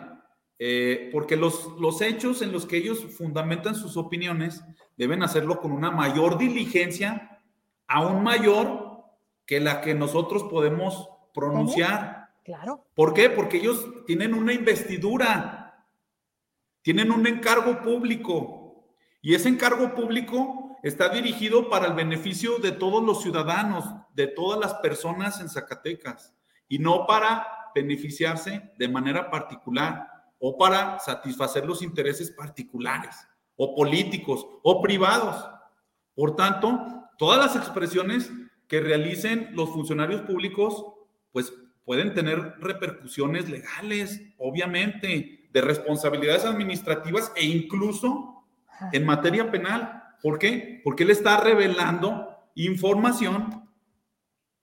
[0.59, 4.65] eh, porque los, los hechos en los que ellos fundamentan sus opiniones
[4.97, 7.43] deben hacerlo con una mayor diligencia,
[7.87, 9.05] aún mayor
[9.45, 12.31] que la que nosotros podemos pronunciar.
[12.43, 12.87] Claro.
[12.95, 13.29] ¿Por qué?
[13.29, 15.87] Porque ellos tienen una investidura,
[16.81, 18.89] tienen un encargo público
[19.21, 23.85] y ese encargo público está dirigido para el beneficio de todos los ciudadanos,
[24.15, 26.33] de todas las personas en Zacatecas
[26.69, 27.45] y no para
[27.75, 30.07] beneficiarse de manera particular
[30.39, 33.17] o para satisfacer los intereses particulares
[33.57, 35.45] o políticos o privados.
[36.15, 36.87] Por tanto,
[37.19, 38.31] todas las expresiones
[38.69, 40.87] que realicen los funcionarios públicos,
[41.33, 41.53] pues
[41.85, 48.45] pueden tener repercusiones legales, obviamente, de responsabilidades administrativas e incluso
[48.93, 50.05] en materia penal.
[50.23, 50.81] ¿Por qué?
[50.85, 53.69] Porque él está revelando información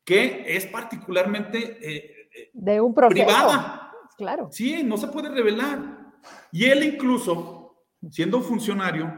[0.03, 3.25] que es particularmente eh, de un proceso.
[3.25, 3.83] privada
[4.15, 4.49] claro.
[4.51, 6.13] Sí, no se puede revelar.
[6.51, 9.13] Y él incluso, siendo funcionario,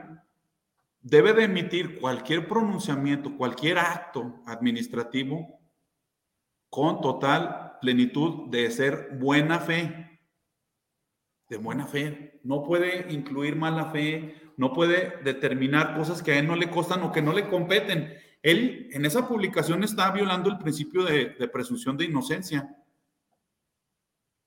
[1.01, 5.59] debe de emitir cualquier pronunciamiento, cualquier acto administrativo
[6.69, 10.19] con total plenitud de ser buena fe.
[11.49, 12.39] De buena fe.
[12.43, 17.03] No puede incluir mala fe, no puede determinar cosas que a él no le costan
[17.03, 18.13] o que no le competen.
[18.41, 22.75] Él en esa publicación está violando el principio de, de presunción de inocencia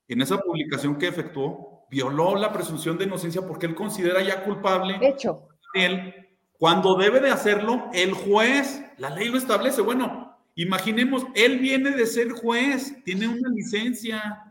[0.09, 4.97] en esa publicación que efectuó, violó la presunción de inocencia porque él considera ya culpable
[5.01, 5.47] Hecho.
[5.75, 6.15] él,
[6.57, 8.83] cuando debe de hacerlo el juez.
[8.97, 9.81] La ley lo establece.
[9.81, 14.43] Bueno, imaginemos, él viene de ser juez, tiene una licencia.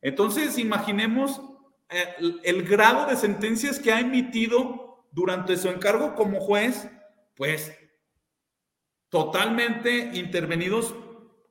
[0.00, 1.42] Entonces, imaginemos
[1.90, 6.88] el, el grado de sentencias que ha emitido durante su encargo como juez,
[7.34, 7.76] pues
[9.08, 10.94] totalmente intervenidos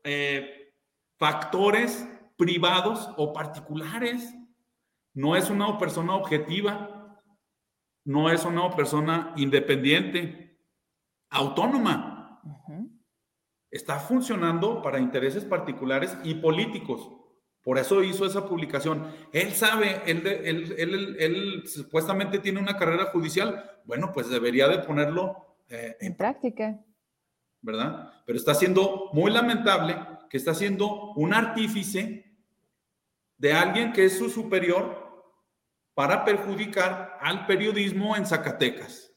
[0.03, 0.73] eh,
[1.18, 2.07] factores
[2.38, 4.34] privados o particulares.
[5.14, 7.22] No es una persona objetiva,
[8.05, 10.59] no es una persona independiente,
[11.30, 12.41] autónoma.
[13.72, 17.11] Está funcionando para intereses particulares y políticos.
[17.68, 19.11] Por eso hizo esa publicación.
[19.34, 20.26] Él sabe, él,
[20.77, 23.81] él, supuestamente tiene una carrera judicial.
[23.84, 26.80] Bueno, pues debería de ponerlo eh, en práctica.
[27.60, 28.14] ¿Verdad?
[28.26, 29.98] Pero está siendo muy lamentable
[30.30, 32.38] que está siendo un artífice
[33.38, 35.35] de alguien que es su superior
[35.94, 39.14] para perjudicar al periodismo en Zacatecas.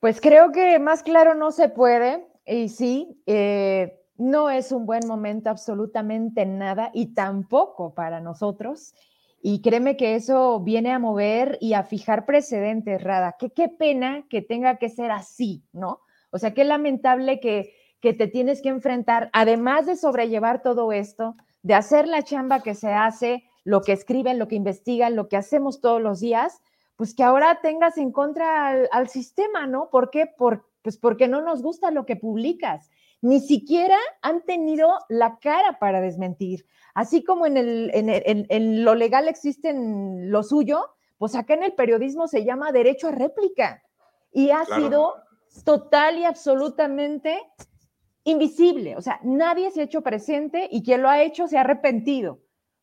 [0.00, 2.26] Pues creo que más claro no se puede.
[2.44, 8.94] Y sí, eh, no es un buen momento absolutamente nada y tampoco para nosotros.
[9.40, 13.36] Y créeme que eso viene a mover y a fijar precedentes, Rada.
[13.38, 16.00] Que qué pena que tenga que ser así, ¿no?
[16.32, 21.36] O sea, qué lamentable que, que te tienes que enfrentar, además de sobrellevar todo esto,
[21.62, 25.36] de hacer la chamba que se hace, lo que escriben, lo que investigan, lo que
[25.36, 26.60] hacemos todos los días,
[26.96, 29.88] pues que ahora tengas en contra al, al sistema, ¿no?
[29.90, 30.26] ¿Por qué?
[30.26, 32.90] Por, pues porque no nos gusta lo que publicas
[33.20, 36.66] ni siquiera han tenido la cara para desmentir.
[36.94, 40.84] Así como en, el, en, lo legal existen lo suyo,
[41.16, 43.82] pues acá en el periodismo se llama derecho a réplica
[44.32, 45.14] y ha sido
[45.64, 47.40] total y absolutamente
[48.24, 48.96] invisible.
[48.96, 52.40] O sea, nadie se ha hecho presente y quien lo ha hecho se ha arrepentido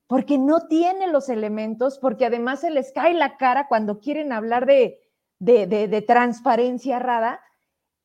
[0.08, 4.66] porque no tiene los elementos, porque además se les cae la cara cuando quieren hablar
[4.68, 5.00] de,
[5.40, 7.42] de, de transparencia rara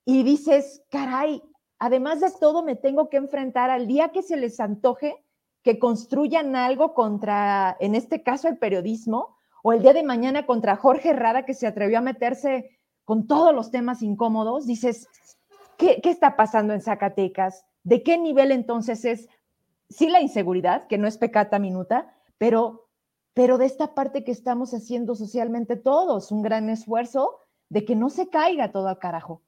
[0.07, 1.43] y dices, caray,
[1.81, 5.17] además de todo, me tengo que enfrentar al día que se les antoje
[5.63, 10.77] que construyan algo contra, en este caso, el periodismo, o el día de mañana contra
[10.77, 15.09] Jorge Rada, que se atrevió a meterse con todos los temas incómodos, dices,
[15.77, 17.67] ¿qué, está pasando en Zacatecas?
[17.83, 19.29] ¿De qué nivel entonces es,
[19.89, 22.89] sí, la inseguridad, que no es pecata minuta, pero,
[23.35, 27.39] pero de esta parte que estamos haciendo socialmente todos, un gran esfuerzo
[27.69, 29.43] de que no se caiga todo al carajo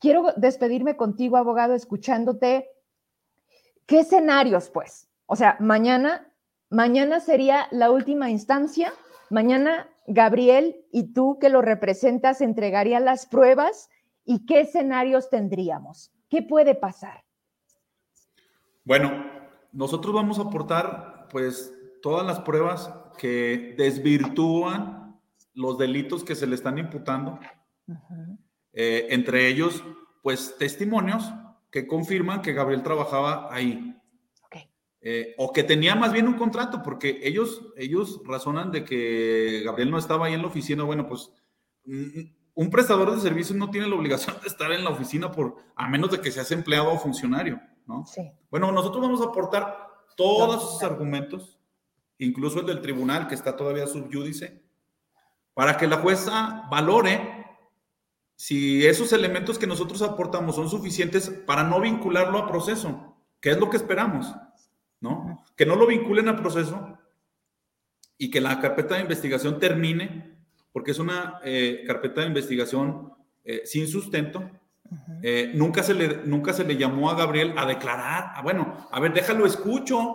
[0.00, 2.68] quiero despedirme contigo, abogado, escuchándote.
[3.86, 5.08] ¿Qué escenarios, pues?
[5.26, 6.32] O sea, mañana,
[6.70, 8.92] mañana sería la última instancia.
[9.30, 13.88] Mañana Gabriel y tú que lo representas entregarían las pruebas
[14.24, 16.12] y qué escenarios tendríamos.
[16.28, 17.24] ¿Qué puede pasar?
[18.84, 19.24] Bueno,
[19.72, 25.20] nosotros vamos a aportar pues todas las pruebas que desvirtúan
[25.54, 27.38] los delitos que se le están imputando.
[28.78, 29.82] Eh, entre ellos,
[30.22, 31.32] pues testimonios
[31.70, 33.94] que confirman que Gabriel trabajaba ahí.
[35.00, 39.90] Eh, o que tenía más bien un contrato, porque ellos, ellos razonan de que Gabriel
[39.90, 40.82] no estaba ahí en la oficina.
[40.82, 41.30] Bueno, pues
[41.84, 42.20] mm,
[42.54, 45.88] un prestador de servicios no tiene la obligación de estar en la oficina por, a
[45.88, 48.04] menos de que seas empleado o funcionario, ¿no?
[48.04, 48.22] Sí.
[48.50, 51.58] Bueno, nosotros vamos a aportar todos esos argumentos,
[52.18, 54.64] incluso el del tribunal que está todavía subyúdice,
[55.54, 57.45] para que la jueza valore
[58.36, 63.58] si esos elementos que nosotros aportamos son suficientes para no vincularlo a proceso, que es
[63.58, 64.34] lo que esperamos,
[65.00, 65.42] ¿no?
[65.56, 66.98] Que no lo vinculen a proceso
[68.18, 70.36] y que la carpeta de investigación termine,
[70.70, 73.12] porque es una eh, carpeta de investigación
[73.44, 74.50] eh, sin sustento.
[75.22, 79.00] Eh, nunca, se le, nunca se le llamó a Gabriel a declarar, ah, bueno, a
[79.00, 80.14] ver, déjalo escucho,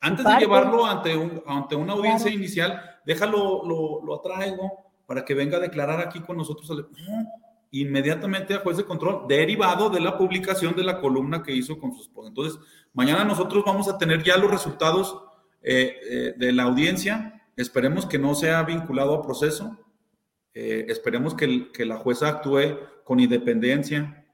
[0.00, 1.12] antes de llevarlo ante,
[1.46, 6.38] ante una audiencia inicial, déjalo, lo, lo, atraigo para que venga a declarar aquí con
[6.38, 6.70] nosotros
[7.72, 11.94] inmediatamente a juez de control, derivado de la publicación de la columna que hizo con
[11.94, 12.28] su esposa.
[12.28, 12.58] Entonces,
[12.92, 15.22] mañana nosotros vamos a tener ya los resultados
[15.62, 17.42] eh, eh, de la audiencia.
[17.56, 19.78] Esperemos que no sea vinculado a proceso.
[20.52, 24.26] Eh, esperemos que, que, la jueza actúe con independencia,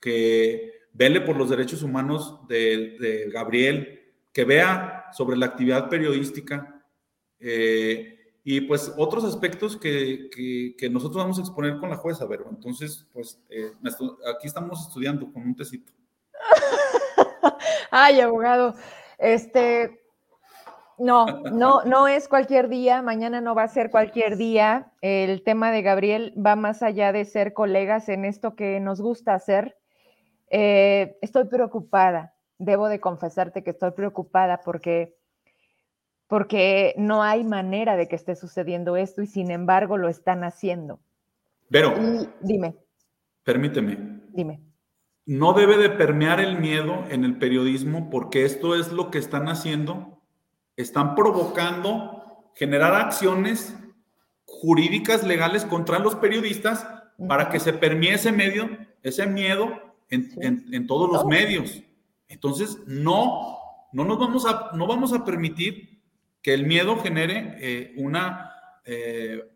[0.00, 4.00] que vele por los derechos humanos de, Gabriel,
[4.32, 6.82] que vea sobre la actividad periodística.
[8.42, 10.30] Y pues otros aspectos que,
[10.78, 12.46] que, nosotros vamos a exponer con la jueza, Vero.
[12.50, 13.72] Entonces, pues eh,
[14.34, 15.92] aquí estamos estudiando con un tecito.
[17.90, 18.74] Ay, abogado,
[19.18, 20.00] este,
[20.96, 24.92] no, no, no es cualquier día, mañana no va a ser cualquier día.
[25.02, 29.34] El tema de Gabriel va más allá de ser colegas en esto que nos gusta
[29.34, 29.76] hacer.
[30.50, 35.19] Eh, estoy preocupada, debo de confesarte que estoy preocupada porque
[36.30, 41.00] porque no hay manera de que esté sucediendo esto y sin embargo lo están haciendo.
[41.68, 41.92] Pero,
[42.40, 42.76] dime.
[43.42, 44.20] Permíteme.
[44.32, 44.60] Dime.
[45.26, 49.48] No debe de permear el miedo en el periodismo porque esto es lo que están
[49.48, 50.22] haciendo.
[50.76, 52.22] Están provocando
[52.54, 53.76] generar acciones
[54.44, 56.86] jurídicas legales contra los periodistas
[57.26, 58.70] para que se permee ese medio,
[59.02, 59.68] ese miedo
[60.10, 61.82] en, todos los medios.
[62.28, 63.58] Entonces, no,
[63.92, 65.89] no nos vamos a, no vamos a permitir
[66.42, 68.52] que el miedo genere eh, una,
[68.84, 69.48] eh,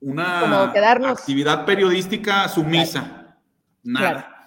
[0.00, 0.72] una
[1.10, 3.38] actividad periodística sumisa.
[3.82, 4.40] Nada.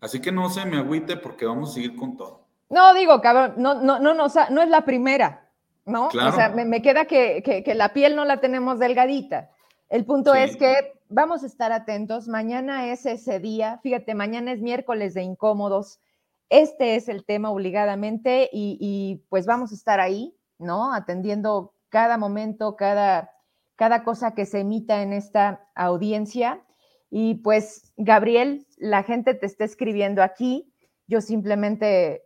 [0.00, 2.46] Así que no se me agüite porque vamos a seguir con todo.
[2.68, 5.48] No, digo, cabrón, no, no, no, no, no es la primera,
[5.84, 6.08] ¿no?
[6.08, 9.50] O sea, me, queda que, que, la piel no la tenemos delgadita.
[9.88, 12.28] El punto es que vamos a estar atentos.
[12.28, 13.78] Mañana es ese día.
[13.82, 16.00] Fíjate, mañana es miércoles de incómodos.
[16.48, 20.92] Este es el tema obligadamente y, pues vamos a estar ahí, ¿no?
[20.92, 23.32] Atendiendo cada momento, cada,
[23.74, 26.62] cada cosa que se emita en esta audiencia.
[27.10, 30.72] Y pues, Gabriel, la gente te está escribiendo aquí.
[31.08, 32.22] Yo simplemente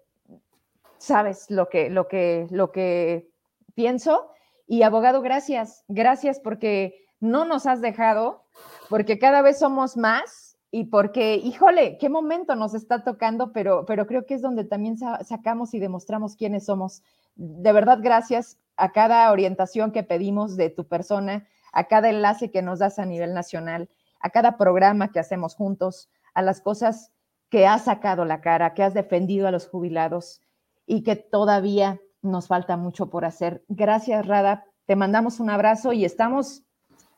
[0.99, 3.31] sabes lo que, lo que, lo que
[3.75, 4.31] pienso.
[4.67, 8.45] Y abogado, gracias, gracias porque no nos has dejado,
[8.89, 10.40] porque cada vez somos más
[10.73, 14.97] y porque, híjole, qué momento nos está tocando, pero, pero creo que es donde también
[14.97, 17.03] sacamos y demostramos quiénes somos.
[17.35, 22.63] De verdad, gracias a cada orientación que pedimos de tu persona, a cada enlace que
[22.63, 23.89] nos das a nivel nacional,
[24.21, 27.11] a cada programa que hacemos juntos, a las cosas
[27.49, 30.41] que has sacado la cara, que has defendido a los jubilados
[30.87, 33.65] y que todavía nos falta mucho por hacer.
[33.69, 34.65] Gracias, Rada.
[34.87, 36.63] Te mandamos un abrazo y estamos,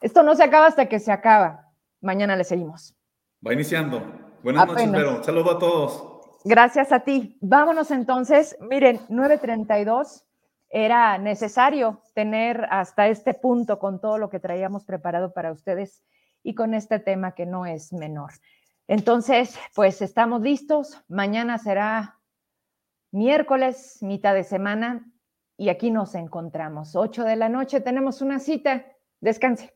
[0.01, 1.69] esto no se acaba hasta que se acaba.
[2.01, 2.97] Mañana le seguimos.
[3.45, 4.01] Va iniciando.
[4.45, 6.05] Buenas noches, pero saludo a todos.
[6.45, 7.39] Gracias a ti.
[7.41, 8.57] Vámonos entonces.
[8.61, 10.25] Miren, 932
[10.69, 16.05] era necesario tener hasta este punto con todo lo que traíamos preparado para ustedes
[16.45, 18.31] y con este tema que no es menor.
[18.87, 21.03] Entonces, pues estamos listos.
[21.09, 22.21] Mañana será
[23.11, 25.13] miércoles, mitad de semana,
[25.57, 26.95] y aquí nos encontramos.
[26.95, 28.87] 8 de la noche tenemos una cita.
[29.21, 29.75] Descanse.